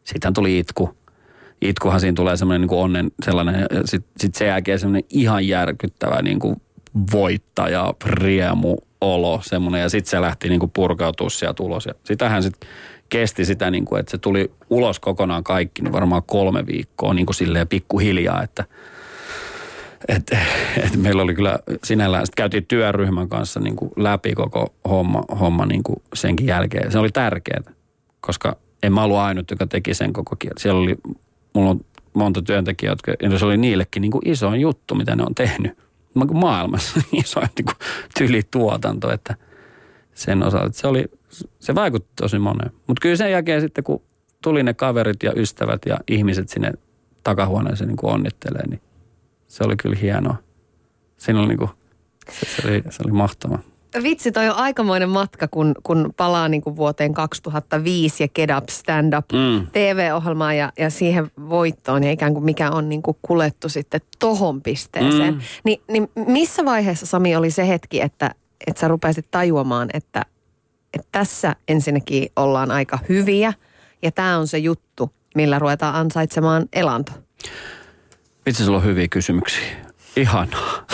sitten 0.03 0.33
tuli 0.33 0.59
itku. 0.59 0.97
Itkuhan 1.61 1.99
siinä 1.99 2.15
tulee 2.15 2.37
semmoinen 2.37 2.61
niin 2.61 2.79
onnen 2.79 3.11
sellainen, 3.25 3.67
ja 3.71 3.87
sitten 3.87 4.11
sit 4.17 4.35
sen 4.35 4.47
jälkeen 4.47 4.79
semmoinen 4.79 5.03
ihan 5.09 5.47
järkyttävä 5.47 6.21
niin 6.21 6.39
kuin 6.39 6.61
voittaja, 7.11 7.93
riemu, 8.05 8.77
olo 9.01 9.41
semmoinen. 9.43 9.81
Ja 9.81 9.89
sitten 9.89 10.09
se 10.09 10.21
lähti 10.21 10.49
niin 10.49 10.59
kuin 10.59 10.71
purkautua 10.71 11.29
sieltä 11.29 11.63
ulos. 11.63 11.85
Ja 11.85 11.93
sitähän 12.03 12.43
sitten 12.43 12.69
kesti 13.09 13.45
sitä, 13.45 13.71
niin 13.71 13.85
kuin, 13.85 13.99
että 13.99 14.11
se 14.11 14.17
tuli 14.17 14.51
ulos 14.69 14.99
kokonaan 14.99 15.43
kaikki, 15.43 15.81
niin 15.81 15.93
varmaan 15.93 16.23
kolme 16.23 16.65
viikkoa 16.67 17.13
niin 17.13 17.25
kuin 17.25 17.35
silleen 17.35 17.67
pikkuhiljaa, 17.67 18.43
että– 18.43 18.65
et, 20.07 20.31
et 20.83 20.95
meillä 20.95 21.21
oli 21.21 21.35
kyllä 21.35 21.59
sinällään, 21.83 22.25
sitten 22.25 22.41
käytiin 22.41 22.65
työryhmän 22.65 23.29
kanssa 23.29 23.59
niin 23.59 23.75
kuin 23.75 23.91
läpi 23.95 24.33
koko 24.33 24.73
homma, 24.89 25.23
homma 25.39 25.65
niin 25.65 25.83
kuin 25.83 26.01
senkin 26.13 26.47
jälkeen. 26.47 26.91
Se 26.91 26.99
oli 26.99 27.09
tärkeää, 27.09 27.61
koska 28.21 28.57
en 28.83 28.93
mä 28.93 29.03
ollut 29.03 29.17
ainut, 29.17 29.51
joka 29.51 29.67
teki 29.67 29.93
sen 29.93 30.13
koko 30.13 30.35
kieltä. 30.35 30.61
Siellä 30.61 30.81
oli, 30.81 30.95
mulla 31.53 31.69
on 31.69 31.79
monta 32.13 32.41
työntekijää, 32.41 32.91
jotka, 32.91 33.13
ja 33.21 33.39
se 33.39 33.45
oli 33.45 33.57
niillekin 33.57 34.01
niin 34.01 34.11
kuin 34.11 34.29
isoin 34.29 34.61
juttu, 34.61 34.95
mitä 34.95 35.15
ne 35.15 35.23
on 35.23 35.35
tehnyt. 35.35 35.77
Maailmassa 36.33 37.01
isoin 37.23 37.47
niin 37.57 37.65
kuin 37.65 37.77
tylituotanto, 38.17 39.11
että 39.11 39.35
sen 40.13 40.43
osalta. 40.43 40.77
Se, 40.77 40.87
oli, 40.87 41.05
se 41.59 41.75
vaikutti 41.75 42.11
tosi 42.15 42.39
moneen. 42.39 42.71
Mutta 42.87 43.01
kyllä 43.01 43.15
sen 43.15 43.31
jälkeen 43.31 43.61
sitten, 43.61 43.83
kun 43.83 44.01
tuli 44.41 44.63
ne 44.63 44.73
kaverit 44.73 45.23
ja 45.23 45.33
ystävät 45.35 45.81
ja 45.85 45.97
ihmiset 46.07 46.49
sinne 46.49 46.71
takahuoneeseen 47.23 47.87
niin 47.87 47.97
kuin 47.97 48.13
onnittelee, 48.13 48.67
niin 48.67 48.81
se 49.47 49.63
oli 49.63 49.75
kyllä 49.75 49.95
hienoa. 50.01 50.35
Siinä 51.17 51.39
oli, 51.39 51.47
niinku, 51.47 51.69
se, 52.31 52.45
se, 52.45 52.67
oli, 52.67 52.83
se 52.89 53.03
oli 53.05 53.11
mahtava. 53.11 53.59
Vitsi, 54.03 54.31
toi 54.31 54.49
on 54.49 54.55
aikamoinen 54.55 55.09
matka, 55.09 55.47
kun, 55.47 55.75
kun 55.83 56.13
palaa 56.17 56.47
niin 56.49 56.61
kuin 56.61 56.75
vuoteen 56.75 57.13
2005 57.13 58.23
ja 58.23 58.27
Get 58.27 58.49
Up 58.57 58.69
Stand 58.69 59.13
Up 59.13 59.25
mm. 59.33 59.67
TV-ohjelmaan 59.71 60.57
ja, 60.57 60.71
ja 60.79 60.89
siihen 60.89 61.31
voittoon 61.49 62.03
ja 62.03 62.11
ikään 62.11 62.33
kuin 62.33 62.45
mikä 62.45 62.71
on 62.71 62.89
niin 62.89 63.01
kuin 63.01 63.17
kulettu 63.21 63.69
sitten 63.69 64.01
tohon 64.19 64.61
pisteeseen. 64.61 65.33
Mm. 65.33 65.41
Ni, 65.63 65.81
niin 65.87 66.09
missä 66.27 66.65
vaiheessa 66.65 67.05
Sami 67.05 67.35
oli 67.35 67.51
se 67.51 67.67
hetki, 67.67 68.01
että, 68.01 68.31
että 68.67 68.79
sä 68.79 68.87
rupesit 68.87 69.31
tajuamaan, 69.31 69.89
että, 69.93 70.25
että 70.93 71.07
tässä 71.11 71.55
ensinnäkin 71.67 72.29
ollaan 72.35 72.71
aika 72.71 72.99
hyviä 73.09 73.53
ja 74.01 74.11
tämä 74.11 74.37
on 74.37 74.47
se 74.47 74.57
juttu, 74.57 75.11
millä 75.35 75.59
ruvetaan 75.59 75.95
ansaitsemaan 75.95 76.65
elanto? 76.73 77.11
Vitsi, 78.47 78.63
sulla 78.63 78.77
on 78.77 78.83
hyviä 78.83 79.07
kysymyksiä. 79.07 79.75
Ihanaa. 80.15 80.85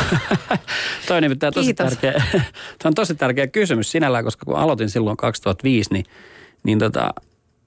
Toi 1.07 1.17
on 1.17 1.23
nimittäin 1.23 1.53
tosi 1.53 1.73
tärkeä, 1.73 2.11
toi 2.79 2.89
on 2.89 2.93
tosi 2.93 3.15
tärkeä 3.15 3.47
kysymys 3.47 3.91
sinällään, 3.91 4.23
koska 4.23 4.45
kun 4.45 4.55
aloitin 4.55 4.89
silloin 4.89 5.17
2005, 5.17 5.93
niin, 5.93 6.05
niin 6.63 6.79
tota, 6.79 7.13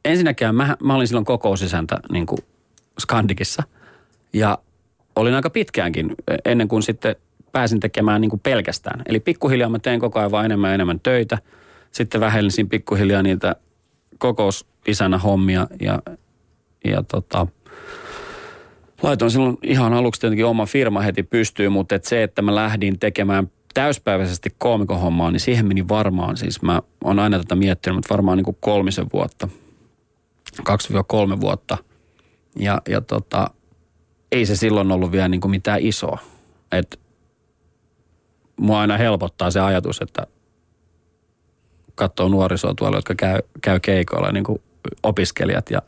ensinnäkään 0.05 0.55
mä, 0.55 0.77
mä 0.83 0.94
olin 0.94 1.09
silloin 1.09 1.25
kokousisäntä 1.25 2.01
niin 2.12 2.27
kuin 2.27 2.38
Skandikissa. 2.99 3.62
Ja 4.33 4.59
olin 5.16 5.35
aika 5.35 5.51
pitkäänkin 5.51 6.14
ennen 6.44 6.68
kuin 6.68 6.83
sitten 6.83 7.16
pääsin 7.53 7.81
tekemään 7.81 8.20
niin 8.20 8.31
kuin 8.31 8.40
pelkästään. 8.40 9.03
Eli 9.09 9.20
pikkuhiljaa 9.20 9.70
mä 9.70 9.79
tein 9.79 10.01
koko 10.01 10.18
ajan 10.18 10.31
vaan 10.31 10.44
enemmän 10.44 10.70
ja 10.70 10.75
enemmän 10.75 11.01
töitä. 11.01 11.38
Sitten 11.92 12.20
vähensin 12.20 12.68
pikkuhiljaa 12.68 13.22
niitä 13.22 13.57
kokousisänä 14.18 15.18
hommia 15.18 15.66
ja, 15.81 16.03
ja 16.85 17.03
tota, 17.03 17.46
laitoin 19.03 19.31
silloin 19.31 19.59
ihan 19.63 19.95
aluksi 19.95 20.21
tietenkin 20.21 20.47
oma 20.47 20.67
firma 20.67 21.01
heti 21.01 21.23
pystyyn, 21.23 21.73
mutta 21.73 21.95
et 21.95 22.05
se, 22.05 22.23
että 22.23 22.43
mä 22.43 22.55
lähdin 22.55 22.99
tekemään 22.99 23.51
täyspäiväisesti 23.75 24.55
koomikohommaa, 24.59 25.31
niin 25.31 25.41
siihen 25.41 25.67
meni 25.67 25.89
varmaan, 25.89 26.37
siis 26.37 26.63
mä 26.63 26.83
oon 27.05 27.19
aina 27.19 27.39
tätä 27.39 27.55
miettinyt, 27.55 27.97
mutta 27.97 28.15
varmaan 28.15 28.39
niin 28.39 28.45
kuin 28.45 28.57
kolmisen 28.61 29.07
vuotta, 29.13 29.49
2-3 30.61 31.41
vuotta. 31.41 31.79
Ja, 32.59 32.83
ja 32.89 33.01
tota, 33.01 33.51
ei 34.33 34.47
se 34.47 34.57
silloin 34.57 34.93
ollut 34.93 35.13
vielä 35.13 35.29
niin 35.29 35.41
kuin 35.41 35.51
mitään 35.51 35.81
isoa. 35.83 36.19
Et 36.73 37.01
mua 38.61 38.81
aina 38.81 38.97
helpottaa 38.97 39.51
se 39.51 39.61
ajatus, 39.61 40.01
että 40.01 40.27
katsoo 41.95 42.29
nuorisoa 42.29 42.75
tuolla, 42.75 42.99
jotka 42.99 43.15
käy, 43.15 43.39
käy 43.63 43.81
keikoilla 43.81 44.33
niin 44.33 44.45
kuin 44.45 44.63
opiskelijat 45.03 45.71
ja 45.71 45.83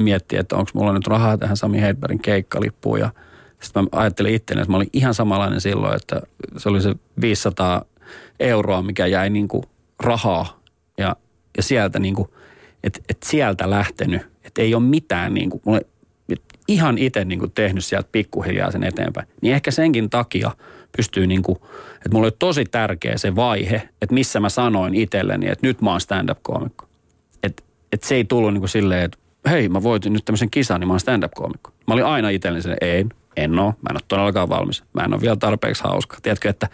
miettii, 0.00 0.38
että 0.38 0.56
onko 0.56 0.70
mulla 0.74 0.92
nyt 0.92 1.06
rahaa 1.06 1.38
tähän 1.38 1.56
Sami 1.56 1.80
Hedbergin 1.80 2.22
keikkalippuun 2.22 3.00
ja 3.00 3.10
sitten 3.60 3.82
mä 3.82 3.88
ajattelin 3.92 4.34
itselleen, 4.34 4.62
että 4.62 4.70
mä 4.70 4.76
olin 4.76 4.90
ihan 4.92 5.14
samanlainen 5.14 5.60
silloin, 5.60 5.96
että 5.96 6.22
se 6.56 6.68
oli 6.68 6.82
se 6.82 6.94
500 7.20 7.84
euroa, 8.40 8.82
mikä 8.82 9.06
jäi 9.06 9.30
niin 9.30 9.48
kuin 9.48 9.64
rahaa 10.00 10.60
ja, 10.98 11.16
ja 11.56 11.62
sieltä 11.62 11.98
niin 11.98 12.14
kuin, 12.14 12.28
että, 12.84 13.00
että 13.08 13.28
sieltä 13.28 13.70
lähtenyt, 13.70 14.22
että 14.44 14.62
ei 14.62 14.74
ole 14.74 14.82
mitään 14.82 15.34
niin 15.34 15.50
kuin, 15.50 15.62
mulle 15.64 15.80
ihan 16.68 16.98
itse 16.98 17.24
niin 17.24 17.38
kuin 17.38 17.52
tehnyt 17.52 17.84
sieltä 17.84 18.08
pikkuhiljaa 18.12 18.70
sen 18.70 18.84
eteenpäin. 18.84 19.28
Niin 19.40 19.54
ehkä 19.54 19.70
senkin 19.70 20.10
takia 20.10 20.50
pystyy 20.96 21.26
niin 21.26 21.42
kuin, 21.42 21.58
että 21.94 22.08
mulla 22.12 22.26
oli 22.26 22.36
tosi 22.38 22.64
tärkeä 22.64 23.18
se 23.18 23.36
vaihe, 23.36 23.88
että 24.02 24.14
missä 24.14 24.40
mä 24.40 24.48
sanoin 24.48 24.94
itselleni, 24.94 25.48
että 25.48 25.66
nyt 25.66 25.82
mä 25.82 25.90
oon 25.90 26.00
stand-up-koomikko. 26.00 26.86
Että, 27.42 27.62
että 27.92 28.08
se 28.08 28.14
ei 28.14 28.24
tullut 28.24 28.52
niin 28.52 28.60
kuin 28.60 28.68
silleen, 28.68 29.04
että 29.04 29.18
hei 29.50 29.68
mä 29.68 29.82
voitin 29.82 30.12
nyt 30.12 30.24
tämmöisen 30.24 30.50
kisan, 30.50 30.80
niin 30.80 30.88
mä 30.88 30.92
oon 30.92 31.00
stand-up-koomikko. 31.00 31.70
Mä 31.86 31.94
olin 31.94 32.04
aina 32.04 32.28
itselleni 32.28 32.62
sen, 32.62 32.76
en, 32.80 33.08
en 33.36 33.58
oo, 33.58 33.70
mä 33.82 33.90
en 33.90 33.96
ole 33.96 34.02
todellakaan 34.08 34.48
valmis. 34.48 34.84
Mä 34.92 35.02
en 35.02 35.14
ole 35.14 35.20
vielä 35.20 35.36
tarpeeksi 35.36 35.84
hauska. 35.84 36.16
Tiedätkö, 36.22 36.48
että 36.48 36.68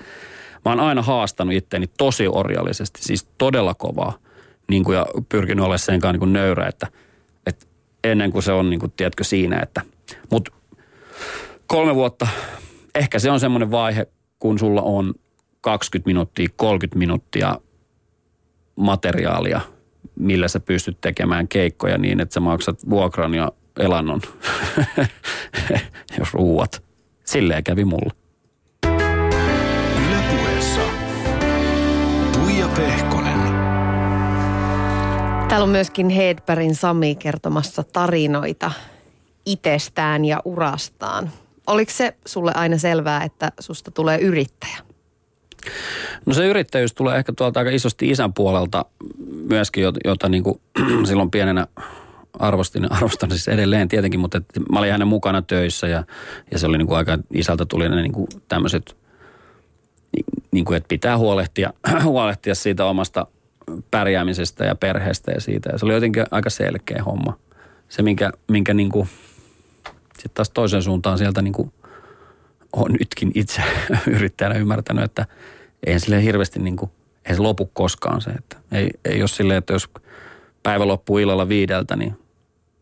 mä 0.64 0.70
oon 0.70 0.80
aina 0.80 1.02
haastanut 1.02 1.54
itteeni 1.54 1.86
tosi 1.98 2.28
orjallisesti, 2.28 3.02
siis 3.02 3.28
todella 3.38 3.74
kovaa. 3.74 4.18
Niin 4.68 4.84
kuin, 4.84 4.96
ja 4.96 5.06
pyrkinyt 5.28 5.62
olemaan 5.62 5.78
sen 5.78 6.00
kanssa 6.00 6.12
niin 6.12 6.20
kuin 6.20 6.32
nöyrä, 6.32 6.66
että, 6.66 6.86
että 7.46 7.66
ennen 8.04 8.32
kuin 8.32 8.42
se 8.42 8.52
on, 8.52 8.70
niin 8.70 8.80
kuin, 8.80 8.92
tiedätkö, 8.96 9.24
siinä, 9.24 9.60
että. 9.60 9.82
Mutta 10.30 10.52
kolme 11.66 11.94
vuotta, 11.94 12.28
ehkä 12.94 13.18
se 13.18 13.30
on 13.30 13.40
semmoinen 13.40 13.70
vaihe, 13.70 14.06
kun 14.38 14.58
sulla 14.58 14.82
on 14.82 15.14
20 15.60 16.08
minuuttia, 16.08 16.48
30 16.56 16.98
minuuttia 16.98 17.58
materiaalia, 18.76 19.60
millä 20.18 20.48
sä 20.48 20.60
pystyt 20.60 21.00
tekemään 21.00 21.48
keikkoja 21.48 21.98
niin, 21.98 22.20
että 22.20 22.34
sä 22.34 22.40
maksat 22.40 22.90
vuokran 22.90 23.34
ja 23.34 23.52
elannon, 23.80 24.20
jos 26.18 26.34
ruuat. 26.34 26.82
Silleen 27.24 27.64
kävi 27.64 27.84
mulle. 27.84 28.12
Ylepuheessa 30.08 30.80
Tuija 32.32 32.68
Pehkonen. 32.68 33.40
Täällä 35.48 35.64
on 35.64 35.68
myöskin 35.68 36.08
Hedbergin 36.08 36.74
Sami 36.74 37.14
kertomassa 37.14 37.82
tarinoita 37.82 38.72
itsestään 39.46 40.24
ja 40.24 40.42
urastaan. 40.44 41.30
Oliko 41.66 41.92
se 41.92 42.16
sulle 42.26 42.52
aina 42.54 42.78
selvää, 42.78 43.24
että 43.24 43.52
susta 43.60 43.90
tulee 43.90 44.18
yrittäjä? 44.18 44.91
No 46.26 46.34
se 46.34 46.46
yrittäjyys 46.46 46.94
tulee 46.94 47.18
ehkä 47.18 47.32
tuolta 47.36 47.60
aika 47.60 47.70
isosti 47.70 48.10
isän 48.10 48.32
puolelta 48.32 48.84
myöskin, 49.48 49.84
jota 50.04 50.28
niin 50.28 50.42
kuin 50.42 50.60
silloin 51.08 51.30
pienenä 51.30 51.66
arvostin, 52.38 52.92
arvostan 52.92 53.30
siis 53.30 53.48
edelleen 53.48 53.88
tietenkin, 53.88 54.20
mutta 54.20 54.38
et 54.38 54.44
mä 54.72 54.78
olin 54.78 54.92
hänen 54.92 55.08
mukana 55.08 55.42
töissä 55.42 55.88
ja, 55.88 56.04
ja 56.50 56.58
se 56.58 56.66
oli 56.66 56.78
niin 56.78 56.86
kuin 56.86 56.98
aika, 56.98 57.18
isältä 57.30 57.66
tuli 57.66 57.88
ne 57.88 58.02
niin 58.02 58.12
kuin 58.12 58.26
tämmöiset, 58.48 58.96
niin 60.50 60.64
kuin, 60.64 60.76
että 60.76 60.88
pitää 60.88 61.18
huolehtia, 61.18 61.72
huolehtia 62.04 62.54
siitä 62.54 62.84
omasta 62.84 63.26
pärjäämisestä 63.90 64.64
ja 64.64 64.74
perheestä 64.74 65.32
ja 65.32 65.40
siitä. 65.40 65.70
Ja 65.72 65.78
se 65.78 65.84
oli 65.84 65.94
jotenkin 65.94 66.24
aika 66.30 66.50
selkeä 66.50 67.02
homma. 67.02 67.38
Se, 67.88 68.02
minkä, 68.02 68.32
minkä 68.48 68.74
niin 68.74 68.90
kuin, 68.90 69.08
sitten 70.12 70.34
taas 70.34 70.50
toisen 70.50 70.82
suuntaan 70.82 71.18
sieltä 71.18 71.42
niin 71.42 71.52
kuin 71.52 71.72
on 72.72 72.92
nytkin 72.92 73.32
itse 73.34 73.62
yrittäjänä 74.16 74.58
ymmärtänyt, 74.58 75.04
että 75.04 75.26
eihän 75.86 76.00
sille 76.00 76.22
hirveästi 76.22 76.58
niin 76.58 76.76
kuin, 76.76 76.90
ei 77.24 77.34
se 77.34 77.42
lopu 77.42 77.70
koskaan 77.72 78.20
se. 78.20 78.30
Että 78.30 78.56
ei, 78.72 78.90
ei 79.04 79.22
ole 79.22 79.28
silleen, 79.28 79.58
että 79.58 79.72
jos 79.72 79.90
päivä 80.62 80.88
loppuu 80.88 81.18
illalla 81.18 81.48
viideltä, 81.48 81.96
niin 81.96 82.12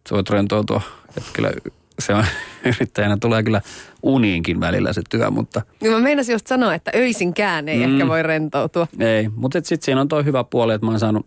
se 0.09 0.14
voit 0.14 0.31
rentoutua. 0.31 0.81
Että 1.09 1.31
kyllä 1.33 1.50
se 1.98 2.14
on, 2.14 2.24
yrittäjänä 2.76 3.16
tulee 3.20 3.42
kyllä 3.42 3.61
uniinkin 4.03 4.61
välillä 4.61 4.92
se 4.92 5.03
työ, 5.11 5.31
mutta... 5.31 5.62
Niin 5.81 5.92
mä 5.92 5.98
meinasin 5.98 6.33
just 6.33 6.46
sanoa, 6.46 6.74
että 6.74 6.90
öisinkään 6.94 7.68
ei 7.68 7.87
mm, 7.87 7.92
ehkä 7.92 8.09
voi 8.09 8.22
rentoutua. 8.22 8.87
Ei, 8.98 9.29
mutta 9.29 9.61
sitten 9.62 9.85
siinä 9.85 10.00
on 10.00 10.09
tuo 10.09 10.22
hyvä 10.22 10.44
puoli, 10.44 10.74
että 10.74 10.87
mä 10.87 10.90
oon 10.90 11.00
saanut, 11.00 11.26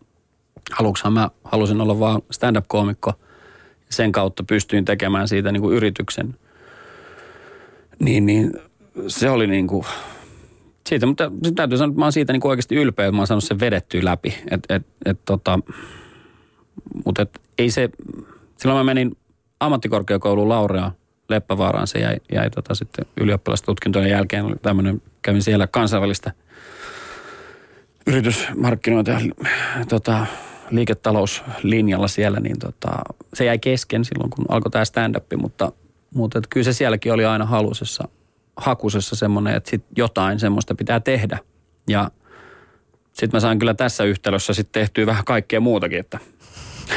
aluksihan 0.79 1.13
mä 1.13 1.29
halusin 1.43 1.81
olla 1.81 1.99
vaan 1.99 2.21
stand-up-koomikko. 2.31 3.13
Sen 3.89 4.11
kautta 4.11 4.43
pystyin 4.43 4.85
tekemään 4.85 5.27
siitä 5.27 5.51
niin 5.51 5.61
kuin 5.61 5.75
yrityksen. 5.75 6.35
Niin, 8.03 8.25
niin 8.25 8.51
se 9.07 9.29
oli 9.29 9.47
niin 9.47 9.67
kuin, 9.67 9.85
siitä, 10.89 11.05
mutta 11.05 11.31
täytyy 11.55 11.77
sanoa, 11.77 11.91
että 11.91 11.99
mä 11.99 12.05
oon 12.05 12.11
siitä 12.11 12.33
niin 12.33 12.47
oikeasti 12.47 12.75
ylpeä, 12.75 13.05
että 13.05 13.11
mä 13.11 13.19
oon 13.19 13.27
saanut 13.27 13.43
sen 13.43 13.59
vedettyä 13.59 14.01
läpi. 14.03 14.35
Et, 14.51 14.63
et, 14.69 14.87
et, 15.05 15.19
tota, 15.25 15.59
mutta 17.05 17.21
et, 17.21 17.41
ei 17.57 17.71
se, 17.71 17.89
silloin 18.57 18.79
mä 18.79 18.83
menin 18.83 19.17
ammattikorkeakouluun 19.59 20.49
Laurea 20.49 20.91
Leppävaaraan. 21.29 21.87
Se 21.87 21.99
jäi, 21.99 22.17
jäi 22.33 22.49
tota 22.49 22.75
sitten 22.75 23.05
ylioppilastutkintojen 23.17 24.09
jälkeen. 24.09 24.45
Oli 24.45 24.55
tämmöinen, 24.61 25.01
kävin 25.21 25.43
siellä 25.43 25.67
kansainvälistä 25.67 26.31
yritysmarkkinoita 28.07 29.11
ja 29.11 29.19
tota, 29.89 30.25
liiketalouslinjalla 30.69 32.07
siellä, 32.07 32.39
niin 32.39 32.59
tota, 32.59 32.91
se 33.33 33.45
jäi 33.45 33.59
kesken 33.59 34.05
silloin, 34.05 34.29
kun 34.29 34.45
alkoi 34.49 34.71
tämä 34.71 34.85
stand-up, 34.85 35.25
mutta, 35.37 35.71
mutta 36.13 36.41
kyllä 36.49 36.63
se 36.63 36.73
sielläkin 36.73 37.13
oli 37.13 37.25
aina 37.25 37.45
halusessa, 37.45 38.07
hakusessa 38.57 39.15
semmoinen, 39.15 39.55
että 39.55 39.69
sit 39.69 39.85
jotain 39.97 40.39
semmoista 40.39 40.75
pitää 40.75 40.99
tehdä. 40.99 41.39
Ja 41.87 42.11
sitten 43.13 43.29
mä 43.33 43.39
sain 43.39 43.59
kyllä 43.59 43.73
tässä 43.73 44.03
yhtälössä 44.03 44.53
sitten 44.53 44.81
tehtyä 44.81 45.05
vähän 45.05 45.25
kaikkea 45.25 45.59
muutakin, 45.59 45.99
että 45.99 46.19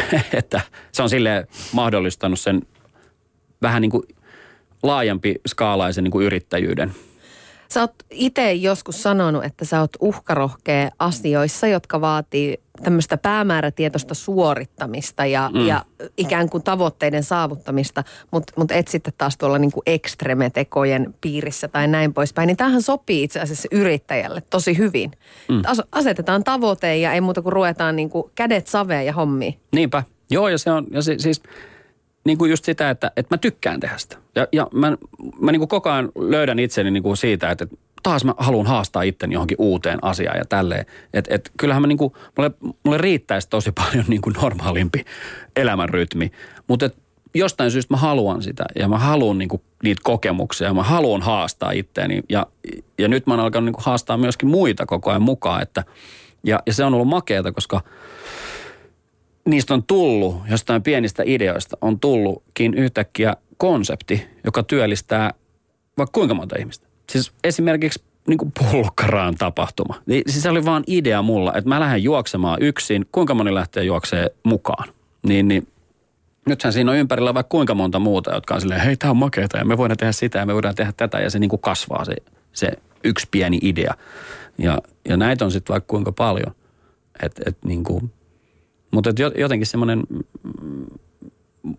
että 0.32 0.60
se 0.92 1.02
on 1.02 1.10
sille 1.10 1.46
mahdollistanut 1.72 2.40
sen 2.40 2.62
vähän 3.62 3.82
niin 3.82 3.90
kuin 3.90 4.02
laajempi 4.82 5.34
skaalaisen 5.48 6.04
niin 6.04 6.12
kuin 6.12 6.26
yrittäjyyden. 6.26 6.94
Sä 7.68 7.80
oot 7.80 7.94
itse 8.10 8.52
joskus 8.52 9.02
sanonut, 9.02 9.44
että 9.44 9.64
sä 9.64 9.80
oot 9.80 9.90
uhkarohkea 10.00 10.90
asioissa, 10.98 11.66
jotka 11.66 12.00
vaatii 12.00 12.60
tämmöistä 12.82 13.16
päämäärätietoista 13.16 14.14
suorittamista 14.14 15.26
ja, 15.26 15.50
mm. 15.54 15.66
ja 15.66 15.84
ikään 16.16 16.48
kuin 16.50 16.62
tavoitteiden 16.62 17.24
saavuttamista, 17.24 18.04
mutta 18.30 18.52
mut 18.56 18.72
et 18.72 18.88
sitten 18.88 19.12
taas 19.18 19.36
tuolla 19.36 19.58
niin 19.58 19.72
kuin 19.72 19.82
ekstremetekojen 19.86 21.14
piirissä 21.20 21.68
tai 21.68 21.88
näin 21.88 22.14
poispäin. 22.14 22.46
Niin 22.46 22.56
tämähän 22.56 22.82
sopii 22.82 23.22
itse 23.22 23.40
asiassa 23.40 23.68
yrittäjälle 23.70 24.42
tosi 24.50 24.78
hyvin. 24.78 25.10
Mm. 25.48 25.62
Asetetaan 25.92 26.44
tavoite 26.44 26.96
ja 26.96 27.12
ei 27.12 27.20
muuta 27.20 27.42
kuin 27.42 27.52
ruvetaan 27.52 27.96
niin 27.96 28.10
kuin 28.10 28.30
kädet 28.34 28.66
saveen 28.66 29.06
ja 29.06 29.12
hommi. 29.12 29.58
Niinpä. 29.72 30.02
Joo, 30.30 30.48
ja 30.48 30.58
se 30.58 30.70
on, 30.70 30.86
ja 30.90 31.02
se, 31.02 31.14
siis 31.18 31.42
niin 32.26 32.38
kuin 32.38 32.50
just 32.50 32.64
sitä, 32.64 32.90
että, 32.90 33.10
että 33.16 33.34
mä 33.34 33.38
tykkään 33.38 33.80
tehdä 33.80 33.98
sitä. 33.98 34.16
Ja, 34.34 34.46
ja 34.52 34.66
mä, 34.72 34.96
mä 35.40 35.52
niin 35.52 35.60
kuin 35.60 35.68
koko 35.68 35.90
ajan 35.90 36.12
löydän 36.18 36.58
itseni 36.58 36.90
niin 36.90 37.02
kuin 37.02 37.16
siitä, 37.16 37.50
että 37.50 37.66
taas 38.02 38.24
mä 38.24 38.34
haluan 38.38 38.66
haastaa 38.66 39.02
itteni 39.02 39.34
johonkin 39.34 39.56
uuteen 39.60 39.98
asiaan 40.02 40.38
ja 40.38 40.44
tälleen. 40.44 40.86
Että 41.14 41.34
et, 41.34 41.52
kyllähän 41.56 41.82
mä 41.82 41.86
niin 41.86 41.98
kuin, 41.98 42.12
mulle, 42.36 42.50
mulle 42.84 42.98
riittäisi 42.98 43.48
tosi 43.48 43.72
paljon 43.82 44.04
niin 44.08 44.20
kuin 44.20 44.34
normaalimpi 44.42 45.04
elämänrytmi. 45.56 46.32
Mutta 46.68 46.90
jostain 47.34 47.70
syystä 47.70 47.94
mä 47.94 47.98
haluan 47.98 48.42
sitä 48.42 48.64
ja 48.78 48.88
mä 48.88 48.98
haluan 48.98 49.38
niin 49.38 49.48
kuin 49.48 49.62
niitä 49.82 50.00
kokemuksia 50.04 50.66
ja 50.66 50.74
mä 50.74 50.82
haluan 50.82 51.22
haastaa 51.22 51.70
itteeni. 51.70 52.22
Ja, 52.28 52.46
ja 52.98 53.08
nyt 53.08 53.26
mä 53.26 53.32
oon 53.32 53.40
alkanut 53.40 53.64
niin 53.64 53.74
kuin 53.74 53.84
haastaa 53.84 54.16
myöskin 54.16 54.48
muita 54.48 54.86
koko 54.86 55.10
ajan 55.10 55.22
mukaan. 55.22 55.62
Että, 55.62 55.84
ja, 56.44 56.60
ja 56.66 56.74
se 56.74 56.84
on 56.84 56.94
ollut 56.94 57.08
makeata, 57.08 57.52
koska– 57.52 57.80
niistä 59.46 59.74
on 59.74 59.82
tullut, 59.82 60.36
jostain 60.50 60.82
pienistä 60.82 61.22
ideoista, 61.26 61.76
on 61.80 62.00
tullutkin 62.00 62.74
yhtäkkiä 62.74 63.36
konsepti, 63.56 64.26
joka 64.44 64.62
työllistää 64.62 65.34
vaikka 65.98 66.12
kuinka 66.12 66.34
monta 66.34 66.56
ihmistä. 66.58 66.86
Siis 67.10 67.32
esimerkiksi 67.44 68.02
niin 68.28 68.38
kuin 68.38 68.52
pullukkaraan 68.58 69.34
tapahtuma. 69.34 69.94
Niin, 70.06 70.22
siis 70.26 70.42
se 70.42 70.50
oli 70.50 70.64
vaan 70.64 70.84
idea 70.86 71.22
mulla, 71.22 71.52
että 71.54 71.68
mä 71.68 71.80
lähden 71.80 72.02
juoksemaan 72.02 72.62
yksin, 72.62 73.06
kuinka 73.12 73.34
moni 73.34 73.54
lähtee 73.54 73.84
juoksee 73.84 74.30
mukaan. 74.42 74.88
Niin, 75.26 75.48
niin 75.48 75.68
nythän 76.46 76.72
siinä 76.72 76.90
on 76.90 76.96
ympärillä 76.96 77.34
vaikka 77.34 77.50
kuinka 77.50 77.74
monta 77.74 77.98
muuta, 77.98 78.34
jotka 78.34 78.54
on 78.54 78.60
silleen, 78.60 78.80
hei, 78.80 78.96
tämä 78.96 79.10
on 79.10 79.16
makeeta 79.16 79.58
ja 79.58 79.64
me 79.64 79.78
voidaan 79.78 79.96
tehdä 79.96 80.12
sitä 80.12 80.38
ja 80.38 80.46
me 80.46 80.54
voidaan 80.54 80.74
tehdä 80.74 80.92
tätä 80.96 81.18
ja 81.18 81.30
se 81.30 81.38
niin 81.38 81.50
kuin 81.50 81.60
kasvaa 81.60 82.04
se, 82.04 82.16
se 82.52 82.68
yksi 83.04 83.28
pieni 83.30 83.58
idea. 83.62 83.94
Ja, 84.58 84.78
ja 85.08 85.16
näitä 85.16 85.44
on 85.44 85.50
sitten 85.52 85.74
vaikka 85.74 85.90
kuinka 85.90 86.12
paljon. 86.12 86.54
Että 87.22 87.42
et 87.46 87.58
niin 87.64 87.84
kuin, 87.84 88.12
mutta 88.96 89.22
jotenkin 89.38 89.66
semmoinen, 89.66 90.02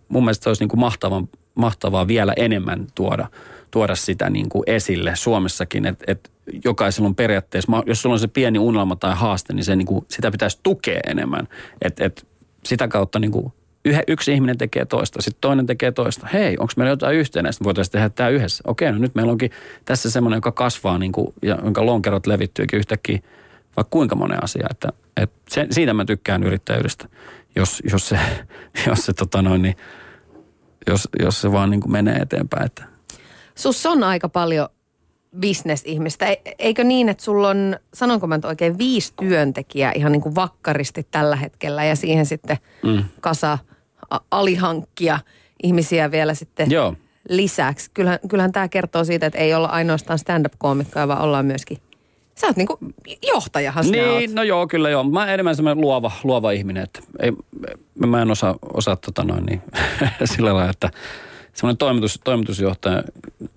mun 0.08 0.24
mielestä 0.24 0.44
se 0.44 0.50
olisi 0.50 0.62
niin 0.62 0.68
kuin 0.68 0.80
mahtavaa, 0.80 1.24
mahtavaa 1.54 2.06
vielä 2.06 2.32
enemmän 2.36 2.86
tuoda, 2.94 3.28
tuoda 3.70 3.94
sitä 3.94 4.30
niin 4.30 4.48
kuin 4.48 4.62
esille 4.66 5.16
Suomessakin, 5.16 5.86
että 5.86 6.04
et 6.08 6.30
jokaisella 6.64 7.08
on 7.08 7.14
periaatteessa, 7.14 7.82
jos 7.86 8.02
sulla 8.02 8.14
on 8.14 8.18
se 8.18 8.28
pieni 8.28 8.58
unelma 8.58 8.96
tai 8.96 9.14
haaste, 9.14 9.52
niin, 9.52 9.64
se 9.64 9.76
niin 9.76 9.86
kuin, 9.86 10.04
sitä 10.08 10.30
pitäisi 10.30 10.60
tukea 10.62 11.00
enemmän. 11.06 11.48
Että 11.82 12.04
et 12.04 12.26
sitä 12.64 12.88
kautta 12.88 13.18
niin 13.18 13.32
kuin 13.32 13.52
yhe, 13.84 14.02
yksi 14.08 14.32
ihminen 14.32 14.58
tekee 14.58 14.84
toista, 14.84 15.22
sitten 15.22 15.40
toinen 15.40 15.66
tekee 15.66 15.92
toista. 15.92 16.26
Hei, 16.32 16.56
onko 16.58 16.72
meillä 16.76 16.90
jotain 16.90 17.16
yhtenäistä, 17.16 17.64
voitaisiin 17.64 17.92
tehdä 17.92 18.08
tämä 18.08 18.28
yhdessä. 18.28 18.64
Okei, 18.66 18.92
no 18.92 18.98
nyt 18.98 19.14
meillä 19.14 19.32
onkin 19.32 19.50
tässä 19.84 20.10
semmoinen, 20.10 20.36
joka 20.36 20.52
kasvaa 20.52 20.98
niin 20.98 21.12
kuin, 21.12 21.34
ja 21.42 21.58
jonka 21.64 21.86
lonkerot 21.86 22.26
levittyykin 22.26 22.78
yhtäkkiä 22.78 23.18
vaikka 23.78 23.90
kuinka 23.90 24.16
monen 24.16 24.44
asia. 24.44 24.66
Että, 24.70 24.88
että 25.16 25.38
se, 25.50 25.66
siitä 25.70 25.94
mä 25.94 26.04
tykkään 26.04 26.42
yrittäjyydestä, 26.42 27.08
jos, 27.56 27.82
jos 27.90 28.08
se, 28.08 28.18
jos 28.86 29.06
se, 29.06 29.12
tota 29.12 29.42
noin, 29.42 29.62
niin, 29.62 29.76
jos, 30.86 31.08
jos 31.22 31.40
se 31.40 31.52
vaan 31.52 31.70
niin 31.70 31.80
kuin 31.80 31.92
menee 31.92 32.16
eteenpäin. 32.16 32.66
Että. 32.66 32.84
Sus 33.54 33.86
on 33.86 34.02
aika 34.02 34.28
paljon 34.28 34.68
bisnesihmistä. 35.40 36.26
E, 36.26 36.36
eikö 36.58 36.84
niin, 36.84 37.08
että 37.08 37.24
sulla 37.24 37.48
on, 37.48 37.76
sanonko 37.94 38.26
mä 38.26 38.38
oikein, 38.44 38.78
viisi 38.78 39.12
työntekijää 39.20 39.92
ihan 39.94 40.12
niin 40.12 40.22
kuin 40.22 40.34
vakkaristi 40.34 41.06
tällä 41.10 41.36
hetkellä 41.36 41.84
ja 41.84 41.96
siihen 41.96 42.26
sitten 42.26 42.58
mm. 42.82 43.04
kasa 43.20 43.58
alihankkia 44.30 45.18
ihmisiä 45.62 46.10
vielä 46.10 46.34
sitten 46.34 46.70
Joo. 46.70 46.94
lisäksi. 47.28 47.90
Kyllähän, 47.94 48.18
kyllähän 48.28 48.52
tämä 48.52 48.68
kertoo 48.68 49.04
siitä, 49.04 49.26
että 49.26 49.38
ei 49.38 49.54
olla 49.54 49.68
ainoastaan 49.68 50.18
stand-up-koomikkoja, 50.18 51.08
vaan 51.08 51.20
ollaan 51.20 51.46
myöskin 51.46 51.78
Sä 52.40 52.46
oot 52.46 52.56
niinku 52.56 52.78
johtajahan 53.26 53.84
Niin, 53.90 54.30
oot. 54.30 54.34
no 54.34 54.42
joo, 54.42 54.66
kyllä 54.66 54.90
joo. 54.90 55.04
Mä 55.04 55.26
enemmän 55.26 55.56
semmoinen 55.56 55.80
luova, 55.80 56.12
luova 56.24 56.50
ihminen, 56.50 56.82
että 56.82 57.00
ei, 57.20 57.32
mä 58.06 58.22
en 58.22 58.30
osaa, 58.30 58.56
osaa 58.74 58.96
tota 58.96 59.24
noin 59.24 59.46
niin, 59.46 59.62
sillä 60.34 60.54
lailla, 60.54 60.70
että 60.70 60.90
semmoinen 61.54 61.76
toimitus, 61.76 62.20
toimitusjohtaja 62.24 63.02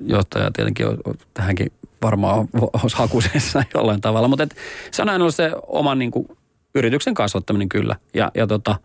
johtaja 0.05 0.51
tietenkin 0.51 0.87
on, 0.87 0.97
tähänkin 1.33 1.71
varmaan 2.01 2.49
olisi 2.83 2.97
hakusessa 2.97 3.63
jollain 3.73 4.01
tavalla, 4.01 4.27
mutta 4.27 4.43
et, 4.43 4.55
se 4.91 5.01
on 5.01 5.09
aina 5.09 5.23
ollut 5.23 5.35
se 5.35 5.51
oman 5.67 5.99
niin 5.99 6.11
kuin, 6.11 6.27
yrityksen 6.75 7.13
kasvattaminen 7.13 7.69
kyllä. 7.69 7.95
Ja, 8.13 8.31
ja, 8.35 8.47
tota, 8.47 8.75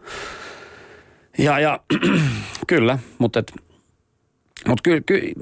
ja, 1.38 1.58
ja 1.58 1.80
kyllä, 2.66 2.98
mutta 3.18 3.38
et, 3.38 3.52
mutta 4.68 4.82
kyllä, 4.82 5.00
ky, 5.06 5.32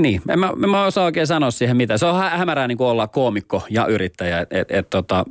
niin, 0.00 0.22
en 0.28 0.38
mä, 0.38 0.52
mä 0.52 0.84
osaa 0.84 1.04
oikein 1.04 1.26
sanoa 1.26 1.50
siihen 1.50 1.76
mitä. 1.76 1.98
Se 1.98 2.06
on 2.06 2.16
hä- 2.16 2.30
hämärää 2.30 2.68
niin 2.68 2.82
olla 2.82 3.06
koomikko 3.06 3.62
ja 3.70 3.86
yrittäjä. 3.86 4.40
Et, 4.40 4.52
et, 4.52 4.70
et, 4.70 4.90
tota, 4.90 5.24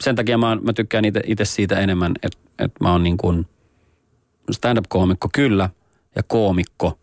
sen 0.00 0.16
takia 0.16 0.38
mä, 0.38 0.56
mä 0.62 0.72
tykkään 0.72 1.04
itse 1.04 1.44
siitä 1.44 1.80
enemmän, 1.80 2.12
että 2.22 2.38
et 2.58 2.72
mä 2.80 2.92
oon 2.92 3.02
niin 3.02 3.16
kuin 3.16 3.46
stand-up-koomikko 4.50 5.28
kyllä 5.34 5.70
ja 6.16 6.22
koomikko. 6.22 6.98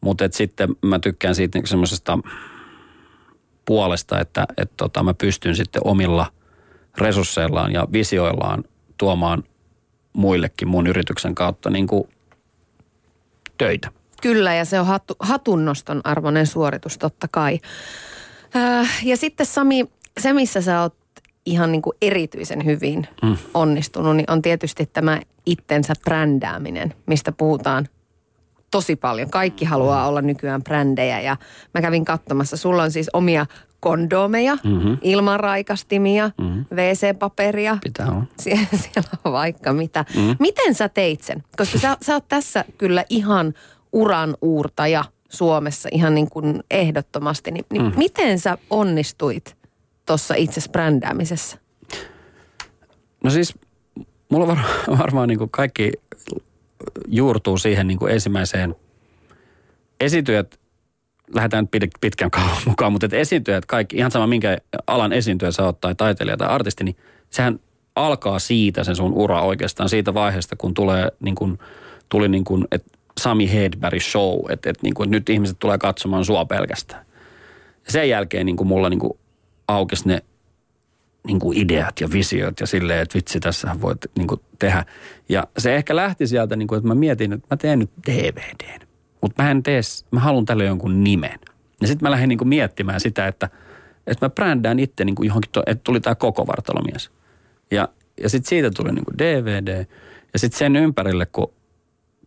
Mutta 0.00 0.24
sitten 0.30 0.68
mä 0.82 0.98
tykkään 0.98 1.34
siitä 1.34 1.58
niin 1.58 1.66
semmoisesta 1.66 2.18
puolesta, 3.64 4.20
että 4.20 4.46
et, 4.56 4.70
tota, 4.76 5.02
mä 5.02 5.14
pystyn 5.14 5.56
sitten 5.56 5.82
omilla 5.84 6.26
resursseillaan 6.98 7.72
ja 7.72 7.86
visioillaan 7.92 8.64
tuomaan 8.98 9.44
muillekin 10.12 10.68
mun 10.68 10.86
yrityksen 10.86 11.34
kautta 11.34 11.70
niin 11.70 11.86
kuin 11.86 12.08
töitä. 13.58 14.01
Kyllä, 14.22 14.54
ja 14.54 14.64
se 14.64 14.80
on 14.80 14.86
hatu, 14.86 15.16
hatunnoston 15.20 16.00
arvoinen 16.04 16.46
suoritus 16.46 16.98
totta 16.98 17.26
kai. 17.30 17.60
Äh, 18.56 19.04
ja 19.04 19.16
sitten 19.16 19.46
Sami, 19.46 19.84
se 20.20 20.32
missä 20.32 20.60
sä 20.60 20.80
oot 20.80 20.94
ihan 21.46 21.72
niin 21.72 21.82
kuin 21.82 21.96
erityisen 22.02 22.64
hyvin 22.64 23.06
mm. 23.22 23.36
onnistunut, 23.54 24.16
niin 24.16 24.30
on 24.30 24.42
tietysti 24.42 24.86
tämä 24.86 25.20
itsensä 25.46 25.92
brändääminen, 26.04 26.94
mistä 27.06 27.32
puhutaan 27.32 27.88
tosi 28.70 28.96
paljon. 28.96 29.30
Kaikki 29.30 29.64
haluaa 29.64 30.08
olla 30.08 30.22
nykyään 30.22 30.62
brändejä 30.62 31.20
ja 31.20 31.36
mä 31.74 31.80
kävin 31.80 32.04
katsomassa. 32.04 32.56
Sulla 32.56 32.82
on 32.82 32.90
siis 32.90 33.10
omia 33.12 33.46
kondomeja, 33.80 34.58
mm-hmm. 34.64 34.98
ilmanraikastimia, 35.02 36.30
mm-hmm. 36.38 36.64
WC-paperia. 36.74 37.78
Pitää 37.84 38.06
olla. 38.06 38.24
Sie- 38.42 38.68
siellä 38.76 39.10
on 39.24 39.32
vaikka 39.32 39.72
mitä. 39.72 40.04
Mm-hmm. 40.16 40.36
Miten 40.38 40.74
sä 40.74 40.88
teit 40.88 41.22
sen? 41.22 41.44
Koska 41.56 41.78
sä, 41.78 41.96
sä 42.02 42.14
oot 42.14 42.28
tässä 42.28 42.64
kyllä 42.78 43.04
ihan 43.08 43.54
uran 43.92 44.36
uurtaja 44.42 45.04
Suomessa 45.28 45.88
ihan 45.92 46.14
niin 46.14 46.30
kuin 46.30 46.62
ehdottomasti. 46.70 47.50
Niin, 47.50 47.64
niin 47.72 47.82
mm. 47.82 47.92
miten 47.96 48.38
sä 48.38 48.58
onnistuit 48.70 49.56
tuossa 50.06 50.34
itse 50.34 50.60
brändäämisessä? 50.72 51.58
No 53.24 53.30
siis 53.30 53.54
mulla 54.28 54.46
var, 54.46 54.58
varmaan 54.98 55.28
niin 55.28 55.38
kuin 55.38 55.50
kaikki 55.50 55.92
juurtuu 57.06 57.58
siihen 57.58 57.86
niin 57.86 57.98
kuin 57.98 58.12
ensimmäiseen 58.12 58.74
esiintyjät, 60.00 60.60
lähdetään 61.34 61.68
pitkän 62.00 62.30
kauan 62.40 62.56
mukaan, 62.66 62.92
mutta 62.92 63.06
että 63.06 63.16
esiintyjät 63.16 63.66
kaikki, 63.66 63.96
ihan 63.96 64.10
sama 64.10 64.26
minkä 64.26 64.58
alan 64.86 65.12
esiintyjä 65.12 65.50
sä 65.50 65.64
oot 65.64 65.80
tai 65.80 65.94
taiteilija 65.94 66.36
tai 66.36 66.48
artisti, 66.48 66.84
niin 66.84 66.96
sehän 67.30 67.60
alkaa 67.96 68.38
siitä 68.38 68.84
sen 68.84 68.96
sun 68.96 69.12
ura 69.12 69.42
oikeastaan 69.42 69.88
siitä 69.88 70.14
vaiheesta, 70.14 70.56
kun 70.56 70.74
tulee 70.74 71.08
niin 71.20 71.34
kuin, 71.34 71.58
tuli 72.08 72.28
niin 72.28 72.44
kuin, 72.44 72.64
että 72.70 72.98
Sami 73.20 73.52
Hedberg 73.52 74.00
show, 74.00 74.40
että, 74.50 74.70
että, 74.70 74.82
niin 74.82 74.94
kuin, 74.94 75.06
että 75.06 75.16
nyt 75.16 75.28
ihmiset 75.28 75.58
tulee 75.58 75.78
katsomaan 75.78 76.24
sua 76.24 76.44
pelkästään. 76.44 77.04
Ja 77.84 77.92
sen 77.92 78.08
jälkeen 78.08 78.46
niin 78.46 78.56
kuin 78.56 78.68
mulla 78.68 78.88
niin 78.88 79.00
kuin 79.00 79.12
aukesi 79.68 80.08
ne 80.08 80.22
niin 81.26 81.38
kuin 81.38 81.58
ideat 81.58 82.00
ja 82.00 82.08
visiot 82.12 82.60
ja 82.60 82.66
silleen, 82.66 83.00
että 83.00 83.14
vitsi, 83.14 83.40
tässä 83.40 83.76
voit 83.80 83.98
niin 84.16 84.26
kuin 84.26 84.40
tehdä. 84.58 84.84
Ja 85.28 85.46
se 85.58 85.76
ehkä 85.76 85.96
lähti 85.96 86.26
sieltä, 86.26 86.56
niin 86.56 86.68
kuin, 86.68 86.76
että 86.76 86.88
mä 86.88 86.94
mietin, 86.94 87.32
että 87.32 87.46
mä 87.50 87.56
teen 87.56 87.78
nyt 87.78 87.90
DVDn. 88.06 88.86
Mutta 89.20 89.42
mä 89.42 89.50
en 89.50 89.62
tee, 89.62 89.80
mä 90.10 90.20
haluan 90.20 90.44
tälle 90.44 90.64
jonkun 90.64 91.04
nimen. 91.04 91.38
Ja 91.80 91.86
sitten 91.86 92.06
mä 92.06 92.10
lähdin 92.10 92.28
niin 92.28 92.38
kuin 92.38 92.48
miettimään 92.48 93.00
sitä, 93.00 93.26
että, 93.26 93.48
että 94.06 94.26
mä 94.26 94.30
brändään 94.30 94.78
itse 94.78 95.04
niin 95.04 95.14
kuin 95.14 95.26
johonkin, 95.26 95.50
to, 95.52 95.62
että 95.66 95.84
tuli 95.84 96.00
tämä 96.00 96.14
koko 96.14 96.46
vartalomies. 96.46 97.10
Ja, 97.70 97.88
ja 98.22 98.28
sitten 98.28 98.48
siitä 98.48 98.70
tuli 98.70 98.92
niin 98.92 99.04
kuin 99.04 99.18
DVD. 99.18 99.86
Ja 100.32 100.38
sitten 100.38 100.58
sen 100.58 100.76
ympärille, 100.76 101.26
kun 101.26 101.52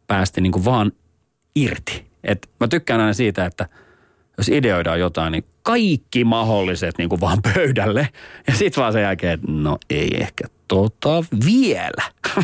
päästi 0.07 0.41
niin 0.41 0.51
kuin 0.51 0.65
vaan 0.65 0.91
irti. 1.55 2.05
Et 2.23 2.49
mä 2.59 2.67
tykkään 2.67 2.99
aina 2.99 3.13
siitä, 3.13 3.45
että 3.45 3.69
jos 4.37 4.49
ideoidaan 4.49 4.99
jotain, 4.99 5.31
niin 5.31 5.45
kaikki 5.63 6.23
mahdolliset 6.23 6.97
niin 6.97 7.09
kuin 7.09 7.21
vaan 7.21 7.41
pöydälle. 7.53 8.09
Ja 8.47 8.53
sitten 8.53 8.81
vaan 8.81 8.93
sen 8.93 9.01
jälkeen, 9.01 9.33
että 9.33 9.47
no 9.51 9.77
ei 9.89 10.09
ehkä 10.19 10.47
tota 10.67 11.23
vielä. 11.45 12.03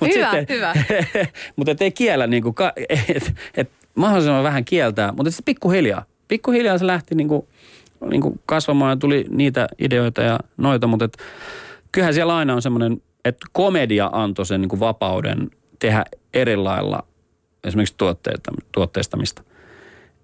Mut 0.00 0.14
hyvä, 0.14 0.30
sitten, 0.30 0.56
hyvä. 0.56 0.74
mutta 1.56 1.76
ei 1.80 1.90
kiellä, 1.90 2.26
niin 2.26 2.42
kuin, 2.42 2.54
et, 2.88 3.34
et 3.54 3.70
mahdollisimman 3.94 4.42
vähän 4.42 4.64
kieltää, 4.64 5.12
mutta 5.12 5.30
sitten 5.30 5.44
pikkuhiljaa. 5.44 6.04
Pikkuhiljaa 6.28 6.78
se 6.78 6.86
lähti 6.86 7.14
niin 7.14 7.28
kuin, 7.28 7.46
niin 8.10 8.22
kuin 8.22 8.40
kasvamaan 8.46 8.90
ja 8.92 8.96
tuli 8.96 9.24
niitä 9.28 9.68
ideoita 9.78 10.22
ja 10.22 10.38
noita, 10.56 10.86
mutta 10.86 11.04
et, 11.04 11.16
kyllähän 11.92 12.14
siellä 12.14 12.36
aina 12.36 12.54
on 12.54 12.62
semmoinen, 12.62 13.02
että 13.24 13.46
komedia 13.52 14.10
antoi 14.12 14.46
sen 14.46 14.60
niin 14.60 14.68
kuin 14.68 14.80
vapauden 14.80 15.50
tehdä 15.80 16.04
eri 16.34 16.56
lailla 16.56 17.06
esimerkiksi 17.64 17.94
tuotteistamista. 18.72 19.42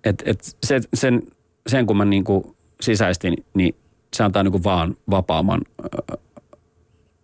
Et, 0.04 0.22
et 0.26 0.56
se, 0.66 0.80
sen, 0.94 1.22
sen 1.66 1.86
kun 1.86 1.96
mä 1.96 2.04
niin 2.04 2.24
kuin 2.24 2.56
sisäistin, 2.80 3.44
niin 3.54 3.74
se 4.16 4.24
antaa 4.24 4.42
niin 4.42 4.52
kuin 4.52 4.64
vaan 4.64 4.96
vapaamman, 5.10 5.60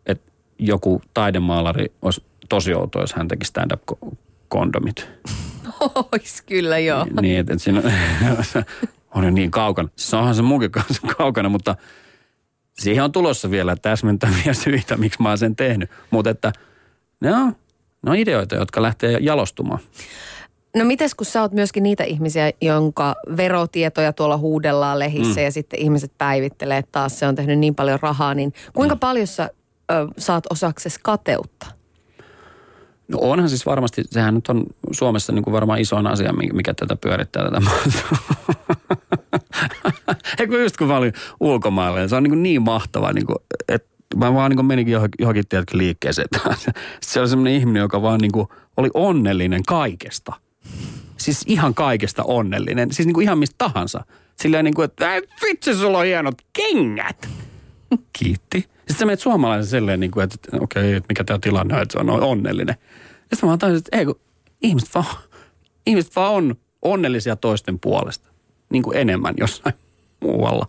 että 0.07 0.33
joku 0.59 1.03
taidemaalari 1.15 1.87
olisi 2.03 2.25
tosi 2.49 2.75
outo, 2.75 3.01
jos 3.01 3.13
hän 3.13 3.29
teki 3.29 3.45
stand-up-kondomit. 3.45 5.09
Ois 6.13 6.43
kyllä, 6.43 6.79
joo. 6.79 7.05
Niin, 7.05 7.17
niin 7.17 7.41
että 7.41 7.53
et 7.53 7.63
siinä 7.63 7.83
on 9.15 9.25
jo 9.25 9.31
niin 9.31 9.51
kaukana. 9.51 9.89
Se 9.97 10.17
onhan 10.17 10.35
se 10.35 10.43
munkin 10.43 10.71
kanssa 10.71 11.03
kaukana, 11.19 11.49
mutta 11.49 11.77
siihen 12.73 13.05
on 13.05 13.13
tulossa 13.13 13.51
vielä 13.51 13.77
täsmentäviä 13.77 14.55
syitä, 14.65 14.97
miksi 14.97 15.23
mä 15.23 15.29
oon 15.29 15.39
sen 15.39 15.57
tehnyt. 15.57 15.91
Mutta 16.11 16.31
että 16.31 16.53
no, 17.21 17.53
ne 18.03 18.11
on 18.11 18.17
ideoita, 18.17 18.55
jotka 18.55 18.83
lähtee 18.83 19.19
jalostumaan. 19.21 19.79
No 20.77 20.85
mites 20.85 21.15
kun 21.15 21.27
sä 21.27 21.41
oot 21.41 21.53
myöskin 21.53 21.83
niitä 21.83 22.05
ihmisiä, 22.05 22.53
jonka 22.61 23.15
verotietoja 23.37 24.13
tuolla 24.13 24.37
huudellaan 24.37 24.99
lehissä 24.99 25.41
mm. 25.41 25.45
ja 25.45 25.53
sitten 25.53 25.81
ihmiset 25.81 26.13
päivittelee, 26.19 26.79
että 26.79 26.93
taas 26.93 27.19
se 27.19 27.27
on 27.27 27.35
tehnyt 27.35 27.59
niin 27.59 27.75
paljon 27.75 27.99
rahaa, 28.03 28.35
niin 28.35 28.53
kuinka 28.73 28.95
mm. 28.95 28.99
paljon 28.99 29.27
sä 29.27 29.51
ö, 29.91 30.09
saat 30.19 30.45
osaksesi 30.51 31.01
kateutta? 31.03 31.67
No 33.09 33.19
onhan 33.21 33.49
siis 33.49 33.67
varmasti, 33.67 34.05
sehän 34.11 34.35
nyt 34.35 34.49
on 34.49 34.67
Suomessa 34.93 35.33
niin 35.33 35.45
kuin 35.45 35.53
varmaan 35.53 35.81
isoin 35.81 36.07
asia, 36.07 36.33
mikä 36.33 36.75
tätä 36.75 36.97
pyörittää 36.97 37.45
tätä 37.45 37.61
maata. 37.67 37.93
Eikö 40.39 40.63
just 40.63 40.77
kun 40.77 40.87
mä 40.87 40.97
olin 40.97 41.13
ulkomailla, 41.41 42.09
se 42.09 42.17
on 42.17 42.23
niin, 42.23 42.43
niin 42.43 42.63
mahtavaa, 42.63 43.13
niin 43.13 43.27
kuin, 43.27 43.37
että 43.69 43.92
mä 44.17 44.35
vaan 44.35 44.51
niin 44.51 44.67
meninkin 44.67 44.93
johonkin, 45.19 45.49
tiedätkö, 45.49 45.79
liikkeeseen. 45.79 46.29
se 47.03 47.21
oli 47.21 47.29
semmoinen 47.29 47.55
ihminen, 47.55 47.81
joka 47.81 48.03
vaan 48.03 48.21
niin 48.21 48.33
oli 48.77 48.91
onnellinen 48.95 49.63
kaikesta. 49.63 50.33
Siis 51.17 51.43
ihan 51.47 51.75
kaikesta 51.75 52.23
onnellinen. 52.25 52.93
Siis 52.93 53.07
niin 53.07 53.23
ihan 53.23 53.39
mistä 53.39 53.55
tahansa. 53.59 54.05
Silleen 54.43 54.65
niin 54.65 54.75
kuin, 54.75 54.85
että 54.85 55.21
vitsi, 55.47 55.75
sulla 55.75 55.99
on 55.99 56.05
hienot 56.05 56.35
kengät. 56.53 57.29
Kiitti. 58.19 58.59
Sitten 58.61 58.97
sä 58.99 59.07
menet 59.07 59.21
suomalaisen 59.21 59.67
silleen, 59.67 60.01
niin 60.01 60.11
kuin, 60.11 60.25
että 60.25 60.37
okei, 60.61 60.83
okay, 60.83 60.95
että 60.95 61.07
mikä 61.09 61.25
tämä 61.25 61.39
tilanne 61.39 61.75
on, 61.75 61.83
että 61.83 61.93
se 61.93 61.99
on 61.99 62.11
onnellinen. 62.11 62.77
Ja 63.31 63.37
sitten 63.37 63.49
mä 63.49 63.57
tajusin, 63.57 63.79
että 63.79 63.99
ei 63.99 64.05
kun 64.05 64.21
ihmiset 64.63 64.95
vaan, 64.95 65.17
ihmiset 65.87 66.17
vaan 66.17 66.33
on 66.33 66.57
onnellisia 66.83 67.37
toisten 67.37 67.79
puolesta. 67.79 68.31
Niin 68.71 68.83
kuin 68.83 68.97
enemmän 68.97 69.35
jossain 69.39 69.75
muualla. 70.21 70.67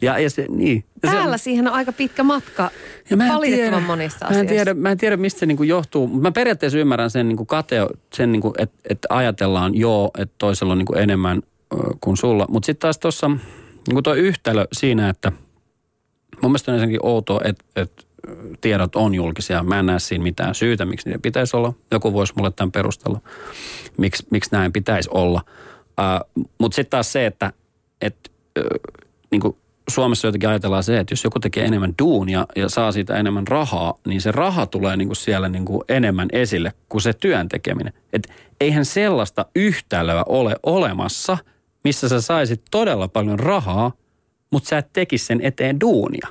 Ja, 0.00 0.18
ja 0.18 0.30
se, 0.30 0.46
niin. 0.48 0.84
Ja 1.02 1.10
Täällä 1.10 1.38
se, 1.38 1.42
siihen 1.42 1.68
on 1.68 1.74
aika 1.74 1.92
pitkä 1.92 2.22
matka 2.22 2.70
ja 3.10 3.16
mä 3.16 3.28
valitettavan 3.28 3.70
tiedä, 3.70 3.86
monissa 3.86 4.26
mä 4.30 4.40
en 4.40 4.46
tiedä, 4.46 4.74
mä 4.74 4.90
en 4.90 4.98
tiedä, 4.98 5.16
mistä 5.16 5.40
se 5.40 5.46
niinku 5.46 5.62
johtuu, 5.62 6.06
mutta 6.06 6.22
mä 6.22 6.32
periaatteessa 6.32 6.78
ymmärrän 6.78 7.10
sen 7.10 7.28
niinku 7.28 7.44
kateo, 7.44 7.90
sen 8.12 8.32
niinku, 8.32 8.54
että 8.58 8.76
et 8.90 8.98
ajatellaan 9.08 9.74
joo, 9.74 10.10
että 10.18 10.34
toisella 10.38 10.72
on 10.72 10.78
niinku 10.78 10.94
enemmän 10.94 11.42
ö, 11.72 11.76
kuin 12.00 12.16
sulla. 12.16 12.46
Mutta 12.48 12.66
sitten 12.66 12.80
taas 12.80 12.98
tuossa 12.98 13.30
niinku 13.86 14.02
tuo 14.02 14.14
yhtälö 14.14 14.66
siinä, 14.72 15.08
että 15.08 15.32
mun 16.42 16.50
mielestä 16.50 16.72
on 16.72 16.74
ensinnäkin 16.74 17.06
outoa, 17.06 17.40
että 17.44 17.64
et 17.76 18.06
tiedot 18.60 18.96
on 18.96 19.14
julkisia. 19.14 19.62
Mä 19.62 19.78
en 19.78 19.86
näe 19.86 19.98
siinä 19.98 20.22
mitään 20.22 20.54
syytä, 20.54 20.84
miksi 20.84 21.08
niitä 21.08 21.22
pitäisi 21.22 21.56
olla. 21.56 21.72
Joku 21.90 22.12
voisi 22.12 22.32
mulle 22.36 22.50
tämän 22.50 22.72
perustella, 22.72 23.20
miksi, 23.96 24.26
miksi 24.30 24.50
näin 24.52 24.72
pitäisi 24.72 25.10
olla. 25.12 25.40
Uh, 26.36 26.44
Mutta 26.58 26.76
sitten 26.76 26.90
taas 26.90 27.12
se, 27.12 27.26
että 27.26 27.52
et, 28.00 28.32
uh, 28.58 28.94
niinku 29.30 29.58
Suomessa 29.90 30.28
jotenkin 30.28 30.48
ajatellaan 30.48 30.82
se, 30.82 30.98
että 30.98 31.12
jos 31.12 31.24
joku 31.24 31.40
tekee 31.40 31.64
enemmän 31.64 31.94
duunia 32.02 32.46
ja 32.56 32.68
saa 32.68 32.92
siitä 32.92 33.16
enemmän 33.16 33.46
rahaa, 33.46 33.94
niin 34.06 34.20
se 34.20 34.32
raha 34.32 34.66
tulee 34.66 34.96
niinku 34.96 35.14
siellä 35.14 35.48
niinku 35.48 35.84
enemmän 35.88 36.28
esille 36.32 36.72
kuin 36.88 37.02
se 37.02 37.12
työn 37.12 37.48
tekeminen. 37.48 37.92
Et 38.12 38.28
eihän 38.60 38.84
sellaista 38.84 39.46
yhtälöä 39.56 40.22
ole 40.26 40.56
olemassa, 40.62 41.38
missä 41.84 42.08
sä 42.08 42.20
saisit 42.20 42.62
todella 42.70 43.08
paljon 43.08 43.38
rahaa, 43.38 43.92
mutta 44.50 44.68
sä 44.68 44.78
et 44.78 44.92
tekisi 44.92 45.26
sen 45.26 45.40
eteen 45.42 45.80
duunia 45.80 46.28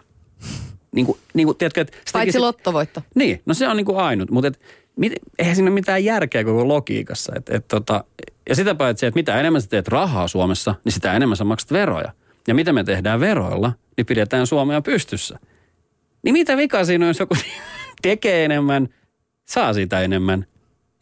niin 0.93 1.05
kuin, 1.05 1.19
niin 1.33 1.47
kuin, 1.47 1.57
tiedätkö, 1.57 1.81
että... 1.81 1.93
Paitsi 1.93 2.13
tekisi, 2.13 2.39
lottovoitto. 2.39 3.01
Niin, 3.15 3.41
no 3.45 3.53
se 3.53 3.67
on 3.67 3.77
niin 3.77 3.85
kuin 3.85 3.97
ainut, 3.97 4.31
mutta 4.31 4.47
et, 4.47 4.59
mit, 4.95 5.13
eihän 5.39 5.55
siinä 5.55 5.69
ole 5.69 5.73
mitään 5.73 6.03
järkeä 6.03 6.43
koko 6.43 6.67
logiikassa. 6.67 7.33
Et, 7.35 7.49
et, 7.49 7.67
tota, 7.67 8.03
ja 8.49 8.55
sitä 8.55 8.75
paitsi, 8.75 9.05
että 9.05 9.17
mitä 9.17 9.39
enemmän 9.39 9.61
sä 9.61 9.67
teet 9.67 9.87
rahaa 9.87 10.27
Suomessa, 10.27 10.75
niin 10.85 10.93
sitä 10.93 11.13
enemmän 11.13 11.37
sä 11.37 11.43
maksat 11.43 11.71
veroja. 11.71 12.11
Ja 12.47 12.55
mitä 12.55 12.73
me 12.73 12.83
tehdään 12.83 13.19
veroilla, 13.19 13.73
niin 13.97 14.05
pidetään 14.05 14.47
Suomea 14.47 14.81
pystyssä. 14.81 15.39
Niin 16.23 16.33
mitä 16.33 16.57
vika 16.57 16.85
siinä 16.85 17.05
on, 17.05 17.07
jos 17.07 17.19
joku 17.19 17.35
tekee 18.01 18.45
enemmän, 18.45 18.89
saa 19.45 19.73
siitä 19.73 20.01
enemmän 20.01 20.45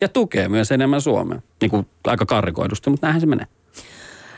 ja 0.02 0.08
tukee 0.08 0.50
myös 0.50 0.72
enemmän 0.72 1.02
Suomea. 1.02 1.42
Niin 1.62 1.72
kuin 1.72 1.88
aika 2.04 2.26
karrikoidusti, 2.26 2.90
mutta 2.90 3.08
näinhän 3.08 3.22
se 3.22 3.28
menee. 3.28 3.48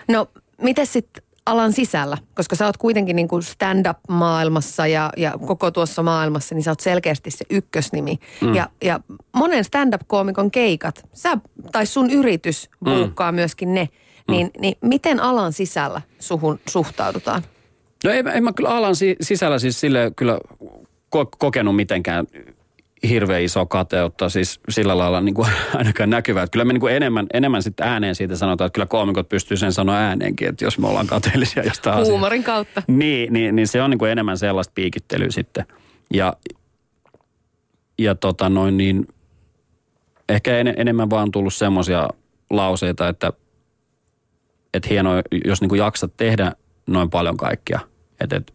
No, 0.08 0.28
miten 0.62 0.88
sitten 0.88 1.24
alan 1.46 1.74
sisällä, 1.74 2.18
koska 2.36 2.56
sä 2.56 2.66
oot 2.66 2.78
kuitenkin 2.78 3.16
niin 3.16 3.28
kuin 3.28 3.44
stand-up-maailmassa 3.44 4.88
ja, 4.88 5.10
ja 5.18 5.34
koko 5.48 5.72
tuossa 5.72 6.04
maailmassa, 6.04 6.56
niin 6.56 6.64
sä 6.64 6.72
oot 6.72 6.80
selkeästi 6.80 7.32
se 7.32 7.46
ykkösnimi. 7.50 8.20
Mm. 8.42 8.56
Ja, 8.56 8.70
ja 8.84 9.00
monen 9.34 9.64
stand-up-koomikon 9.64 10.52
keikat, 10.52 11.10
sä, 11.14 11.38
tai 11.72 11.86
sun 11.86 12.12
yritys 12.12 12.70
buukkaa 12.86 13.32
mm. 13.32 13.36
myöskin 13.36 13.74
ne. 13.74 13.90
Niin, 14.28 14.48
mm. 14.48 14.62
niin 14.62 14.76
miten 14.82 15.20
alan 15.20 15.54
sisällä 15.54 16.02
suhun 16.20 16.60
suhtaudutaan? 16.70 17.44
No 18.04 18.12
en, 18.12 18.28
en 18.28 18.44
mä 18.44 18.54
kyllä 18.54 18.70
alan 18.70 18.96
sisällä 19.22 19.60
siis 19.60 19.80
sille 19.80 20.12
kyllä 20.16 20.40
kokenut 21.38 21.76
mitenkään 21.76 22.28
hirveän 23.10 23.42
iso 23.42 23.66
kateutta 23.66 24.30
siis 24.30 24.60
sillä 24.70 24.98
lailla 24.98 25.22
niin 25.22 25.36
kuin 25.36 25.50
ainakaan 25.76 26.10
näkyvää. 26.10 26.44
Että 26.44 26.52
kyllä 26.52 26.66
me 26.66 26.74
niin 26.74 26.82
kuin 26.82 26.96
enemmän, 26.96 27.28
enemmän 27.34 27.64
sitten 27.64 27.88
ääneen 27.88 28.16
siitä 28.16 28.36
sanotaan, 28.36 28.66
että 28.66 28.76
kyllä 28.76 28.86
koomikot 28.86 29.30
pystyy 29.30 29.58
sen 29.58 29.74
sanoa 29.74 29.96
ääneenkin, 29.96 30.50
että 30.50 30.66
jos 30.66 30.80
me 30.80 30.88
ollaan 30.88 31.08
kateellisia 31.08 31.64
jostain. 31.70 32.06
Huumorin 32.06 32.44
kautta. 32.44 32.84
Niin, 32.88 33.34
niin, 33.34 33.56
niin 33.56 33.68
se 33.68 33.82
on 33.82 33.90
niin 33.90 34.00
kuin 34.00 34.12
enemmän 34.12 34.38
sellaista 34.38 34.72
piikittelyä 34.76 35.32
sitten. 35.32 35.66
Ja, 36.14 36.34
ja 38.00 38.16
tota 38.16 38.50
noin 38.50 38.78
niin, 38.78 39.08
ehkä 40.30 40.58
en, 40.58 40.74
enemmän 40.78 41.10
vaan 41.10 41.32
tullut 41.32 41.54
semmoisia 41.54 42.10
lauseita, 42.50 43.10
että, 43.10 43.34
että 44.74 44.90
hienoa, 44.90 45.22
jos 45.46 45.62
niin 45.62 45.70
kuin 45.70 45.80
jaksat 45.80 46.12
tehdä 46.18 46.52
noin 46.88 47.10
paljon 47.10 47.38
kaikkia. 47.38 47.80
Että, 48.20 48.36
että 48.36 48.54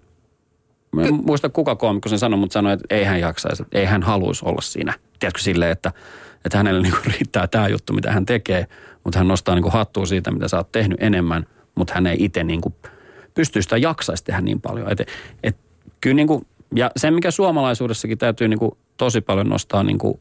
Mä 0.92 1.02
en 1.02 1.14
muista 1.14 1.48
kuka 1.48 1.76
koomikko 1.76 2.08
sen 2.08 2.18
sanoi, 2.18 2.38
mutta 2.38 2.52
sanoi, 2.52 2.72
että 2.72 2.84
ei 2.90 3.04
hän 3.04 3.20
jaksaisi, 3.20 3.64
ei 3.72 3.84
hän 3.84 4.02
haluaisi 4.02 4.44
olla 4.44 4.60
siinä. 4.60 4.94
Tiedätkö 5.18 5.40
silleen, 5.40 5.72
että, 5.72 5.92
että 6.44 6.58
hänelle 6.58 6.82
niinku 6.82 6.98
riittää 7.18 7.46
tämä 7.46 7.68
juttu, 7.68 7.92
mitä 7.92 8.12
hän 8.12 8.26
tekee, 8.26 8.66
mutta 9.04 9.18
hän 9.18 9.28
nostaa 9.28 9.54
niinku 9.54 9.70
hattua 9.70 10.06
siitä, 10.06 10.30
mitä 10.30 10.48
sä 10.48 10.56
oot 10.56 10.72
tehnyt 10.72 11.02
enemmän, 11.02 11.46
mutta 11.74 11.94
hän 11.94 12.06
ei 12.06 12.16
itse 12.20 12.44
niinku 12.44 12.74
pysty 13.34 13.62
sitä 13.62 13.76
jaksaisi 13.76 14.24
tehdä 14.24 14.40
niin 14.40 14.60
paljon. 14.60 14.92
Et, 14.92 15.00
et, 15.42 15.56
kyllä 16.00 16.16
niinku, 16.16 16.46
ja 16.74 16.90
se, 16.96 17.10
mikä 17.10 17.30
suomalaisuudessakin 17.30 18.18
täytyy 18.18 18.48
niinku 18.48 18.78
tosi 18.96 19.20
paljon 19.20 19.48
nostaa 19.48 19.82
niinku, 19.82 20.20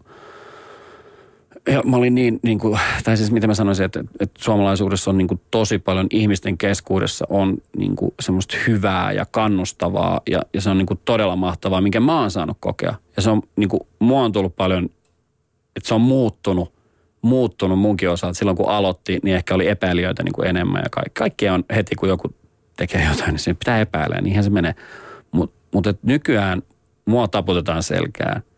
ja 1.67 1.83
mä 1.85 1.95
olin 1.95 2.15
niin, 2.15 2.39
niin 2.43 2.59
kuin, 2.59 2.79
tai 3.03 3.17
siis 3.17 3.31
mitä 3.31 3.47
mä 3.47 3.53
sanoisin, 3.53 3.85
että, 3.85 4.03
että 4.19 4.43
suomalaisuudessa 4.43 5.11
on 5.11 5.17
niin 5.17 5.27
kuin 5.27 5.41
tosi 5.51 5.79
paljon 5.79 6.07
ihmisten 6.09 6.57
keskuudessa 6.57 7.25
on 7.29 7.57
niin 7.77 7.95
kuin 7.95 8.13
semmoista 8.19 8.57
hyvää 8.67 9.11
ja 9.11 9.25
kannustavaa 9.31 10.21
ja, 10.29 10.41
ja 10.53 10.61
se 10.61 10.69
on 10.69 10.77
niin 10.77 10.85
kuin 10.85 10.99
todella 11.05 11.35
mahtavaa, 11.35 11.81
minkä 11.81 11.99
mä 11.99 12.19
oon 12.19 12.31
saanut 12.31 12.57
kokea. 12.59 12.95
Ja 13.15 13.21
se 13.21 13.29
on 13.29 13.41
niin 13.55 13.69
kuin, 13.69 13.79
mua 13.99 14.23
on 14.23 14.31
tullut 14.31 14.55
paljon, 14.55 14.85
että 15.75 15.87
se 15.87 15.93
on 15.93 16.01
muuttunut, 16.01 16.73
muuttunut 17.21 17.79
munkin 17.79 18.09
osalta. 18.09 18.33
Silloin 18.33 18.57
kun 18.57 18.69
aloitti, 18.69 19.19
niin 19.23 19.35
ehkä 19.35 19.55
oli 19.55 19.67
epäilijöitä 19.67 20.23
niin 20.23 20.33
kuin 20.33 20.47
enemmän 20.47 20.81
ja 20.83 20.89
kaikki. 20.91 21.19
Kaikkea 21.19 21.53
on 21.53 21.63
heti, 21.75 21.95
kun 21.95 22.09
joku 22.09 22.35
tekee 22.77 23.07
jotain, 23.09 23.31
niin 23.31 23.39
se 23.39 23.53
pitää 23.53 23.81
epäillä, 23.81 24.21
niinhän 24.21 24.43
se 24.43 24.49
menee. 24.49 24.75
Mutta 25.31 25.57
mut 25.73 25.85
nykyään 26.03 26.61
mua 27.05 27.27
taputetaan 27.27 27.83
selkään– 27.83 28.41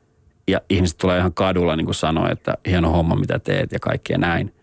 ja 0.52 0.62
ihmiset 0.70 0.98
tulee 0.98 1.18
ihan 1.18 1.34
kadulla 1.34 1.76
niin 1.76 1.86
kuin 1.86 1.96
sanoa, 1.96 2.30
että 2.30 2.58
hieno 2.68 2.92
homma 2.92 3.16
mitä 3.16 3.40
teet 3.40 3.72
ja 3.72 3.80
kaikkea 3.80 4.18
näin. 4.18 4.54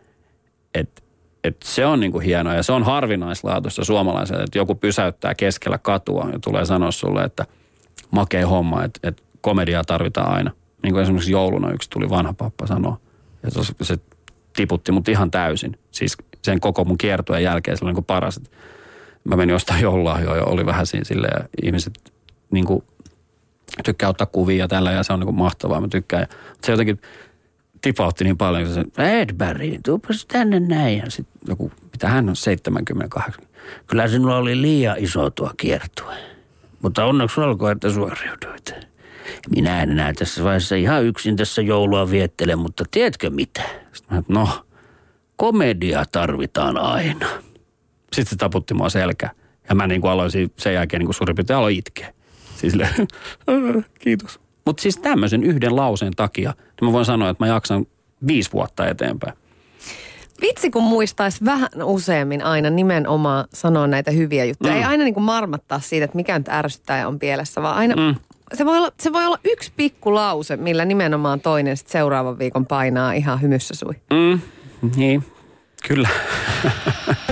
Et, 0.75 1.05
et 1.45 1.57
se 1.65 1.87
on 1.87 2.01
niin 2.01 2.13
kuin 2.13 2.25
hienoa 2.25 2.55
ja 2.55 2.63
se 2.63 2.73
on 2.73 2.83
harvinaislaatuista 2.83 3.85
suomalaiselle, 3.85 4.43
että 4.43 4.59
joku 4.59 4.75
pysäyttää 4.75 5.35
keskellä 5.35 5.79
katua 5.79 6.29
ja 6.33 6.39
tulee 6.39 6.65
sanoa 6.65 6.91
sulle, 6.91 7.25
että 7.25 7.47
makea 8.11 8.47
homma, 8.47 8.85
että, 8.85 9.09
että 9.09 9.23
komediaa 9.41 9.85
tarvitaan 9.85 10.33
aina. 10.33 10.51
Niin 10.83 10.93
kuin 10.93 11.03
esimerkiksi 11.03 11.33
jouluna 11.33 11.71
yksi 11.71 11.91
tuli 11.91 12.11
vanha 12.11 12.33
pappa 12.33 12.67
sanoa. 12.67 12.99
Ja 13.43 13.51
se, 13.51 13.75
se 13.83 13.99
tiputti 14.57 14.93
mut 14.93 15.09
ihan 15.09 15.31
täysin. 15.31 15.79
Siis 15.91 16.17
sen 16.43 16.61
koko 16.61 16.85
mun 16.85 16.99
kiertueen 16.99 17.43
jälkeen 17.43 17.77
se 17.77 17.85
oli 17.85 17.89
niin 17.89 17.95
kuin 17.95 18.05
paras. 18.05 18.41
Mä 19.25 19.37
menin 19.37 19.53
jostain 19.53 19.83
joululahjoa 19.83 20.37
ja 20.37 20.45
oli 20.45 20.67
vähän 20.67 20.87
siinä 20.87 21.05
silleen 21.05 21.43
ja 21.43 21.49
ihmiset 21.63 22.13
niin 22.51 22.65
kuin 22.65 22.85
tykkää 23.85 24.09
ottaa 24.09 24.27
kuvia 24.27 24.69
tällä 24.69 24.93
ja 24.93 25.03
se 25.03 25.13
on 25.13 25.21
niin 25.21 25.27
kuin 25.27 25.37
mahtavaa, 25.37 25.81
mä 25.81 25.89
tykkään. 25.89 26.27
Mutta 26.49 26.67
se 26.67 26.73
jotenkin 26.73 27.01
tipautti 27.81 28.25
niin 28.25 28.37
paljon, 28.37 28.63
että 28.63 28.75
se, 28.75 29.21
Edberg, 29.21 29.81
tuupas 29.85 30.27
tänne 30.27 30.61
näin. 30.61 30.99
Ja 30.99 31.11
sitten 31.11 31.41
joku, 31.49 31.73
mitä 31.93 32.09
hän 32.09 32.29
on, 32.29 32.37
78. 32.37 33.45
Kyllä 33.87 34.09
sinulla 34.09 34.37
oli 34.37 34.63
liian 34.63 34.97
iso 34.99 35.31
tuo 35.31 35.51
kiertue. 35.57 36.15
Mutta 36.83 37.05
onneksi 37.05 37.41
olkoon, 37.41 37.73
että 37.73 37.91
suoriuduit. 37.91 38.75
Minä 39.51 39.83
en 39.83 39.91
enää 39.91 40.13
tässä 40.13 40.45
vaiheessa 40.45 40.75
ihan 40.75 41.05
yksin 41.05 41.37
tässä 41.37 41.63
joulua 41.63 42.11
viettele, 42.11 42.57
mutta 42.57 42.85
tiedätkö 42.91 43.31
mitä? 43.31 43.63
Sitten 43.93 44.17
mä, 44.17 44.23
no, 44.29 44.49
komedia 45.37 46.05
tarvitaan 46.13 46.77
aina. 46.77 47.29
Sitten 48.13 48.31
se 48.31 48.37
taputti 48.37 48.75
mua 48.75 48.89
selkä. 48.89 49.31
Ja 49.69 49.75
mä 49.75 49.87
niin 49.87 50.01
kuin 50.01 50.11
aloin 50.11 50.31
sen 50.57 50.75
jälkeen 50.75 50.99
niin 51.01 51.07
kuin 51.07 51.15
suurin 51.15 51.37
piirtein 51.37 51.57
aloin 51.57 51.79
itkeä. 51.79 52.13
Siis 52.57 52.75
kiitos. 54.05 54.41
Mutta 54.67 54.83
siis 54.83 54.97
tämmöisen 54.97 55.45
yhden 55.45 55.77
lauseen 55.77 56.13
takia, 56.17 56.55
niin 56.81 56.89
mä 56.89 56.93
voin 56.93 57.05
sanoa, 57.05 57.31
että 57.31 57.45
mä 57.45 57.49
jaksan 57.49 57.87
viisi 58.27 58.53
vuotta 58.53 58.89
eteenpäin. 58.89 59.37
Vitsi, 60.41 60.71
kun 60.71 60.83
muistaisi 60.83 61.45
vähän 61.45 61.69
useammin 61.83 62.45
aina 62.45 62.71
nimenomaan 62.71 63.45
sanoa 63.53 63.87
näitä 63.87 64.11
hyviä 64.11 64.45
juttuja. 64.45 64.73
Mm. 64.73 64.79
Ei 64.79 64.85
aina 64.85 65.05
niin 65.05 65.15
kuin 65.15 65.25
marmattaa 65.25 65.81
siitä, 65.81 66.05
että 66.05 66.17
mikä 66.17 66.39
nyt 66.39 66.49
ärsyttää 66.49 66.99
ja 66.99 67.09
on 67.09 67.19
pielessä, 67.19 67.63
vaan 67.63 67.77
aina... 67.77 67.97
Mm. 67.97 68.15
Se 68.55 68.67
voi, 68.67 68.79
olla, 68.79 68.91
se 69.01 69.13
voi 69.13 69.27
olla 69.27 69.39
yksi 69.45 69.73
pikku 69.77 70.15
lause, 70.15 70.57
millä 70.57 70.85
nimenomaan 70.85 71.41
toinen 71.41 71.77
sit 71.77 71.89
seuraavan 71.89 72.39
viikon 72.39 72.67
painaa 72.67 73.13
ihan 73.13 73.43
hymyssä 73.43 73.75
sui. 73.75 73.95
Mm. 74.11 74.41
Niin, 74.97 75.25
kyllä. 75.89 76.09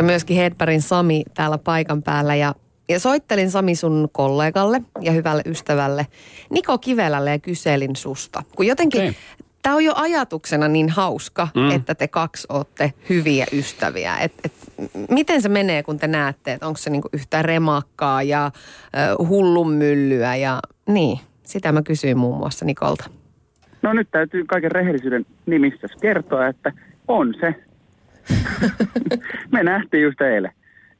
Ja 0.00 0.04
myöskin 0.04 0.36
Hedbergin 0.36 0.82
Sami 0.82 1.22
täällä 1.34 1.58
paikan 1.58 2.02
päällä 2.02 2.34
ja 2.34 2.54
ja 2.88 2.98
soittelin 3.00 3.50
Sami 3.50 3.74
sun 3.74 4.08
kollegalle 4.12 4.82
ja 5.00 5.12
hyvälle 5.12 5.42
ystävälle 5.46 6.06
Niko 6.50 6.78
Kivelälle 6.78 7.30
ja 7.30 7.38
kyselin 7.38 7.96
susta. 7.96 8.42
Kun 8.56 8.66
jotenkin 8.66 9.00
okay. 9.00 9.14
tämä 9.62 9.76
on 9.76 9.84
jo 9.84 9.92
ajatuksena 9.96 10.68
niin 10.68 10.88
hauska, 10.88 11.48
mm. 11.54 11.70
että 11.70 11.94
te 11.94 12.08
kaksi 12.08 12.46
olette 12.48 12.92
hyviä 13.08 13.46
ystäviä. 13.52 14.18
Et, 14.18 14.32
et, 14.44 14.52
miten 15.10 15.42
se 15.42 15.48
menee, 15.48 15.82
kun 15.82 15.98
te 15.98 16.06
näette, 16.06 16.52
että 16.52 16.66
onko 16.66 16.76
se 16.76 16.90
niinku 16.90 17.08
yhtä 17.12 17.42
remakkaa 17.42 18.22
ja 18.22 18.46
äh, 18.46 19.28
hullunmyllyä 19.28 20.36
ja 20.36 20.60
niin. 20.86 21.18
Sitä 21.42 21.72
mä 21.72 21.82
kysyin 21.82 22.18
muun 22.18 22.38
muassa 22.38 22.64
Nikolta. 22.64 23.10
No 23.82 23.92
nyt 23.92 24.08
täytyy 24.10 24.44
kaiken 24.44 24.72
rehellisyyden 24.72 25.26
nimissä 25.46 25.86
kertoa, 26.00 26.46
että 26.46 26.72
on 27.08 27.34
se 27.40 27.54
Me 29.52 29.62
nähtiin 29.62 30.02
just 30.02 30.20
eilen. 30.20 30.52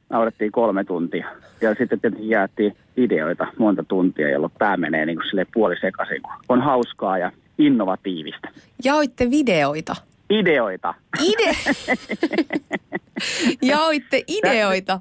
naurettiin 0.09 0.51
kolme 0.51 0.83
tuntia. 0.83 1.27
Ja 1.61 1.75
sitten 1.75 1.99
tietenkin 1.99 2.29
jaettiin 2.29 2.75
ideoita 2.97 3.47
monta 3.57 3.83
tuntia, 3.83 4.29
jolloin 4.29 4.53
pää 4.59 4.77
menee 4.77 5.05
niin 5.05 5.17
kuin 5.17 5.29
sille 5.29 5.45
puoli 5.53 5.75
sekaisin, 5.81 6.21
kun 6.21 6.31
on 6.49 6.61
hauskaa 6.61 7.17
ja 7.17 7.31
innovatiivista. 7.57 8.47
Jaoitte 8.83 9.29
videoita? 9.29 9.95
Ideoita. 10.29 10.93
Ide... 11.21 11.55
Jaoitte 13.71 14.23
ideoita? 14.27 14.99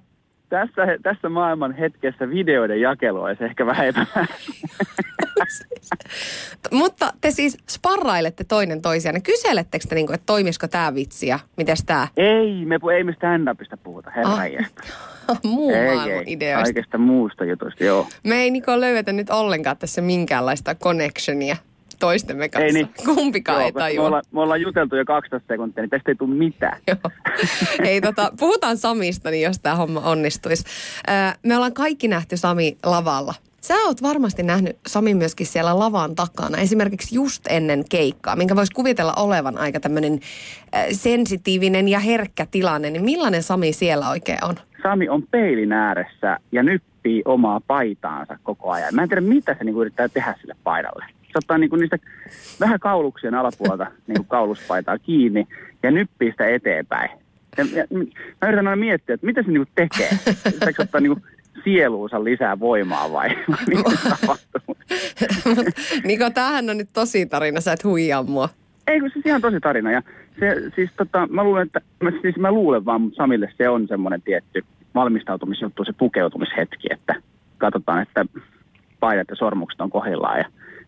Tässä, 0.51 0.83
tässä 1.03 1.29
maailman 1.29 1.73
hetkessä 1.73 2.31
videoiden 2.31 2.81
jakelu 2.81 3.23
olisi 3.23 3.45
ehkä 3.45 3.67
vähän 3.67 3.87
Mutta 6.73 7.13
te 7.21 7.31
siis 7.31 7.59
sparrailette 7.71 8.45
toinen 8.45 8.83
toisiaan. 8.83 9.23
Kyselettekö 9.23 9.85
te, 9.89 9.95
niinku, 9.95 10.13
että 10.13 10.27
toimisiko 10.27 10.69
tämä 10.69 10.95
vitsi 10.95 11.27
ja 11.27 11.39
mites 11.57 11.85
tämä? 11.85 12.09
Ei, 12.17 12.65
me 12.65 12.79
ei 12.97 13.05
me 13.05 13.13
stand-upista 13.13 13.77
puhuta, 13.83 14.11
herra 14.11 14.33
ah. 14.33 15.41
Muu 15.45 15.75
ei, 15.75 16.13
ei, 16.13 16.23
ideoista. 16.27 16.65
Kaikesta 16.65 16.99
muusta 16.99 17.45
jutusta, 17.45 17.85
joo. 17.85 18.07
Me 18.25 18.35
ei 18.35 18.51
Niko 18.51 18.81
löydetä 18.81 19.13
nyt 19.13 19.31
ollenkaan 19.31 19.77
tässä 19.77 20.03
minkäänlaista 20.03 20.75
connectionia 20.75 21.57
toistemme 22.01 22.49
kanssa. 22.49 22.67
Ei 22.67 22.73
niin. 22.73 22.89
Kumpikaan 23.05 23.59
Joo, 23.59 23.67
ei 23.67 23.73
tajua. 23.73 24.03
Me 24.03 24.07
ollaan, 24.07 24.23
me 24.33 24.41
ollaan 24.41 24.61
juteltu 24.61 24.97
jo 24.97 25.05
12 25.05 25.49
sekuntia, 25.49 25.83
niin 25.83 25.91
tästä 25.91 26.11
ei 26.11 26.15
tule 26.15 26.35
mitään. 26.35 26.79
Joo. 26.89 27.11
Ei, 27.85 28.01
tota, 28.01 28.33
puhutaan 28.41 28.77
Samista, 28.77 29.31
niin 29.31 29.43
jos 29.43 29.59
tämä 29.59 29.77
homma 29.77 30.01
onnistuisi. 30.01 30.65
me 31.43 31.57
ollaan 31.57 31.75
kaikki 31.75 32.09
nähty 32.09 32.37
Sami 32.37 32.77
lavalla. 32.85 33.35
Sä 33.61 33.75
oot 33.87 34.03
varmasti 34.03 34.43
nähnyt 34.43 34.77
Sami 34.87 35.15
myöskin 35.15 35.47
siellä 35.47 35.79
lavan 35.79 36.15
takana, 36.15 36.59
esimerkiksi 36.59 37.15
just 37.15 37.47
ennen 37.49 37.85
keikkaa, 37.91 38.37
minkä 38.37 38.57
voisi 38.57 38.73
kuvitella 38.75 39.15
olevan 39.17 39.59
aika 39.59 39.81
tämmöinen 39.81 40.21
sensitiivinen 40.93 41.89
ja 41.89 41.99
herkkä 41.99 42.47
tilanne. 42.51 42.91
Niin 42.91 43.05
millainen 43.05 43.43
Sami 43.43 43.73
siellä 43.73 44.11
oikein 44.11 44.45
on? 44.45 44.55
Sami 44.83 45.09
on 45.09 45.23
peilin 45.31 45.73
ääressä 45.73 46.39
ja 46.53 46.63
nyppii 46.63 47.23
omaa 47.25 47.61
paitaansa 47.67 48.39
koko 48.43 48.71
ajan. 48.71 48.95
Mä 48.95 49.03
en 49.03 49.09
tiedä, 49.09 49.21
mitä 49.21 49.55
se 49.59 49.65
niinku 49.65 49.81
yrittää 49.81 50.09
tehdä 50.09 50.35
sille 50.41 50.57
paidalle 50.65 51.05
se 51.33 51.39
ottaa 51.39 51.59
niinku 51.59 51.77
niistä 51.77 51.99
vähän 52.61 52.81
kauluksien 52.81 53.35
alapuolta 53.35 53.87
niinku 54.07 54.25
kauluspaitaa 54.25 54.99
kiinni 54.99 55.47
ja 55.83 55.91
nyppii 55.91 56.31
sitä 56.31 56.49
eteenpäin. 56.49 57.11
Ja, 57.57 57.65
ja, 57.75 57.85
mä 58.43 58.49
yritän 58.49 58.69
aina 58.69 58.77
miettiä, 58.77 59.15
että 59.15 59.27
mitä 59.27 59.43
se 59.43 59.51
niinku 59.51 59.73
tekee. 59.75 60.11
Pitääkö 60.53 60.83
ottaa 60.83 61.01
niinku 61.01 61.23
sieluunsa 61.65 62.25
lisää 62.25 62.61
voimaa 62.61 63.13
vai, 63.13 63.29
mitä 63.69 63.91
tapahtuu? 64.11 64.77
Niko, 66.05 66.31
tämähän 66.31 66.71
on 66.71 66.77
nyt 66.77 66.89
tosi 66.93 67.27
tarina, 67.27 67.61
sä 67.61 67.73
et 67.73 67.85
huijaa 67.85 68.23
mua. 68.23 68.49
Ei, 68.87 69.01
kun 69.01 69.11
siis 69.11 69.27
ihan 69.27 69.41
tosi 69.41 69.61
tarina. 69.61 69.91
Ja 69.91 70.03
se, 70.41 70.71
siis 70.75 70.91
tota, 70.97 71.27
mä 71.27 71.45
luulen, 71.45 71.67
että, 71.67 71.81
mä, 72.03 72.11
siis 72.23 72.37
mä 72.37 72.53
luulen 72.53 72.85
vaan, 72.85 73.01
mutta 73.01 73.17
Samille 73.17 73.53
se 73.59 73.69
on 73.69 73.89
semmoinen 73.89 74.23
tietty 74.23 74.65
valmistautumisjuttu, 74.95 75.85
se 75.85 75.93
pukeutumishetki, 75.93 76.89
että 76.91 77.15
katsotaan, 77.59 78.03
että 78.03 78.27
paidat 79.01 79.29
ja 79.29 79.37
sormukset 79.37 79.81
on 79.81 79.91
kohdillaan 79.91 80.39
ja 80.39 80.45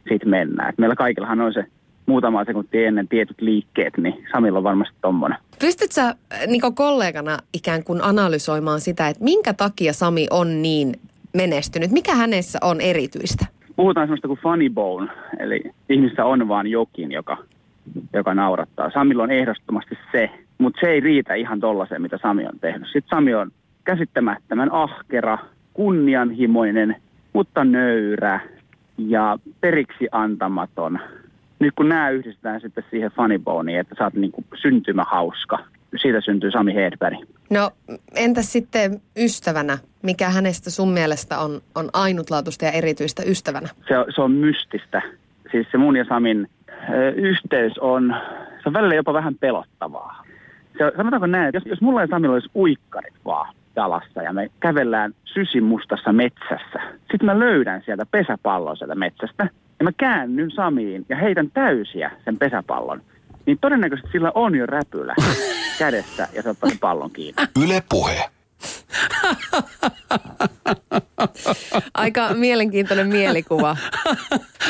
siitä 0.09 0.27
mennään. 0.27 0.69
Et 0.69 0.79
meillä 0.79 0.97
kaikillahan 0.97 1.41
on 1.41 1.53
se 1.53 1.65
muutama 2.07 2.45
sekunti 2.45 2.85
ennen 2.85 3.09
tietyt 3.09 3.41
liikkeet, 3.41 3.97
niin 3.97 4.25
Samilla 4.33 4.59
on 4.59 4.65
varmasti 4.65 4.95
tommonen. 5.01 5.39
Pystytkö 5.61 5.95
sä 5.95 6.15
Niko 6.47 6.73
kollegana 6.73 7.39
ikään 7.55 7.85
kuin 7.85 8.05
analysoimaan 8.05 8.81
sitä, 8.81 9.09
että 9.09 9.25
minkä 9.25 9.55
takia 9.55 9.93
Sami 9.93 10.27
on 10.31 10.63
niin 10.63 10.95
menestynyt? 11.35 11.91
Mikä 11.91 12.15
hänessä 12.15 12.59
on 12.63 12.81
erityistä? 12.81 13.47
Puhutaan 13.77 14.07
semmoista 14.07 14.29
kuin 14.29 14.41
funny 14.43 14.71
bone, 14.71 15.13
eli 15.39 15.63
ihmissä 15.89 16.25
on 16.25 16.49
vaan 16.49 16.67
jokin, 16.67 17.13
joka, 17.13 17.37
joka 18.13 18.35
naurattaa. 18.35 18.91
Samilla 18.91 19.23
on 19.23 19.31
ehdottomasti 19.31 19.99
se, 20.13 20.31
mutta 20.59 20.81
se 20.81 20.87
ei 20.87 21.01
riitä 21.01 21.35
ihan 21.35 21.61
tollaiseen, 21.61 22.03
mitä 22.03 22.19
Sami 22.23 22.47
on 22.47 22.59
tehnyt. 22.61 22.89
Sitten 22.93 23.17
Sami 23.17 23.35
on 23.35 23.51
käsittämättömän 23.85 24.73
ahkera, 24.73 25.39
kunnianhimoinen, 25.75 26.97
mutta 27.33 27.65
nöyrä, 27.65 28.41
ja 29.11 29.39
periksi 29.61 30.09
antamaton. 30.13 30.99
Nyt 31.59 31.75
kun 31.75 31.89
nämä 31.89 32.11
yhdistetään 32.11 32.61
sitten 32.61 32.85
siihen 32.91 33.11
Funnyboneen, 33.11 33.81
että 33.81 33.95
sä 33.99 34.05
oot 34.05 34.15
niin 34.15 34.33
kuin 34.33 34.45
syntymähauska, 34.63 35.59
siitä 36.03 36.21
syntyy 36.21 36.51
Sami 36.51 36.75
Hedberg. 36.75 37.19
No 37.51 37.71
entäs 38.15 38.53
sitten 38.53 39.01
ystävänä? 39.17 39.79
Mikä 40.03 40.29
hänestä 40.29 40.71
sun 40.71 40.93
mielestä 40.93 41.39
on, 41.39 41.61
on 41.75 41.91
ainutlaatuista 41.93 42.65
ja 42.65 42.71
erityistä 42.71 43.23
ystävänä? 43.27 43.69
Se, 43.89 43.95
se 44.15 44.21
on 44.23 44.31
mystistä. 44.31 45.03
Siis 45.51 45.67
se 45.71 45.79
mun 45.79 45.97
ja 45.97 46.05
Samin 46.05 46.49
ö, 46.91 47.11
yhteys 47.11 47.79
on, 47.79 48.17
se 48.63 48.69
on 48.69 48.73
välillä 48.73 48.95
jopa 48.95 49.13
vähän 49.13 49.35
pelottavaa. 49.35 50.25
Se, 50.79 50.93
sanotaanko 50.97 51.27
näin, 51.27 51.49
että 51.49 51.57
jos, 51.57 51.67
jos 51.67 51.81
mulla 51.81 52.01
ja 52.01 52.07
Samilla 52.07 52.35
olisi 52.35 52.51
uikkarit 52.55 53.15
vaan, 53.25 53.55
jalassa 53.77 54.23
ja 54.23 54.33
me 54.33 54.51
kävellään 54.61 55.15
sysimustassa 55.25 56.13
metsässä. 56.13 56.81
Sitten 56.99 57.27
mä 57.27 57.39
löydän 57.39 57.83
sieltä 57.85 58.07
pesäpallon 58.07 58.77
sieltä 58.77 58.95
metsästä 58.95 59.49
ja 59.79 59.85
mä 59.85 59.91
käännyn 59.97 60.51
Samiin 60.51 61.07
ja 61.09 61.17
heitän 61.17 61.51
täysiä 61.51 62.11
sen 62.25 62.39
pesäpallon. 62.39 63.03
Niin 63.47 63.59
todennäköisesti 63.61 64.13
sillä 64.13 64.33
on 64.35 64.55
jo 64.55 64.67
räpylä 64.67 65.15
kädessä 65.79 66.29
ja 66.33 66.43
se 66.43 66.49
ottaa 66.49 66.69
sen 66.69 66.79
pallon 66.79 67.11
kiinni. 67.11 67.43
Yle 67.65 67.83
puhe. 67.89 68.31
Aika 71.95 72.35
mielenkiintoinen 72.35 73.07
mielikuva 73.07 73.77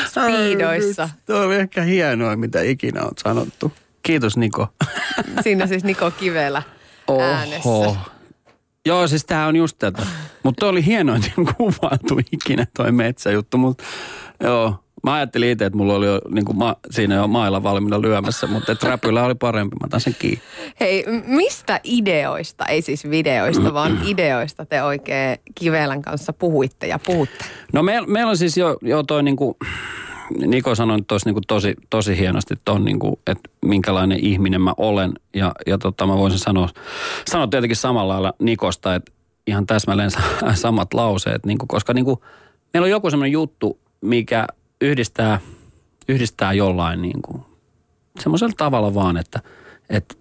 speedoissa. 0.05 1.09
Tuo 1.25 1.39
on 1.39 1.53
ehkä 1.53 1.81
hienoa, 1.81 2.35
mitä 2.35 2.61
ikinä 2.61 3.01
on 3.01 3.11
sanottu. 3.17 3.71
Kiitos 4.03 4.37
Niko. 4.37 4.67
Siinä 5.41 5.67
siis 5.67 5.83
Niko 5.83 6.11
Kivelä 6.11 6.63
äänessä. 7.21 7.69
Oho. 7.69 7.97
Joo, 8.85 9.07
siis 9.07 9.25
tämä 9.25 9.47
on 9.47 9.55
just 9.55 9.77
tätä. 9.79 10.01
Mutta 10.43 10.67
oli 10.67 10.85
hienoin 10.85 11.23
kuvailtu 11.57 12.19
ikinä 12.31 12.67
toi 12.77 12.91
metsäjuttu, 12.91 13.57
mutta 13.57 13.83
joo. 14.43 14.75
Mä 15.03 15.13
ajattelin 15.13 15.49
itse, 15.49 15.65
että 15.65 15.77
mulla 15.77 15.93
oli 15.93 16.05
jo 16.05 16.21
niin 16.29 16.45
kuin 16.45 16.57
ma, 16.57 16.75
siinä 16.91 17.15
jo 17.15 17.27
mailla 17.27 17.63
valmiina 17.63 18.01
lyömässä, 18.01 18.47
mutta 18.47 18.71
että 18.71 18.87
räpylä 18.87 19.23
oli 19.23 19.35
parempi, 19.35 19.75
mä 19.93 19.99
sen 19.99 20.15
kiinni. 20.19 20.41
Hei, 20.79 21.05
mistä 21.25 21.79
ideoista, 21.83 22.65
ei 22.65 22.81
siis 22.81 23.09
videoista, 23.09 23.73
vaan 23.73 23.99
ideoista 24.05 24.65
te 24.65 24.83
oikein 24.83 25.37
Kivelän 25.55 26.01
kanssa 26.01 26.33
puhuitte 26.33 26.87
ja 26.87 26.99
puhutte? 26.99 27.45
No 27.73 27.83
meillä 27.83 28.07
meil 28.07 28.27
on 28.27 28.37
siis 28.37 28.57
jo, 28.57 28.77
jo 28.81 29.03
toi 29.03 29.23
niin 29.23 29.35
kuin, 29.35 29.55
Niko 30.37 30.75
sanoi 30.75 31.01
tuossa 31.07 31.29
niin 31.29 31.43
tosi, 31.47 31.73
tosi 31.89 32.17
hienosti 32.17 32.55
ton, 32.65 32.85
niin 32.85 32.99
kuin, 32.99 33.15
että 33.27 33.49
minkälainen 33.65 34.19
ihminen 34.19 34.61
mä 34.61 34.73
olen. 34.77 35.13
Ja, 35.33 35.51
ja 35.67 35.77
tota, 35.77 36.07
mä 36.07 36.17
voisin 36.17 36.39
sanoa, 36.39 36.69
sanoa 37.25 37.47
tietenkin 37.47 37.75
samalla 37.75 38.13
lailla 38.13 38.33
Nikosta, 38.39 38.95
että 38.95 39.11
ihan 39.47 39.67
täsmälleen 39.67 40.11
samat 40.53 40.93
lauseet, 40.93 41.45
niin 41.45 41.57
kuin, 41.57 41.67
koska 41.67 41.93
niin 41.93 42.05
kuin, 42.05 42.19
meillä 42.73 42.85
on 42.85 42.91
joku 42.91 43.09
semmoinen 43.09 43.31
juttu, 43.31 43.79
mikä 44.01 44.47
yhdistää, 44.81 45.39
yhdistää 46.07 46.53
jollain 46.53 47.01
niin 47.01 47.21
kuin, 47.21 47.41
semmoisella 48.19 48.53
tavalla 48.57 48.93
vaan, 48.93 49.17
että, 49.17 49.39
että 49.89 50.15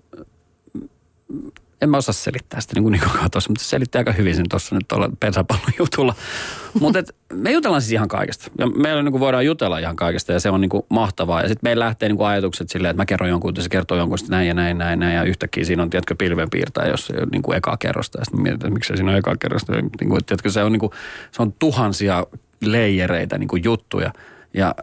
en 1.83 1.91
mä 1.91 1.97
osaa 1.97 2.13
selittää 2.13 2.61
sitä 2.61 2.75
niin 2.75 2.83
kuin 2.83 2.93
Niko 2.93 3.07
katosi, 3.23 3.49
mutta 3.49 3.65
se 3.65 3.69
selitti 3.69 3.99
aika 3.99 4.13
hyvin 4.13 4.37
sen 4.37 4.49
tuossa 4.49 4.75
nyt 4.75 4.89
tuolla 4.89 5.11
pesäpallon 5.21 5.73
jutulla. 5.79 6.15
mutta 6.81 7.03
me 7.33 7.51
jutellaan 7.51 7.83
siis 7.83 7.93
ihan 7.93 8.09
kaikesta. 8.09 8.51
Ja 8.59 8.67
meillä 8.67 9.03
niin 9.03 9.13
kuin 9.13 9.21
voidaan 9.21 9.47
jutella 9.47 9.79
ihan 9.79 9.97
kaikesta 9.97 10.33
ja 10.33 10.41
se 10.41 10.51
on 10.51 10.61
niin 10.61 10.69
kuin 10.69 10.83
mahtavaa. 10.89 11.43
Ja 11.43 11.49
sitten 11.49 11.69
meillä 11.69 11.85
lähtee 11.85 12.09
niin 12.09 12.17
kuin 12.17 12.27
ajatukset 12.27 12.69
silleen, 12.69 12.91
että 12.91 13.01
mä 13.01 13.07
kerron 13.07 13.31
jonkun, 13.31 13.57
se 13.57 13.69
kertoo 13.69 13.99
jonkun 13.99 14.19
sitten 14.19 14.37
näin 14.37 14.49
ja 14.49 14.55
näin, 14.55 14.79
näin, 14.79 14.99
näin. 14.99 15.17
Ja 15.17 15.25
yhtäkkiä 15.25 15.65
siinä 15.65 15.83
on, 15.83 15.91
tiedätkö, 15.91 16.15
pilvenpiirtäjä, 16.19 16.91
jos 16.91 17.07
se 17.07 17.15
on 17.23 17.29
niin 17.33 17.43
kuin 17.43 17.57
ekaa 17.57 17.77
kerrosta. 17.77 18.19
Ja 18.19 18.25
sitten 18.25 18.43
mietin, 18.43 18.55
että 18.55 18.71
miksi 18.71 18.97
siinä 18.97 19.11
on 19.11 19.19
ekaa 19.19 19.37
kerrosta. 19.37 19.73
Niin 19.73 20.09
kuin, 20.09 20.25
tiedätkö, 20.25 20.51
se 20.51 20.65
on, 20.65 20.73
niin 20.73 20.81
kuin, 20.81 20.93
se 21.31 21.43
on 21.43 21.53
tuhansia 21.53 22.27
leijereitä 22.61 23.39
niin 23.39 23.49
kuin 23.49 23.65
juttuja. 23.65 24.13
Ja 24.55 24.75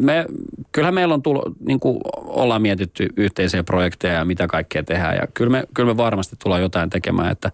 me, 0.00 0.26
kyllähän 0.72 0.94
meillä 0.94 1.14
on 1.14 1.22
tullut, 1.22 1.44
niin 1.60 1.80
kuin 1.80 1.98
ollaan 2.16 2.62
mietitty 2.62 3.08
yhteisiä 3.16 3.64
projekteja 3.64 4.14
ja 4.14 4.24
mitä 4.24 4.46
kaikkea 4.46 4.82
tehdään. 4.82 5.16
Ja 5.16 5.22
kyllä 5.34 5.50
me, 5.50 5.64
kyllä 5.74 5.92
me 5.92 5.96
varmasti 5.96 6.36
tullaan 6.42 6.62
jotain 6.62 6.90
tekemään, 6.90 7.32
että, 7.32 7.52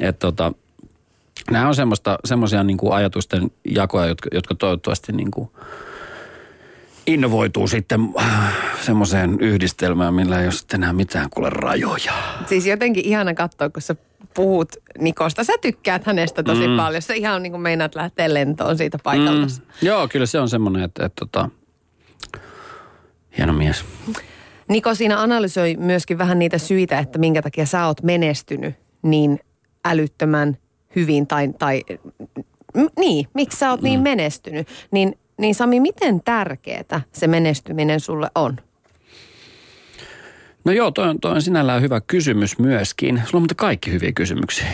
että 0.00 0.18
tota, 0.18 0.52
nämä 1.50 1.68
on 1.68 1.74
semmoista, 1.74 2.18
semmoisia 2.24 2.64
niin 2.64 2.76
kuin 2.76 2.92
ajatusten 2.92 3.50
jakoja, 3.64 4.06
jotka, 4.06 4.28
jotka 4.32 4.54
toivottavasti 4.54 5.12
niin 5.12 5.30
kuin 5.30 5.50
innovoituu 7.06 7.68
sitten 7.68 8.08
äh, 8.20 8.54
semmoiseen 8.82 9.40
yhdistelmään, 9.40 10.14
millä 10.14 10.40
ei 10.40 10.46
ole 10.46 10.52
sitten 10.52 10.82
enää 10.82 10.92
mitään 10.92 11.30
kuule 11.30 11.50
rajoja. 11.50 12.12
Siis 12.46 12.66
jotenkin 12.66 13.06
ihana 13.06 13.34
katsoa, 13.34 13.70
kun 13.70 13.82
sä 13.82 13.96
puhut 14.34 14.68
Nikosta. 14.98 15.44
Sä 15.44 15.52
tykkäät 15.60 16.06
hänestä 16.06 16.42
tosi 16.42 16.68
mm. 16.68 16.76
paljon. 16.76 17.02
Sä 17.02 17.14
ihan 17.14 17.42
niin 17.42 17.52
kuin 17.52 17.62
meinaat 17.62 17.94
lähteä 17.94 18.34
lentoon 18.34 18.76
siitä 18.76 18.98
paikalta. 19.04 19.46
Mm. 19.46 19.48
Joo, 19.82 20.08
kyllä 20.08 20.26
se 20.26 20.40
on 20.40 20.48
semmoinen, 20.48 20.82
että, 20.82 21.06
että, 21.06 21.24
että 21.24 21.38
tota, 21.38 21.59
Hieno 23.40 23.52
mies. 23.52 23.84
Niko 24.68 24.94
siinä 24.94 25.22
analysoi 25.22 25.76
myöskin 25.76 26.18
vähän 26.18 26.38
niitä 26.38 26.58
syitä, 26.58 26.98
että 26.98 27.18
minkä 27.18 27.42
takia 27.42 27.66
sä 27.66 27.86
oot 27.86 28.02
menestynyt 28.02 28.74
niin 29.02 29.40
älyttömän 29.84 30.56
hyvin 30.96 31.26
tai, 31.26 31.48
tai 31.58 31.82
niin, 32.98 33.28
miksi 33.34 33.58
sä 33.58 33.70
oot 33.70 33.82
niin 33.82 34.00
mm. 34.00 34.04
niin 34.04 34.18
menestynyt. 34.18 34.68
Niin, 34.90 35.18
niin 35.38 35.54
Sami, 35.54 35.80
miten 35.80 36.20
tärkeää 36.22 37.00
se 37.12 37.26
menestyminen 37.26 38.00
sulle 38.00 38.30
on? 38.34 38.56
No 40.64 40.72
joo, 40.72 40.90
toi 40.90 41.08
on, 41.08 41.20
toi 41.20 41.32
on 41.32 41.42
sinällään 41.42 41.82
hyvä 41.82 42.00
kysymys 42.00 42.58
myöskin. 42.58 43.16
Sulla 43.16 43.36
on 43.38 43.42
mutta 43.42 43.54
kaikki 43.54 43.92
hyviä 43.92 44.12
kysymyksiä. 44.12 44.66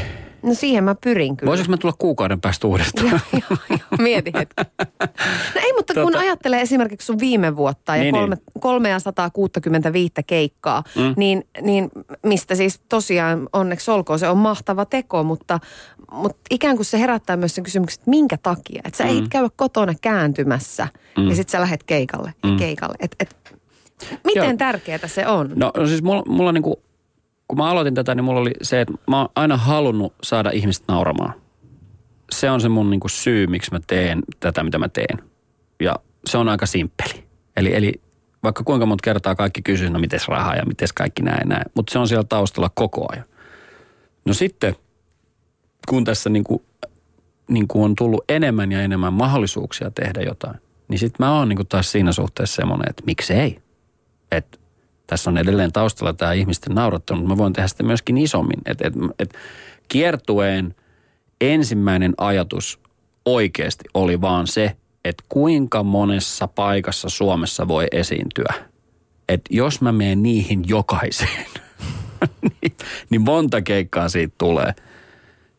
No 0.42 0.54
siihen 0.54 0.84
mä 0.84 0.94
pyrin 0.94 1.36
kyllä. 1.36 1.50
Voisiko 1.50 1.70
mä 1.70 1.76
tulla 1.76 1.94
kuukauden 1.98 2.40
päästä 2.40 2.66
uudestaan? 2.66 3.06
joo, 3.10 3.20
joo, 3.32 3.58
joo. 3.70 3.78
Mieti 3.98 4.32
hetki. 4.34 4.54
No 5.54 5.60
ei, 5.64 5.72
mutta 5.72 5.94
kun 5.94 6.12
tota... 6.12 6.18
ajattelee 6.18 6.60
esimerkiksi 6.60 7.06
sun 7.06 7.18
viime 7.18 7.56
vuotta 7.56 7.96
ja 7.96 8.02
niin, 8.02 8.14
kolme, 8.14 8.34
niin. 8.34 8.60
365 8.60 10.12
keikkaa, 10.26 10.82
mm. 10.96 11.14
niin, 11.16 11.44
niin 11.62 11.90
mistä 12.22 12.54
siis 12.54 12.80
tosiaan 12.88 13.48
onneksi 13.52 13.90
olkoon, 13.90 14.18
se 14.18 14.28
on 14.28 14.38
mahtava 14.38 14.84
teko, 14.84 15.22
mutta, 15.22 15.60
mutta 16.12 16.40
ikään 16.50 16.76
kuin 16.76 16.86
se 16.86 17.00
herättää 17.00 17.36
myös 17.36 17.54
sen 17.54 17.64
kysymyksen, 17.64 18.00
että 18.00 18.10
minkä 18.10 18.36
takia? 18.42 18.82
Että 18.84 18.98
sä 18.98 19.04
mm. 19.04 19.10
ei 19.10 19.22
käy 19.30 19.48
kotona 19.56 19.92
kääntymässä 20.00 20.88
mm. 21.16 21.28
ja 21.28 21.36
sitten 21.36 21.52
sä 21.52 21.60
lähdet 21.60 21.82
keikalle. 21.82 22.34
Mm. 22.44 22.56
keikalle. 22.56 22.96
Et, 23.00 23.16
et, 23.20 23.36
miten 24.24 24.44
Joo. 24.44 24.56
tärkeää 24.56 25.06
se 25.06 25.26
on? 25.26 25.52
No, 25.54 25.72
no 25.76 25.86
siis 25.86 26.02
mulla, 26.02 26.22
mulla 26.26 26.52
niinku 26.52 26.85
kun 27.48 27.58
mä 27.58 27.70
aloitin 27.70 27.94
tätä, 27.94 28.14
niin 28.14 28.24
mulla 28.24 28.40
oli 28.40 28.52
se, 28.62 28.80
että 28.80 28.94
mä 29.10 29.18
oon 29.18 29.28
aina 29.34 29.56
halunnut 29.56 30.14
saada 30.22 30.50
ihmiset 30.50 30.84
nauramaan. 30.88 31.32
Se 32.30 32.50
on 32.50 32.60
se 32.60 32.68
mun 32.68 32.90
niin 32.90 33.00
kuin 33.00 33.10
syy, 33.10 33.46
miksi 33.46 33.72
mä 33.72 33.80
teen 33.86 34.22
tätä, 34.40 34.64
mitä 34.64 34.78
mä 34.78 34.88
teen. 34.88 35.18
Ja 35.80 35.94
se 36.26 36.38
on 36.38 36.48
aika 36.48 36.66
simppeli. 36.66 37.24
Eli, 37.56 37.74
eli 37.74 38.00
vaikka 38.42 38.64
kuinka 38.64 38.86
monta 38.86 39.02
kertaa 39.02 39.34
kaikki 39.34 39.62
kysyy, 39.62 39.90
no 39.90 39.98
miten 39.98 40.20
rahaa 40.28 40.56
ja 40.56 40.66
miten 40.66 40.88
kaikki 40.94 41.22
näin 41.22 41.48
näin. 41.48 41.64
Mutta 41.74 41.92
se 41.92 41.98
on 41.98 42.08
siellä 42.08 42.24
taustalla 42.28 42.70
koko 42.74 43.06
ajan. 43.12 43.24
No 44.24 44.32
sitten, 44.34 44.76
kun 45.88 46.04
tässä 46.04 46.30
niin 46.30 46.44
kuin, 46.44 46.62
niin 47.48 47.68
kuin 47.68 47.84
on 47.84 47.94
tullut 47.94 48.24
enemmän 48.28 48.72
ja 48.72 48.82
enemmän 48.82 49.12
mahdollisuuksia 49.12 49.90
tehdä 49.90 50.20
jotain, 50.20 50.54
niin 50.88 50.98
sitten 50.98 51.26
mä 51.26 51.38
oon 51.38 51.48
niin 51.48 51.56
kuin 51.56 51.68
taas 51.68 51.92
siinä 51.92 52.12
suhteessa 52.12 52.56
semmoinen, 52.56 52.90
että 52.90 53.02
miksei. 53.06 53.62
Että 54.32 54.58
tässä 55.06 55.30
on 55.30 55.38
edelleen 55.38 55.72
taustalla 55.72 56.12
tämä 56.12 56.32
ihmisten 56.32 56.74
naurattanut, 56.74 57.22
mutta 57.22 57.34
mä 57.34 57.38
voin 57.38 57.52
tehdä 57.52 57.68
sitä 57.68 57.82
myöskin 57.82 58.18
isommin. 58.18 58.60
Et, 58.66 58.80
et, 58.80 58.94
et 59.18 59.34
kiertueen 59.88 60.74
ensimmäinen 61.40 62.14
ajatus 62.18 62.80
oikeasti 63.24 63.84
oli 63.94 64.20
vaan 64.20 64.46
se, 64.46 64.76
että 65.04 65.24
kuinka 65.28 65.82
monessa 65.82 66.48
paikassa 66.48 67.08
Suomessa 67.08 67.68
voi 67.68 67.86
esiintyä. 67.92 68.54
Että 69.28 69.54
jos 69.54 69.80
mä 69.80 69.92
menen 69.92 70.22
niihin 70.22 70.64
jokaiseen, 70.68 71.46
niin, 72.62 72.76
niin 73.10 73.20
monta 73.20 73.62
keikkaa 73.62 74.08
siitä 74.08 74.34
tulee. 74.38 74.74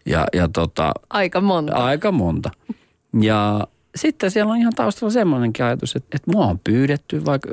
Ja, 0.05 0.25
ja 0.33 0.47
tota, 0.47 0.91
aika 1.09 1.41
monta. 1.41 1.75
Aika 1.75 2.11
monta. 2.11 2.51
Ja 3.21 3.67
sitten 3.95 4.31
siellä 4.31 4.51
on 4.51 4.59
ihan 4.59 4.73
taustalla 4.75 5.11
semmoinenkin 5.11 5.65
ajatus, 5.65 5.95
että, 5.95 6.17
että 6.17 6.31
mua 6.31 6.45
on 6.45 6.59
pyydetty 6.63 7.25
vaikka 7.25 7.49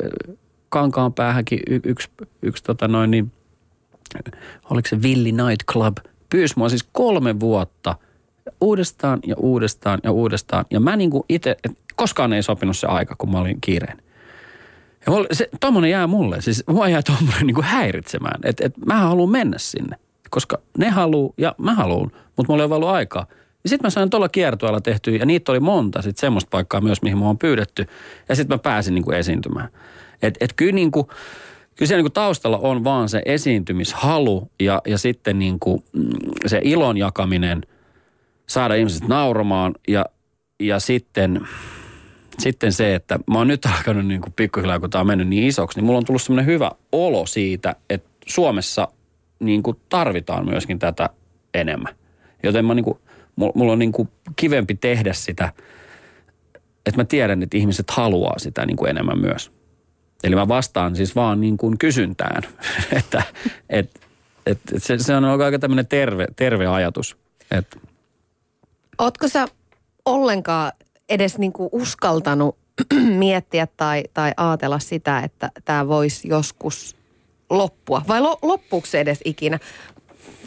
kankaan 0.75 1.13
päähänkin 1.13 1.61
y- 1.71 1.81
yksi, 1.85 2.09
yksi 2.43 2.63
tota 2.63 2.89
noin 2.89 3.11
niin, 3.11 3.33
oliko 4.71 4.89
se 4.89 5.03
Villi 5.03 5.33
Night 5.33 5.67
Club, 5.73 5.97
pyysi 6.31 6.55
mua 6.57 6.69
siis 6.69 6.89
kolme 6.93 7.41
vuotta 7.41 7.95
uudestaan 8.61 9.21
ja 9.27 9.35
uudestaan 9.39 10.01
ja 10.03 10.13
uudestaan. 10.13 10.65
Ja 10.71 10.81
mä 10.81 10.97
niinku 10.97 11.25
itse, 11.29 11.57
koskaan 11.97 12.33
ei 12.33 12.43
sopinut 12.43 12.77
se 12.77 12.87
aika, 12.87 13.15
kun 13.19 13.31
mä 13.31 13.39
olin 13.39 13.61
kiireen. 13.61 13.99
Ja 15.07 15.13
se, 15.33 15.49
tommonen 15.61 15.91
jää 15.91 16.07
mulle, 16.07 16.41
siis 16.41 16.65
mua 16.69 16.89
jää 16.89 17.03
tommonen 17.03 17.47
niinku 17.47 17.63
häiritsemään, 17.63 18.41
että 18.45 18.67
et 18.67 18.79
mä 18.87 19.01
haluan 19.01 19.31
mennä 19.31 19.59
sinne. 19.59 19.97
Koska 20.31 20.59
ne 20.79 20.91
haluu 20.91 21.35
ja 21.39 21.55
mä 21.59 21.75
haluun, 21.75 22.13
mutta 22.37 22.53
mulla 22.53 22.63
ei 22.63 22.67
ole 22.67 22.75
ollut 22.75 22.89
aikaa. 22.89 23.27
Ja 23.65 23.71
sitten 23.71 23.87
mä 23.87 23.91
sain 23.91 24.11
tuolla 24.11 24.29
kiertueella 24.29 24.81
tehtyä, 24.81 25.17
ja 25.17 25.27
niitä 25.27 25.53
oli 25.53 25.61
monta 25.61 26.03
sitten 26.03 26.21
semmoista 26.21 26.51
paikkaa 26.51 26.81
myös, 26.81 27.03
mihin 27.03 27.19
mua 27.19 27.29
on 27.29 27.39
pyydetty. 27.39 27.87
Ja 28.29 28.37
sitten 28.37 28.55
mä 28.55 28.59
pääsin 28.59 28.95
niinku 28.95 29.11
esiintymään. 29.11 29.69
Että 30.23 30.45
et 30.45 30.53
kyllä, 30.57 30.73
niin 30.73 30.91
kuin, 30.91 31.07
kyllä 31.77 31.89
siellä 31.89 32.03
niin 32.03 32.13
taustalla 32.13 32.59
on 32.59 32.85
vaan 32.85 33.09
se 33.09 33.23
esiintymishalu 33.27 34.51
ja, 34.61 34.83
ja 34.87 34.99
sitten 34.99 35.39
niin 35.39 35.59
kuin 35.61 35.85
mm, 35.93 36.09
se 36.47 36.61
ilon 36.65 36.97
jakaminen, 36.97 37.63
saada 38.47 38.75
ihmiset 38.75 39.09
nauramaan 39.09 39.75
ja, 39.89 40.05
ja 40.61 40.81
sitten, 40.81 41.41
sitten 42.39 42.73
se, 42.73 42.95
että 42.95 43.19
mä 43.31 43.39
oon 43.39 43.49
nyt 43.49 43.67
alkanut 43.77 44.07
niin 44.07 44.21
kuin 44.21 44.33
pikkuhiljaa, 44.33 44.81
kun 44.81 44.91
tämä 44.91 45.01
on 45.01 45.07
mennyt 45.07 45.29
niin 45.29 45.49
isoksi, 45.49 45.79
niin 45.79 45.85
mulla 45.85 45.99
on 45.99 46.05
tullut 46.05 46.23
semmoinen 46.23 46.47
hyvä 46.47 46.71
olo 46.93 47.27
siitä, 47.27 47.77
että 47.91 48.11
Suomessa 48.27 48.89
niin 49.41 49.63
kuin 49.63 49.77
tarvitaan 49.89 50.45
myöskin 50.45 50.79
tätä 50.79 51.11
enemmän. 51.55 51.95
Joten 52.43 52.65
mä 52.65 52.75
niin 52.75 52.85
kuin, 52.85 52.99
mulla 53.37 53.73
on 53.73 53.79
niin 53.79 53.93
kuin 53.93 54.09
kivempi 54.37 54.75
tehdä 54.75 55.13
sitä, 55.13 55.53
että 56.87 57.01
mä 57.01 57.05
tiedän, 57.05 57.43
että 57.43 57.57
ihmiset 57.57 57.91
haluaa 57.91 58.39
sitä 58.39 58.67
niin 58.67 58.77
kuin 58.77 58.91
enemmän 58.91 59.19
myös. 59.19 59.53
Eli 60.25 60.35
mä 60.35 60.49
vastaan 60.49 60.97
siis 60.97 61.17
vaan 61.17 61.41
niin 61.41 61.57
kuin 61.57 61.79
kysyntään, 61.79 62.43
että 62.99 63.23
et, 63.71 64.01
et, 64.47 64.59
et 64.75 64.83
se, 64.83 64.99
se 64.99 65.17
on 65.17 65.25
aika 65.25 65.59
tämmöinen 65.59 65.87
terve, 65.87 66.27
terve 66.37 66.67
ajatus. 66.67 67.17
Et. 67.51 67.79
Ootko 68.99 69.29
sä 69.29 69.47
ollenkaan 70.05 70.73
edes 71.09 71.39
niin 71.39 71.53
kuin 71.53 71.69
uskaltanut 71.73 72.57
miettiä 73.19 73.69
tai, 73.77 74.05
tai 74.15 74.33
ajatella 74.37 74.79
sitä, 74.79 75.19
että 75.19 75.51
tämä 75.65 75.89
voisi 75.89 76.29
joskus 76.29 76.97
loppua? 77.51 78.03
Vai 78.09 78.21
lo, 78.21 78.39
loppuuko 78.43 78.87
se 78.87 79.01
edes 79.01 79.21
ikinä? 79.25 79.59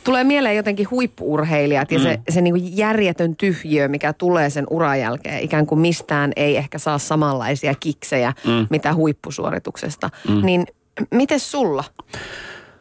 Tulee 0.03 0.23
mieleen 0.23 0.55
jotenkin 0.55 0.89
huippuurheilijat 0.91 1.91
ja 1.91 1.99
mm. 1.99 2.03
se, 2.03 2.19
se 2.29 2.41
niin 2.41 2.77
järjetön 2.77 3.35
tyhjiö, 3.35 3.87
mikä 3.87 4.13
tulee 4.13 4.49
sen 4.49 4.65
uran 4.69 4.99
jälkeen. 4.99 5.43
Ikään 5.43 5.65
kuin 5.65 5.79
mistään 5.79 6.31
ei 6.35 6.57
ehkä 6.57 6.79
saa 6.79 6.97
samanlaisia 6.97 7.75
kiksejä, 7.79 8.33
mm. 8.45 8.67
mitä 8.69 8.93
huippusuorituksesta. 8.93 10.09
Mm. 10.29 10.45
Niin 10.45 10.65
miten 11.11 11.39
sulla? 11.39 11.83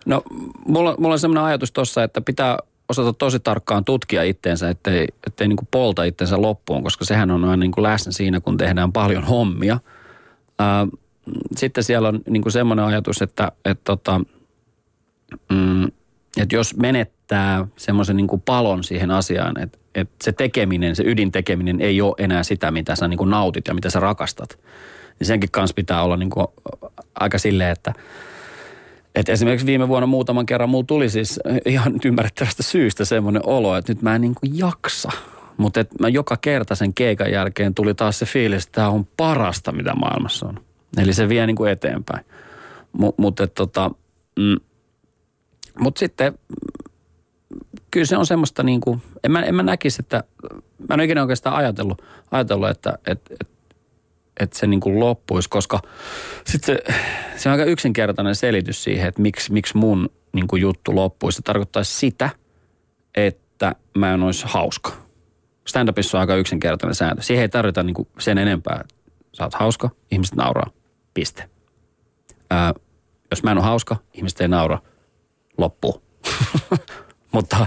No, 0.07 0.23
mulla, 0.67 0.95
mulla 0.99 1.13
on 1.13 1.19
sellainen 1.19 1.45
ajatus 1.45 1.73
tuossa, 1.73 2.05
että 2.05 2.21
pitää 2.21 2.59
osata 2.89 3.13
tosi 3.13 3.41
tarkkaan 3.41 3.85
tutkia 3.85 4.23
itteensä, 4.23 4.71
ettei, 4.71 5.07
ettei 5.27 5.49
niin 5.49 5.57
kuin 5.57 5.69
polta 5.71 6.05
itteensä 6.05 6.43
loppuun, 6.43 6.83
koska 6.83 7.05
sehän 7.05 7.31
on 7.31 7.45
aina 7.45 7.57
niin 7.57 7.73
kuin 7.73 7.83
läsnä 7.83 8.13
siinä, 8.13 8.41
kun 8.41 8.57
tehdään 8.57 8.93
paljon 8.93 9.25
hommia. 9.25 9.79
Ää, 10.59 10.87
sitten 11.57 11.85
siellä 11.85 12.09
on 12.09 12.21
niin 12.29 12.43
kuin 12.43 12.53
semmoinen 12.53 12.85
ajatus, 12.85 13.23
että, 13.23 13.53
että 13.65 13.85
tota, 13.85 14.21
mm, 15.53 15.86
että 16.47 16.57
jos 16.57 16.77
menettää 16.77 17.67
semmoisen 17.77 18.17
niin 18.17 18.43
palon 18.45 18.85
siihen 18.85 19.11
asiaan, 19.11 19.61
että, 19.61 19.79
että 19.95 20.15
se 20.25 20.33
tekeminen, 20.33 20.97
se 20.97 21.03
ydintekeminen 21.07 21.81
ei 21.81 22.01
ole 22.01 22.15
enää 22.19 22.43
sitä, 22.43 22.71
mitä 22.71 22.97
sä 22.97 23.09
niin 23.09 23.19
kuin 23.19 23.31
nautit 23.31 23.69
ja 23.69 23.75
mitä 23.75 23.91
sä 23.91 24.01
rakastat, 24.01 24.59
niin 25.19 25.27
senkin 25.27 25.51
kanssa 25.51 25.75
pitää 25.75 26.03
olla 26.03 26.17
niin 26.17 26.31
kuin 26.31 26.47
aika 27.21 27.39
silleen, 27.39 27.71
että, 27.71 27.93
että 29.15 29.33
esimerkiksi 29.33 29.67
viime 29.67 29.89
vuonna 29.89 30.07
muutaman 30.07 30.47
kerran 30.47 30.71
mulla 30.71 30.85
tuli 30.87 31.09
siis 31.09 31.41
ihan 31.65 31.95
ymmärrettävästä 32.05 32.63
syystä 32.63 33.05
semmoinen 33.05 33.43
olo, 33.47 33.77
että 33.77 33.93
nyt 33.93 34.03
mä 34.03 34.15
en 34.15 34.21
niin 34.21 34.35
kuin 34.35 34.59
jaksa. 34.59 35.11
Mutta 35.57 35.85
mä 36.01 36.09
joka 36.09 36.37
kerta 36.37 36.75
sen 36.75 36.95
keikan 36.95 37.33
jälkeen 37.33 37.75
tuli 37.75 37.95
taas 37.95 38.19
se 38.19 38.27
fiilis, 38.27 38.67
että 38.67 38.75
tämä 38.75 38.89
on 38.89 39.07
parasta, 39.17 39.73
mitä 39.73 39.95
maailmassa 39.95 40.47
on. 40.47 40.61
Eli 40.99 41.13
se 41.13 41.29
vie 41.29 41.47
niin 41.47 41.57
kuin 41.57 41.73
eteenpäin. 41.73 42.25
Mutta 43.17 43.47
tota, 43.47 43.91
mm, 44.39 44.57
mutta 45.79 45.99
sitten 45.99 46.39
kyllä 47.91 48.07
se 48.07 48.17
on 48.17 48.27
semmoista 48.27 48.63
niin 48.63 48.81
kuin, 48.81 49.03
en 49.25 49.33
mä, 49.33 49.43
en 49.43 49.55
mä 49.55 49.63
näkisi, 49.63 50.03
että, 50.03 50.25
mä 50.89 50.95
en 50.95 51.01
ikinä 51.01 51.23
oikeastaan 51.23 51.57
ajatellut, 51.57 52.03
ajatellut 52.31 52.69
että, 52.69 52.99
että, 53.07 53.35
että, 53.41 53.55
että 54.41 54.59
se 54.59 54.67
niin 54.67 54.81
kuin 54.81 55.01
loppuisi, 55.01 55.49
koska 55.49 55.81
sitten 56.45 56.77
se, 56.77 56.95
se 57.37 57.49
on 57.49 57.53
aika 57.53 57.65
yksinkertainen 57.65 58.35
selitys 58.35 58.85
siihen, 58.85 59.09
että 59.09 59.23
miksi, 59.23 59.53
miksi 59.53 59.77
mun 59.77 60.11
niin 60.33 60.47
kuin 60.47 60.63
juttu 60.63 60.95
loppuisi. 60.95 61.37
Se 61.37 61.43
tarkoittaisi 61.43 61.99
sitä, 61.99 62.31
että 63.15 63.75
mä 63.99 64.15
en 64.15 64.23
olisi 64.23 64.45
hauska. 64.49 64.93
Stand-upissa 65.69 66.17
on 66.17 66.21
aika 66.21 66.37
yksinkertainen 66.37 66.95
sääntö. 66.95 67.23
Siihen 67.23 67.43
ei 67.43 67.49
tarvita 67.49 67.83
niin 67.83 67.95
kuin 67.95 68.09
sen 68.19 68.39
enempää. 68.39 68.85
Sä 69.33 69.45
oot 69.45 69.55
hauska, 69.55 69.91
ihmiset 70.11 70.37
nauraa. 70.37 70.71
Piste. 71.15 71.51
Ää, 72.51 72.75
jos 73.31 73.43
mä 73.43 73.51
en 73.51 73.59
ole 73.59 73.65
hauska, 73.65 73.97
ihmiset 74.15 74.41
ei 74.41 74.49
naura– 74.49 74.79
loppu. 75.59 76.03
Mutta 77.35 77.67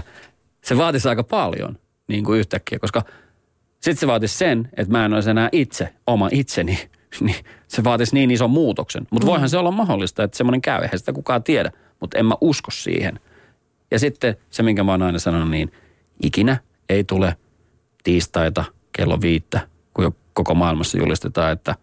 se 0.62 0.76
vaatisi 0.76 1.08
aika 1.08 1.24
paljon 1.24 1.78
niin 2.08 2.24
kuin 2.24 2.40
yhtäkkiä, 2.40 2.78
koska 2.78 3.02
sitten 3.80 3.96
se 3.96 4.06
vaatisi 4.06 4.38
sen, 4.38 4.68
että 4.76 4.92
mä 4.92 5.04
en 5.04 5.14
olisi 5.14 5.30
enää 5.30 5.48
itse, 5.52 5.88
oma 6.06 6.28
itseni, 6.32 6.78
niin 7.20 7.36
se 7.68 7.84
vaatisi 7.84 8.14
niin 8.14 8.30
ison 8.30 8.50
muutoksen. 8.50 9.06
Mutta 9.10 9.26
voihan 9.26 9.46
mm. 9.46 9.50
se 9.50 9.58
olla 9.58 9.70
mahdollista, 9.70 10.22
että 10.22 10.36
semmoinen 10.36 10.62
käy, 10.62 10.82
eihän 10.82 10.98
sitä 10.98 11.12
kukaan 11.12 11.42
tiedä, 11.42 11.72
mutta 12.00 12.18
en 12.18 12.26
mä 12.26 12.34
usko 12.40 12.70
siihen. 12.70 13.20
Ja 13.90 13.98
sitten 13.98 14.36
se, 14.50 14.62
minkä 14.62 14.84
mä 14.84 14.90
oon 14.90 15.02
aina 15.02 15.18
sanonut, 15.18 15.50
niin 15.50 15.72
ikinä 16.22 16.56
ei 16.88 17.04
tule 17.04 17.36
tiistaita 18.04 18.64
kello 18.92 19.20
viittä, 19.20 19.68
kun 19.94 20.04
jo 20.04 20.12
koko 20.32 20.54
maailmassa 20.54 20.98
julistetaan, 20.98 21.52
että 21.52 21.74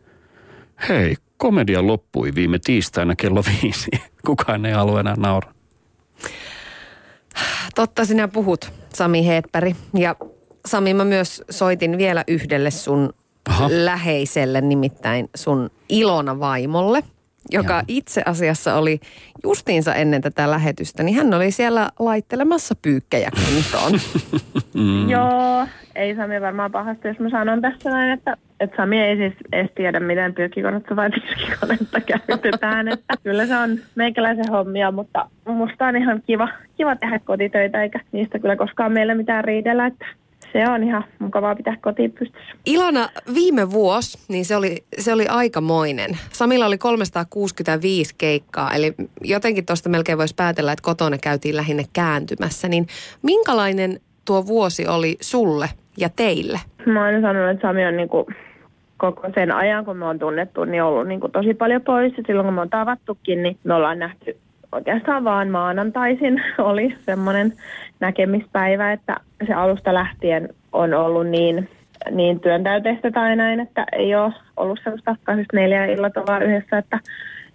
hei, 0.90 1.16
komedia 1.38 1.88
loppui 1.88 2.36
viime 2.36 2.60
tiistaina 2.60 3.16
kello 3.16 3.44
viisi. 3.62 3.92
Kukaan 4.28 4.66
ei 4.66 4.74
halua 4.74 5.00
enää 5.00 5.16
nauraa. 5.18 5.57
Totta 7.76 8.06
sinä 8.06 8.28
puhut, 8.28 8.72
Sami 8.94 9.28
Heetpäri. 9.28 9.76
Ja 9.94 10.16
Sami, 10.66 10.94
mä 10.94 11.06
myös 11.06 11.44
soitin 11.50 11.98
vielä 11.98 12.24
yhdelle 12.28 12.72
sun 12.72 13.14
Aha. 13.50 13.70
läheiselle, 13.72 14.62
nimittäin 14.62 15.30
sun 15.36 15.70
Ilona 15.90 16.40
vaimolle, 16.40 17.04
joka 17.52 17.74
Joo. 17.74 17.84
itse 17.88 18.22
asiassa 18.26 18.76
oli 18.76 19.00
justiinsa 19.44 19.96
ennen 19.96 20.22
tätä 20.22 20.52
lähetystä, 20.52 21.04
niin 21.04 21.18
hän 21.18 21.34
oli 21.34 21.52
siellä 21.52 21.90
laittelemassa 22.00 22.76
pyykkejä 22.82 23.30
kuntoon. 23.46 23.92
mm. 24.74 25.10
Joo, 25.10 25.68
ei 25.96 26.16
Sami 26.16 26.42
varmaan 26.42 26.72
pahasti, 26.72 27.08
jos 27.08 27.20
mä 27.20 27.30
sanon 27.30 27.62
tässä 27.62 27.90
näin, 27.90 28.12
että, 28.12 28.38
että 28.60 28.78
Sami 28.78 29.02
ei 29.02 29.18
siis 29.18 29.34
edes 29.52 29.72
tiedä, 29.76 30.00
miten 30.00 30.34
pyykkikonetta 30.34 30.96
vai 30.96 31.10
tiskikonetta 31.10 32.02
käytetään. 32.02 32.88
että 32.94 33.14
kyllä 33.24 33.46
se 33.46 33.58
on 33.58 33.80
meikäläisen 33.96 34.50
hommia, 34.52 34.92
mutta 34.92 35.30
musta 35.46 35.88
on 35.88 35.96
ihan 35.96 36.22
kiva, 36.28 36.50
kiva 36.78 36.96
tehdä 36.96 37.20
kotitöitä, 37.20 37.84
eikä 37.84 38.00
niistä 38.12 38.40
kyllä 38.40 38.56
koskaan 38.56 38.92
meillä 38.92 39.16
mitään 39.16 39.44
riidellä. 39.44 39.86
Että 39.86 40.06
se 40.54 40.70
on 40.70 40.84
ihan 40.84 41.04
mukavaa 41.20 41.56
pitää 41.56 41.78
kotiin 41.82 42.12
pystyssä. 42.12 42.56
Ilona, 42.66 43.10
viime 43.34 43.72
vuosi, 43.72 44.20
niin 44.28 44.46
se 44.46 44.56
oli, 44.56 44.84
se 44.98 45.14
oli 45.14 45.28
aikamoinen. 45.28 46.10
Samilla 46.32 46.66
oli 46.66 46.78
365 46.78 48.16
keikkaa, 48.18 48.74
eli 48.74 48.94
jotenkin 49.22 49.66
tuosta 49.66 49.90
melkein 49.90 50.18
voisi 50.18 50.36
päätellä, 50.36 50.72
että 50.72 50.84
kotona 50.84 51.18
käytiin 51.18 51.56
lähinnä 51.56 51.84
kääntymässä. 51.94 52.68
Niin 52.68 52.88
minkälainen 53.22 54.00
tuo 54.26 54.48
vuosi 54.48 54.88
oli 54.88 55.18
sulle 55.22 55.70
ja 55.98 56.10
teille? 56.10 56.60
Mä 56.86 57.06
oon 57.06 57.22
sanonut, 57.22 57.52
että 57.52 57.68
Sami 57.68 57.86
on 57.86 57.98
niinku 57.98 58.28
koko 58.98 59.30
sen 59.36 59.52
ajan, 59.52 59.86
kun 59.86 59.98
me 59.98 60.06
on 60.06 60.20
tunnettu, 60.20 60.66
niin 60.66 60.84
ollut 60.84 61.08
niin 61.08 61.20
kuin 61.20 61.32
tosi 61.32 61.54
paljon 61.54 61.82
pois. 61.82 62.14
Ja 62.18 62.24
silloin 62.28 62.46
kun 62.46 62.54
me 62.54 62.62
on 62.62 62.70
tavattukin, 62.70 63.44
niin 63.44 63.58
me 63.64 63.74
ollaan 63.74 64.00
nähty 64.00 64.38
oikeastaan 64.72 65.24
vaan 65.24 65.50
maanantaisin 65.50 66.44
oli 66.58 66.96
semmoinen 67.06 67.54
näkemispäivä, 68.00 68.94
että 68.94 69.18
se 69.48 69.54
alusta 69.54 69.94
lähtien 69.94 70.50
on 70.74 70.94
ollut 70.94 71.28
niin, 71.28 71.70
niin 72.12 72.40
työntäyteistä 72.40 73.12
tai 73.12 73.36
näin, 73.36 73.60
että 73.60 73.86
ei 73.92 74.16
ole 74.16 74.34
ollut 74.58 74.80
semmoista 74.84 75.16
24 75.24 75.86
illatolaa 75.86 76.40
yhdessä, 76.40 76.78
että 76.78 77.00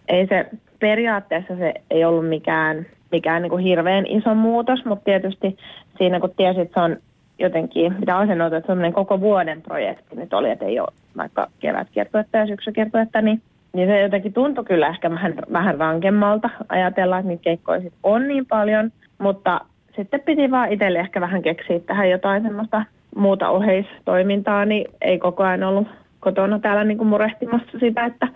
ei 0.08 0.26
se 0.26 0.46
periaatteessa 0.80 1.56
se 1.56 1.74
ei 1.90 2.04
ollut 2.04 2.28
mikään, 2.28 2.86
mikään 3.12 3.42
niin 3.42 3.50
kuin 3.50 3.64
hirveän 3.64 4.06
iso 4.06 4.34
muutos, 4.34 4.84
mutta 4.84 5.04
tietysti 5.04 5.56
siinä 5.98 6.20
kun 6.20 6.34
tiesit, 6.36 6.62
että 6.62 6.80
se 6.80 6.84
on 6.84 6.96
jotenkin, 7.38 7.94
mitä 7.98 8.18
asennoitu, 8.18 8.56
että 8.56 8.66
semmoinen 8.66 8.92
koko 8.92 9.20
vuoden 9.20 9.62
projekti 9.62 10.16
nyt 10.16 10.32
oli, 10.32 10.50
että 10.50 10.64
ei 10.64 10.80
ole 10.80 10.92
vaikka 11.16 11.46
kevätkiertuetta 11.60 12.38
ja 12.38 12.46
syksykiertuetta, 12.46 13.22
niin 13.22 13.42
niin 13.72 13.88
se 13.88 14.00
jotenkin 14.00 14.32
tuntui 14.32 14.64
kyllä 14.64 14.88
ehkä 14.88 15.10
vähän, 15.10 15.34
vähän 15.52 15.78
rankemmalta 15.78 16.50
ajatella, 16.68 17.18
että 17.18 17.28
niitä 17.28 17.42
keikkoja 17.42 17.80
sit 17.80 17.92
on 18.02 18.28
niin 18.28 18.46
paljon, 18.46 18.92
mutta 19.18 19.60
sitten 19.96 20.20
piti 20.20 20.50
vaan 20.50 20.72
itselle 20.72 20.98
ehkä 20.98 21.20
vähän 21.20 21.42
keksiä 21.42 21.80
tähän 21.80 22.10
jotain 22.10 22.42
semmoista 22.42 22.84
muuta 23.16 23.48
oheistoimintaa, 23.48 24.64
niin 24.64 24.84
ei 25.00 25.18
koko 25.18 25.42
ajan 25.42 25.62
ollut 25.62 25.88
kotona 26.20 26.58
täällä 26.58 26.84
niin 26.84 26.98
kuin 26.98 27.08
murehtimassa 27.08 27.78
sitä, 27.80 28.04
että 28.04 28.28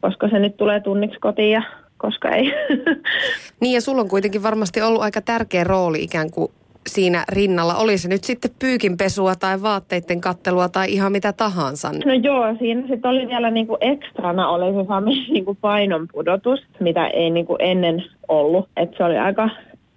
koska 0.00 0.28
se 0.28 0.38
nyt 0.38 0.56
tulee 0.56 0.80
tunniksi 0.80 1.20
kotiin 1.20 1.52
ja 1.52 1.62
koska 1.96 2.30
ei. 2.30 2.52
Niin 3.60 3.74
ja 3.74 3.80
sulla 3.80 4.02
on 4.02 4.08
kuitenkin 4.08 4.42
varmasti 4.42 4.82
ollut 4.82 5.02
aika 5.02 5.20
tärkeä 5.20 5.64
rooli 5.64 6.02
ikään 6.02 6.30
kuin 6.30 6.52
siinä 6.86 7.24
rinnalla? 7.28 7.74
Oli 7.74 7.98
se 7.98 8.08
nyt 8.08 8.24
sitten 8.24 8.50
pyykinpesua 8.58 9.34
tai 9.34 9.62
vaatteiden 9.62 10.20
kattelua 10.20 10.68
tai 10.68 10.92
ihan 10.92 11.12
mitä 11.12 11.32
tahansa? 11.32 11.90
No 12.04 12.12
joo, 12.12 12.56
siinä 12.58 12.80
sitten 12.80 13.10
oli 13.10 13.28
vielä 13.28 13.50
niinku 13.50 13.76
ekstrana 13.80 14.48
oli 14.48 14.74
se 14.74 14.88
sami 14.88 15.26
niinku 15.32 15.56
painon 15.60 16.08
pudotus, 16.12 16.60
mitä 16.80 17.06
ei 17.06 17.30
niinku 17.30 17.56
ennen 17.58 18.04
ollut. 18.28 18.68
Et 18.76 18.90
se 18.96 19.04
oli 19.04 19.18
aika 19.18 19.50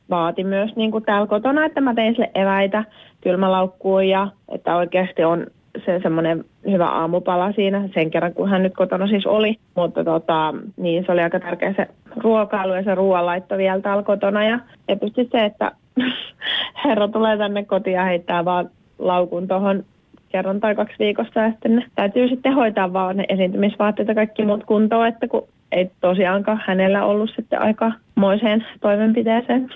vaati 0.09 0.43
myös 0.43 0.75
niinku 0.75 1.01
täällä 1.01 1.27
kotona, 1.27 1.65
että 1.65 1.81
mä 1.81 1.93
tein 1.93 2.13
sille 2.13 2.31
eväitä 2.35 2.83
kylmälaukkuun 3.21 4.07
ja 4.07 4.27
että 4.49 4.75
oikeasti 4.75 5.23
on 5.23 5.47
se 5.85 5.99
semmoinen 6.03 6.45
hyvä 6.71 6.87
aamupala 6.87 7.51
siinä 7.51 7.89
sen 7.93 8.11
kerran, 8.11 8.33
kun 8.33 8.49
hän 8.49 8.63
nyt 8.63 8.75
kotona 8.75 9.07
siis 9.07 9.25
oli. 9.25 9.57
Mutta 9.75 10.03
tota, 10.03 10.53
niin 10.77 11.03
se 11.05 11.11
oli 11.11 11.21
aika 11.21 11.39
tärkeä 11.39 11.73
se 11.77 11.87
ruokailu 12.17 12.73
ja 12.73 12.83
se 12.83 12.95
ruoanlaitto 12.95 13.57
vielä 13.57 13.81
täällä 13.81 14.03
kotona. 14.03 14.43
Ja 14.43 14.59
tietysti 14.87 15.29
se, 15.31 15.45
että 15.45 15.71
herra 16.85 17.07
tulee 17.07 17.37
tänne 17.37 17.65
kotiin 17.65 17.93
ja 17.93 18.03
heittää 18.05 18.45
vaan 18.45 18.69
laukun 18.99 19.47
tuohon 19.47 19.83
kerran 20.29 20.59
tai 20.59 20.75
kaksi 20.75 20.95
viikossa 20.99 21.39
ja 21.39 21.51
sitten 21.51 21.85
täytyy 21.95 22.27
sitten 22.27 22.53
hoitaa 22.53 22.93
vaan 22.93 23.17
ne 23.17 23.25
esiintymisvaatteet 23.29 24.07
ja 24.07 24.15
kaikki 24.15 24.45
muut 24.45 24.63
kuntoon, 24.63 25.07
että 25.07 25.27
kun 25.27 25.47
ei 25.71 25.91
tosiaankaan 26.01 26.61
hänellä 26.67 27.05
ollut 27.05 27.29
sitten 27.35 27.61
aika 27.61 27.91
moiseen 28.15 28.65
toimenpiteeseen. 28.81 29.69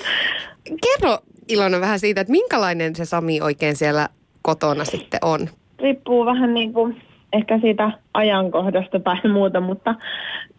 Kerro 0.84 1.18
Ilona 1.48 1.80
vähän 1.80 1.98
siitä, 1.98 2.20
että 2.20 2.30
minkälainen 2.30 2.96
se 2.96 3.04
Sami 3.04 3.40
oikein 3.40 3.76
siellä 3.76 4.08
kotona 4.42 4.84
sitten 4.84 5.20
on? 5.22 5.48
Riippuu 5.78 6.26
vähän 6.26 6.54
niin 6.54 6.72
kuin 6.72 7.02
ehkä 7.32 7.58
siitä 7.58 7.90
ajankohdasta 8.14 9.00
tai 9.00 9.16
muuta, 9.32 9.60
mutta 9.60 9.94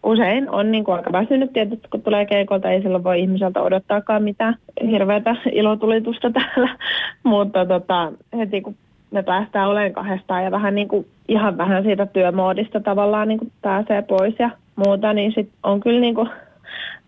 usein 0.02 0.50
on 0.50 0.72
niin 0.72 0.84
kuin 0.84 0.94
aika 0.94 1.12
väsynyt 1.12 1.52
tietysti, 1.52 1.88
kun 1.88 2.02
tulee 2.02 2.26
keikolta, 2.26 2.70
ei 2.70 2.82
silloin 2.82 3.04
voi 3.04 3.20
ihmiseltä 3.20 3.62
odottaakaan 3.62 4.22
mitään 4.22 4.56
hirveätä 4.90 5.36
ilotulitusta 5.52 6.30
täällä, 6.40 6.76
mutta 7.22 7.66
tota, 7.66 8.12
heti 8.36 8.60
kun 8.60 8.76
me 9.10 9.22
päästään 9.22 9.68
olemaan 9.68 9.92
kahdestaan 9.92 10.44
ja 10.44 10.50
vähän 10.50 10.74
niin 10.74 10.88
kuin, 10.88 11.06
ihan 11.28 11.58
vähän 11.58 11.82
siitä 11.82 12.06
työmoodista 12.06 12.80
tavallaan 12.80 13.28
niin 13.28 13.38
kuin 13.38 13.52
pääsee 13.62 14.02
pois 14.02 14.34
ja 14.38 14.50
muuta, 14.76 15.12
niin 15.12 15.32
sit 15.32 15.50
on 15.62 15.80
kyllä 15.80 16.00
niin 16.00 16.14
kuin, 16.14 16.28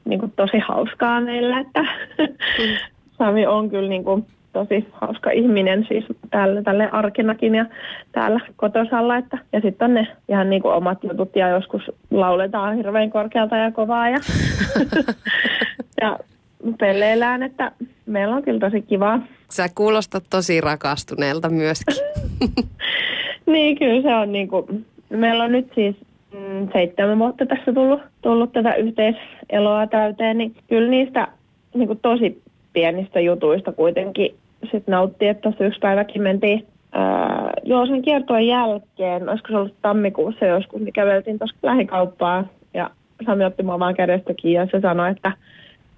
niin 0.05 0.21
kuin 0.21 0.33
tosi 0.37 0.59
hauskaa 0.59 1.21
meillä, 1.21 1.61
että. 1.61 1.85
Sami 3.19 3.47
on 3.47 3.71
kyllä 3.71 3.89
niin 3.89 4.05
kuin 4.05 4.27
tosi 4.55 4.89
hauska 4.93 5.31
ihminen 5.31 5.85
siis 5.89 6.05
tälle, 6.31 6.63
tälle 6.63 6.89
arkinakin 6.93 7.55
ja 7.55 7.67
täällä 8.13 8.41
kotosalla. 8.57 9.17
Että, 9.17 9.39
ja 9.53 9.61
sitten 9.61 9.85
on 9.85 9.95
ne 9.95 10.07
ihan 10.29 10.51
niin 10.51 10.63
kuin 10.63 10.75
omat 10.75 11.05
jutut 11.05 11.37
ja 11.37 11.49
joskus 11.49 11.83
lauletaan 12.11 12.77
hirveän 12.77 13.11
korkealta 13.11 13.57
ja 13.57 13.73
kovaa 13.73 14.09
ja, 14.09 14.19
ja 16.01 16.19
pelleillään, 16.79 17.43
että 17.43 17.73
meillä 18.07 18.37
on 18.37 18.43
kyllä 18.43 18.61
tosi 18.61 18.83
kivaa. 18.83 19.21
Sä 19.51 19.67
kuulostat 19.75 20.25
tosi 20.31 20.61
rakastuneelta 20.61 21.49
myöskin. 21.49 21.97
niin, 23.47 23.79
kyllä 23.79 24.03
se 24.03 24.15
on 24.15 24.33
niin 24.33 24.49
kuin, 24.49 24.87
meillä 25.11 25.45
on 25.45 25.53
nyt 25.53 25.73
siis 25.75 25.97
mm, 26.33 26.69
seitsemän 26.73 27.19
vuotta 27.19 27.47
tässä 27.47 27.73
tullut, 27.73 28.01
tullut 28.23 28.53
tätä 28.53 28.75
yhteiseloa 28.75 29.87
täyteen, 29.87 30.39
niin 30.39 30.57
kyllä 30.69 30.91
niistä 30.91 31.29
niin 31.75 31.87
kuin 31.87 31.99
tosi 32.03 32.43
pienistä 32.73 33.21
jutuista 33.21 33.73
kuitenkin 33.73 34.35
sitten 34.73 34.93
nauttii, 34.93 35.29
että 35.29 35.43
tuossa 35.43 35.65
yksi 35.65 35.81
päiväkin 35.81 36.23
mentiin 36.23 36.67
ää, 36.93 37.51
joo, 37.62 37.87
sen 37.87 38.03
kiertojen 38.03 38.47
jälkeen, 38.47 39.29
olisiko 39.29 39.49
se 39.49 39.57
ollut 39.57 39.75
tammikuussa 39.83 40.47
joskus, 40.47 40.81
niin 40.81 40.93
käveltiin 40.93 41.39
tuossa 41.39 41.57
lähikauppaan 41.62 42.51
ja 42.75 42.91
Sami 43.27 43.45
otti 43.45 43.62
mua 43.62 43.79
vaan 43.79 43.95
kädestä 43.95 44.35
kiinni 44.35 44.55
ja 44.55 44.67
se 44.71 44.81
sanoi, 44.81 45.11
että 45.11 45.33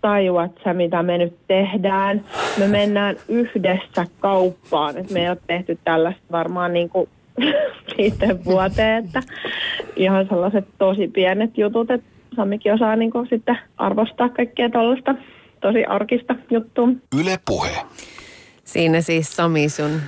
tajuat 0.01 0.51
sä, 0.64 0.75
mitä 0.75 1.03
me 1.03 1.19
nyt 1.19 1.37
tehdään. 1.49 2.25
Me 2.59 2.69
mennään 2.69 3.17
yhdessä 3.29 4.07
kauppaan, 4.21 4.99
että 4.99 5.12
me 5.12 5.21
ei 5.21 5.29
ole 5.29 5.39
tehty 5.47 5.79
tällaista 5.85 6.23
varmaan 6.33 6.73
niin 6.73 6.89
kuin 6.89 7.09
viiteen 7.99 8.45
vuoteen, 8.45 9.05
että 9.05 9.21
ihan 9.97 10.27
sellaiset 10.29 10.64
tosi 10.79 11.09
pienet 11.09 11.59
jutut, 11.59 11.91
että 11.91 12.07
Samikin 12.37 12.75
osaa 12.75 12.97
niin 12.97 13.11
kuin 13.11 13.29
sitten 13.31 13.59
arvostaa 13.77 14.29
kaikkea 14.29 14.71
tuollaista 14.71 15.14
tosi 15.61 15.85
arkista 15.85 16.35
juttua. 16.51 16.89
Yle 17.21 17.39
puhe. 17.47 17.71
Siinä 18.67 19.01
siis 19.01 19.37
Sami 19.37 19.69
sun 19.69 20.01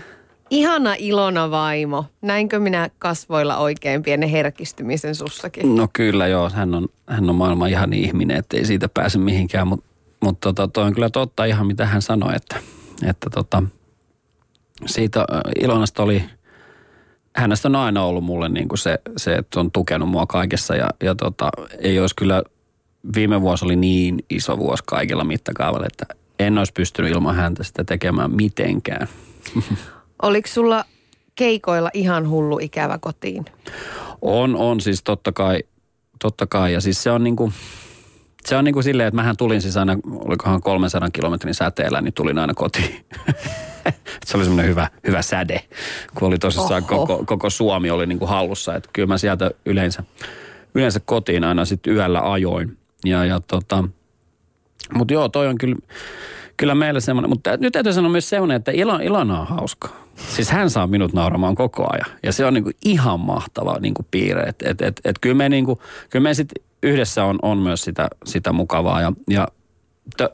ihana 0.50 0.94
Ilona 0.98 1.50
vaimo. 1.50 2.04
Näinkö 2.22 2.58
minä 2.58 2.90
kasvoilla 2.98 3.56
oikein 3.56 4.02
pienen 4.02 4.28
herkistymisen 4.28 5.14
sussakin? 5.14 5.76
No 5.76 5.88
kyllä 5.92 6.26
joo, 6.26 6.50
hän 6.50 6.74
on, 6.74 6.88
hän 7.06 7.30
on 7.30 7.36
maailman 7.36 7.70
ihan 7.70 7.92
ihminen, 7.92 8.36
ettei 8.36 8.64
siitä 8.64 8.88
pääse 8.88 9.18
mihinkään. 9.18 9.68
Mutta 9.68 9.86
mut 10.20 10.40
tota, 10.40 10.68
toi 10.68 10.84
on 10.84 10.94
kyllä 10.94 11.10
totta 11.10 11.44
ihan 11.44 11.66
mitä 11.66 11.86
hän 11.86 12.02
sanoi, 12.02 12.36
että, 12.36 12.56
että 13.06 13.30
tota, 13.30 13.62
siitä 14.86 15.24
Ilonasta 15.60 16.02
oli, 16.02 16.24
hänestä 17.36 17.68
on 17.68 17.76
aina 17.76 18.04
ollut 18.04 18.24
mulle 18.24 18.48
niin 18.48 18.68
kuin 18.68 18.78
se, 18.78 18.98
se, 19.16 19.34
että 19.34 19.60
on 19.60 19.70
tukenut 19.72 20.08
mua 20.08 20.26
kaikessa 20.26 20.76
ja, 20.76 20.88
ja 21.02 21.14
tota, 21.14 21.50
ei 21.78 22.00
olisi 22.00 22.16
kyllä, 22.16 22.42
viime 23.14 23.40
vuosi 23.40 23.64
oli 23.64 23.76
niin 23.76 24.24
iso 24.30 24.58
vuosi 24.58 24.82
kaikilla 24.86 25.24
mittakaavalla, 25.24 25.86
että 25.86 26.17
en 26.38 26.58
olisi 26.58 26.72
pystynyt 26.72 27.12
ilman 27.12 27.36
häntä 27.36 27.64
sitä 27.64 27.84
tekemään 27.84 28.30
mitenkään. 28.34 29.08
Oliko 30.22 30.48
sulla 30.48 30.84
keikoilla 31.34 31.90
ihan 31.94 32.28
hullu 32.28 32.58
ikävä 32.58 32.98
kotiin? 32.98 33.44
On, 34.22 34.56
on 34.56 34.80
siis 34.80 35.02
totta 35.02 35.32
kai, 35.32 35.62
totta 36.18 36.46
kai. 36.46 36.72
Ja 36.72 36.80
siis 36.80 37.02
se 37.02 37.10
on 37.10 37.24
niinku, 37.24 37.52
se 38.44 38.56
on 38.56 38.64
niinku 38.64 38.82
silleen, 38.82 39.06
että 39.06 39.16
mähän 39.16 39.36
tulin 39.36 39.62
siis 39.62 39.76
aina, 39.76 39.96
olikohan 40.10 40.62
300 40.62 41.10
kilometrin 41.10 41.54
säteellä, 41.54 42.00
niin 42.00 42.14
tulin 42.14 42.38
aina 42.38 42.54
kotiin. 42.54 43.06
se 44.26 44.36
oli 44.36 44.44
semmoinen 44.44 44.70
hyvä, 44.70 44.88
hyvä 45.06 45.22
säde, 45.22 45.60
kun 46.14 46.28
oli 46.28 46.38
tosissaan 46.38 46.84
koko, 46.84 47.22
koko 47.26 47.50
Suomi 47.50 47.90
oli 47.90 48.06
niinku 48.06 48.26
hallussa. 48.26 48.74
Että 48.74 48.90
kyllä 48.92 49.08
mä 49.08 49.18
sieltä 49.18 49.50
yleensä, 49.64 50.02
yleensä 50.74 51.00
kotiin 51.04 51.44
aina 51.44 51.64
sitten 51.64 51.92
yöllä 51.92 52.32
ajoin. 52.32 52.78
Ja, 53.04 53.24
ja 53.24 53.40
tota, 53.40 53.84
mutta 54.94 55.14
joo, 55.14 55.28
toi 55.28 55.46
on 55.46 55.58
kyllä, 55.58 55.76
kyllä 56.56 56.74
meillä 56.74 57.00
semmoinen. 57.00 57.30
Mutta 57.30 57.56
nyt 57.56 57.72
täytyy 57.72 57.92
sanoa 57.92 58.10
myös 58.10 58.28
semmoinen, 58.28 58.56
että 58.56 58.70
Ilona, 58.70 59.02
Ilona 59.02 59.40
on 59.40 59.46
hauska. 59.46 59.88
siis 60.16 60.50
hän 60.50 60.70
saa 60.70 60.86
minut 60.86 61.12
nauramaan 61.12 61.54
koko 61.54 61.86
ajan. 61.92 62.18
Ja 62.22 62.32
se 62.32 62.44
on 62.44 62.54
niin 62.54 62.64
kuin 62.64 62.76
ihan 62.84 63.20
mahtava 63.20 63.78
niin 63.80 63.94
kuin 63.94 64.06
piirre. 64.10 64.42
Että 64.42 64.70
et, 64.70 64.82
et, 64.82 65.00
et 65.04 65.16
kyllä 65.20 65.36
me, 65.36 65.48
niin 65.48 65.64
kuin, 65.64 65.78
kyllä 66.10 66.22
me 66.22 66.34
sit 66.34 66.48
yhdessä 66.82 67.24
on, 67.24 67.38
on 67.42 67.58
myös 67.58 67.84
sitä, 67.84 68.08
sitä 68.24 68.52
mukavaa. 68.52 69.00
Ja, 69.00 69.12
ja 69.30 69.48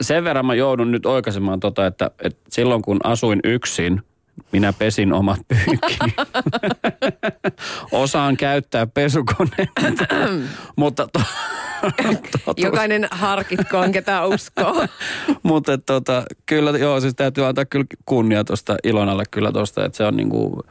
sen 0.01 0.23
verran 0.23 0.45
mä 0.45 0.55
joudun 0.55 0.91
nyt 0.91 1.05
oikaisemaan 1.05 1.59
tota, 1.59 1.85
että, 1.85 2.11
että 2.23 2.39
silloin 2.49 2.81
kun 2.81 2.99
asuin 3.03 3.39
yksin, 3.43 4.01
minä 4.51 4.73
pesin 4.73 5.13
omat 5.13 5.39
pyykkini. 5.47 6.15
Osaan 7.91 8.37
käyttää 8.37 8.87
pesukoneen, 8.87 9.69
mutta... 10.75 11.07
To, 11.13 11.21
Jokainen 12.57 13.07
harkitkoon, 13.11 13.91
ketä 13.91 14.25
uskoo. 14.25 14.85
mutta 15.43 15.77
tota, 15.77 16.23
kyllä, 16.45 16.77
joo, 16.77 16.99
siis 16.99 17.15
täytyy 17.15 17.45
antaa 17.45 17.65
kyllä 17.65 17.85
kunnia 18.05 18.43
tuosta 18.43 18.75
Ilonalle 18.83 19.23
kyllä 19.31 19.51
tuosta, 19.51 19.85
että 19.85 19.97
se 19.97 20.03
on 20.03 20.15
niinku... 20.15 20.61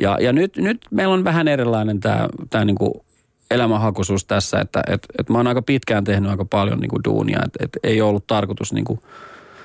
Ja, 0.00 0.18
ja 0.20 0.32
nyt, 0.32 0.56
nyt 0.56 0.78
meillä 0.90 1.14
on 1.14 1.24
vähän 1.24 1.48
erilainen 1.48 2.00
tämä 2.00 2.28
tää 2.50 2.64
niinku 2.64 3.04
elämänhakuisuus 3.50 4.24
tässä, 4.24 4.60
että 4.60 4.82
et, 4.86 5.06
et 5.18 5.28
mä 5.28 5.38
oon 5.38 5.46
aika 5.46 5.62
pitkään 5.62 6.04
tehnyt 6.04 6.30
aika 6.30 6.44
paljon 6.44 6.80
niinku 6.80 7.04
duunia, 7.04 7.40
että 7.44 7.58
et 7.64 7.70
ei 7.82 8.00
ollut 8.00 8.26
tarkoitus 8.26 8.72
niinku, 8.72 8.98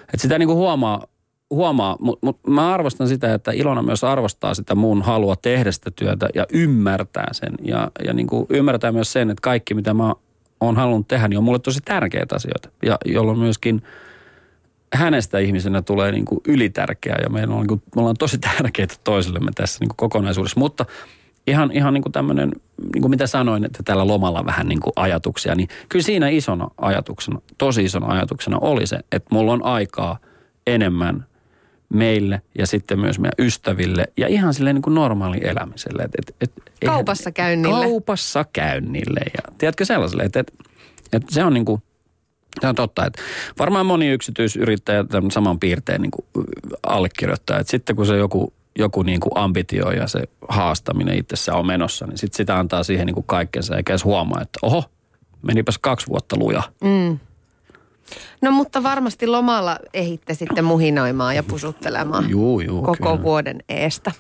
että 0.01 0.22
sitä 0.22 0.39
niinku 0.39 0.55
huomaa, 0.55 1.03
huomaa 1.52 1.97
mutta 1.99 2.26
mut 2.26 2.39
mä 2.47 2.74
arvostan 2.74 3.08
sitä, 3.08 3.34
että 3.34 3.52
Ilona 3.52 3.82
myös 3.82 4.04
arvostaa 4.04 4.54
sitä 4.54 4.76
mun 4.76 5.02
halua 5.02 5.36
tehdä 5.36 5.72
sitä 5.72 5.91
työtä 5.91 6.30
ja 6.36 6.45
ymmärtää 6.54 7.28
sen. 7.32 7.54
Ja, 7.62 7.91
ja 8.06 8.14
niinku 8.14 8.45
ymmärtää 8.49 8.91
myös 8.91 9.14
sen, 9.14 9.30
että 9.30 9.41
kaikki 9.41 9.74
mitä 9.74 9.93
mä 9.93 10.14
oon 10.62 10.76
halunnut 10.76 11.08
tehdä, 11.08 11.28
niin 11.28 11.38
on 11.38 11.43
mulle 11.43 11.60
tosi 11.60 11.80
tärkeitä 11.86 12.36
asioita. 12.36 12.70
Ja 12.86 12.97
jolloin 13.06 13.39
myöskin 13.39 13.82
hänestä 14.93 15.39
ihmisenä 15.39 15.82
tulee 15.82 16.12
niin 16.12 16.26
kuin 16.26 16.41
ylitärkeää 16.47 17.20
ja 17.24 17.30
meillä 17.30 17.56
on, 17.56 17.60
niin 17.60 17.68
kuin, 17.68 17.82
me 17.95 17.99
ollaan 17.99 18.18
tosi 18.20 18.38
tärkeitä 18.38 18.95
toisillemme 19.04 19.52
tässä 19.56 19.78
niin 19.80 19.89
kuin 19.89 19.97
kokonaisuudessa. 19.97 20.60
Mutta 20.60 20.86
ihan, 21.47 21.72
ihan 21.72 21.93
niin 21.93 22.02
kuin 22.02 22.14
tämmöinen, 22.14 22.52
niin 22.93 23.02
kuin 23.02 23.10
mitä 23.10 23.28
sanoin, 23.28 23.66
että 23.66 23.84
tällä 23.84 24.08
lomalla 24.08 24.45
vähän 24.45 24.68
niin 24.68 24.80
kuin 24.80 24.93
ajatuksia, 24.95 25.56
niin 25.56 25.70
kyllä 25.89 26.04
siinä 26.04 26.30
isona 26.30 26.68
ajatuksena, 26.78 27.41
tosi 27.58 27.84
isona 27.84 28.08
ajatuksena 28.08 28.58
oli 28.62 28.88
se, 28.88 28.99
että 29.12 29.36
mulla 29.36 29.54
on 29.54 29.66
aikaa 29.66 30.18
enemmän 30.68 31.26
meille 31.94 32.42
ja 32.58 32.68
sitten 32.68 33.00
myös 33.00 33.20
meidän 33.20 33.46
ystäville 33.46 34.06
ja 34.18 34.28
ihan 34.28 34.54
silleen 34.54 34.76
niin 34.76 34.82
kuin 34.82 34.94
normaali 34.94 35.39
elämiselle. 35.44 36.04
Et, 36.04 36.12
et, 36.18 36.36
et, 36.42 36.52
kaupassa 36.86 37.32
käynnille. 37.32 37.86
Kaupassa 37.86 38.46
käynnille 38.54 39.20
ja 39.20 39.54
tiedätkö 39.58 39.86
sellaiselle, 39.86 40.24
että 40.24 40.39
et, 40.39 40.54
et 41.14 41.24
se 41.30 41.44
on 41.44 41.54
niin 41.54 41.66
kuin, 41.66 41.82
se 42.62 42.68
on 42.68 42.76
totta, 42.76 43.06
että 43.06 43.22
varmaan 43.60 43.86
moni 43.86 44.10
yksityisyrittäjä 44.10 45.04
tämän 45.04 45.32
saman 45.32 45.60
piirteen 45.60 46.02
niin 46.02 46.12
kuin 46.12 46.46
allekirjoittaa, 46.84 47.60
että 47.60 47.72
sitten 47.72 47.96
kun 47.96 48.06
se 48.06 48.18
joku, 48.18 48.54
joku 48.80 49.04
niin 49.04 49.20
kuin 49.20 49.32
ambitio 49.36 49.92
ja 49.92 50.08
se 50.08 50.24
haastaminen 50.50 51.18
itsessä 51.18 51.56
on 51.56 51.68
menossa, 51.68 52.08
niin 52.08 52.18
sitten 52.18 52.38
sitä 52.38 52.60
antaa 52.60 52.84
siihen 52.84 53.06
niin 53.06 53.16
kuin 53.16 53.28
kaikkensa 53.28 53.78
eikä 53.78 53.94
edes 53.94 54.06
huomaa, 54.06 54.42
että 54.42 54.60
oho, 54.62 54.84
menipäs 55.42 55.78
kaksi 55.78 56.08
vuotta 56.08 56.36
luja. 56.39 56.64
Mm. 56.84 57.20
No 58.41 58.51
mutta 58.51 58.84
varmasti 58.84 59.28
lomalla 59.28 59.78
ehitte 59.93 60.34
sitten 60.34 60.66
muhinoimaan 60.66 61.36
ja 61.36 61.43
pusuttelemaan 61.43 62.30
juu, 62.30 62.59
juu, 62.59 62.82
koko 62.82 63.09
kyllä. 63.09 63.24
vuoden 63.24 63.59
eestä. 63.70 64.12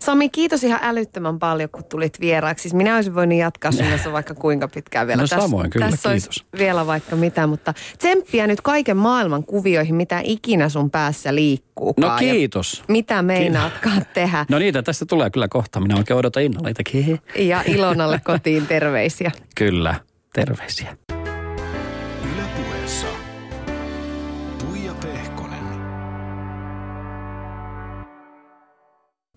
Sami, 0.00 0.28
kiitos 0.28 0.64
ihan 0.64 0.80
älyttömän 0.82 1.38
paljon, 1.38 1.70
kun 1.70 1.84
tulit 1.84 2.20
vieraaksi. 2.20 2.62
Siis 2.62 2.74
minä 2.74 2.96
olisin 2.96 3.14
voinut 3.14 3.38
jatkaa 3.38 3.72
sinussa 3.72 4.12
vaikka 4.12 4.34
kuinka 4.34 4.68
pitkään 4.68 5.06
vielä. 5.06 5.22
No 5.22 5.28
tässä, 5.28 5.40
samoin, 5.40 5.70
kyllä, 5.70 5.90
tässä 5.90 6.10
kiitos. 6.10 6.44
vielä 6.58 6.86
vaikka 6.86 7.16
mitä, 7.16 7.46
mutta 7.46 7.74
tsemppiä 7.98 8.46
nyt 8.46 8.60
kaiken 8.60 8.96
maailman 8.96 9.44
kuvioihin, 9.44 9.94
mitä 9.94 10.20
ikinä 10.24 10.68
sun 10.68 10.90
päässä 10.90 11.34
liikkuu. 11.34 11.94
No 11.96 12.16
kiitos. 12.18 12.84
mitä 12.88 13.22
meinaatkaan 13.22 14.06
tehdä. 14.14 14.46
No 14.48 14.58
niitä 14.58 14.82
tässä 14.82 15.06
tulee 15.06 15.30
kyllä 15.30 15.48
kohta. 15.48 15.80
Minä 15.80 15.96
oikein 15.96 16.18
odotan 16.18 16.42
innolla 16.42 16.68
Ja 17.38 17.62
Ilonalle 17.66 18.20
kotiin 18.24 18.66
terveisiä. 18.66 19.32
kyllä, 19.54 19.94
terveisiä. 20.32 20.96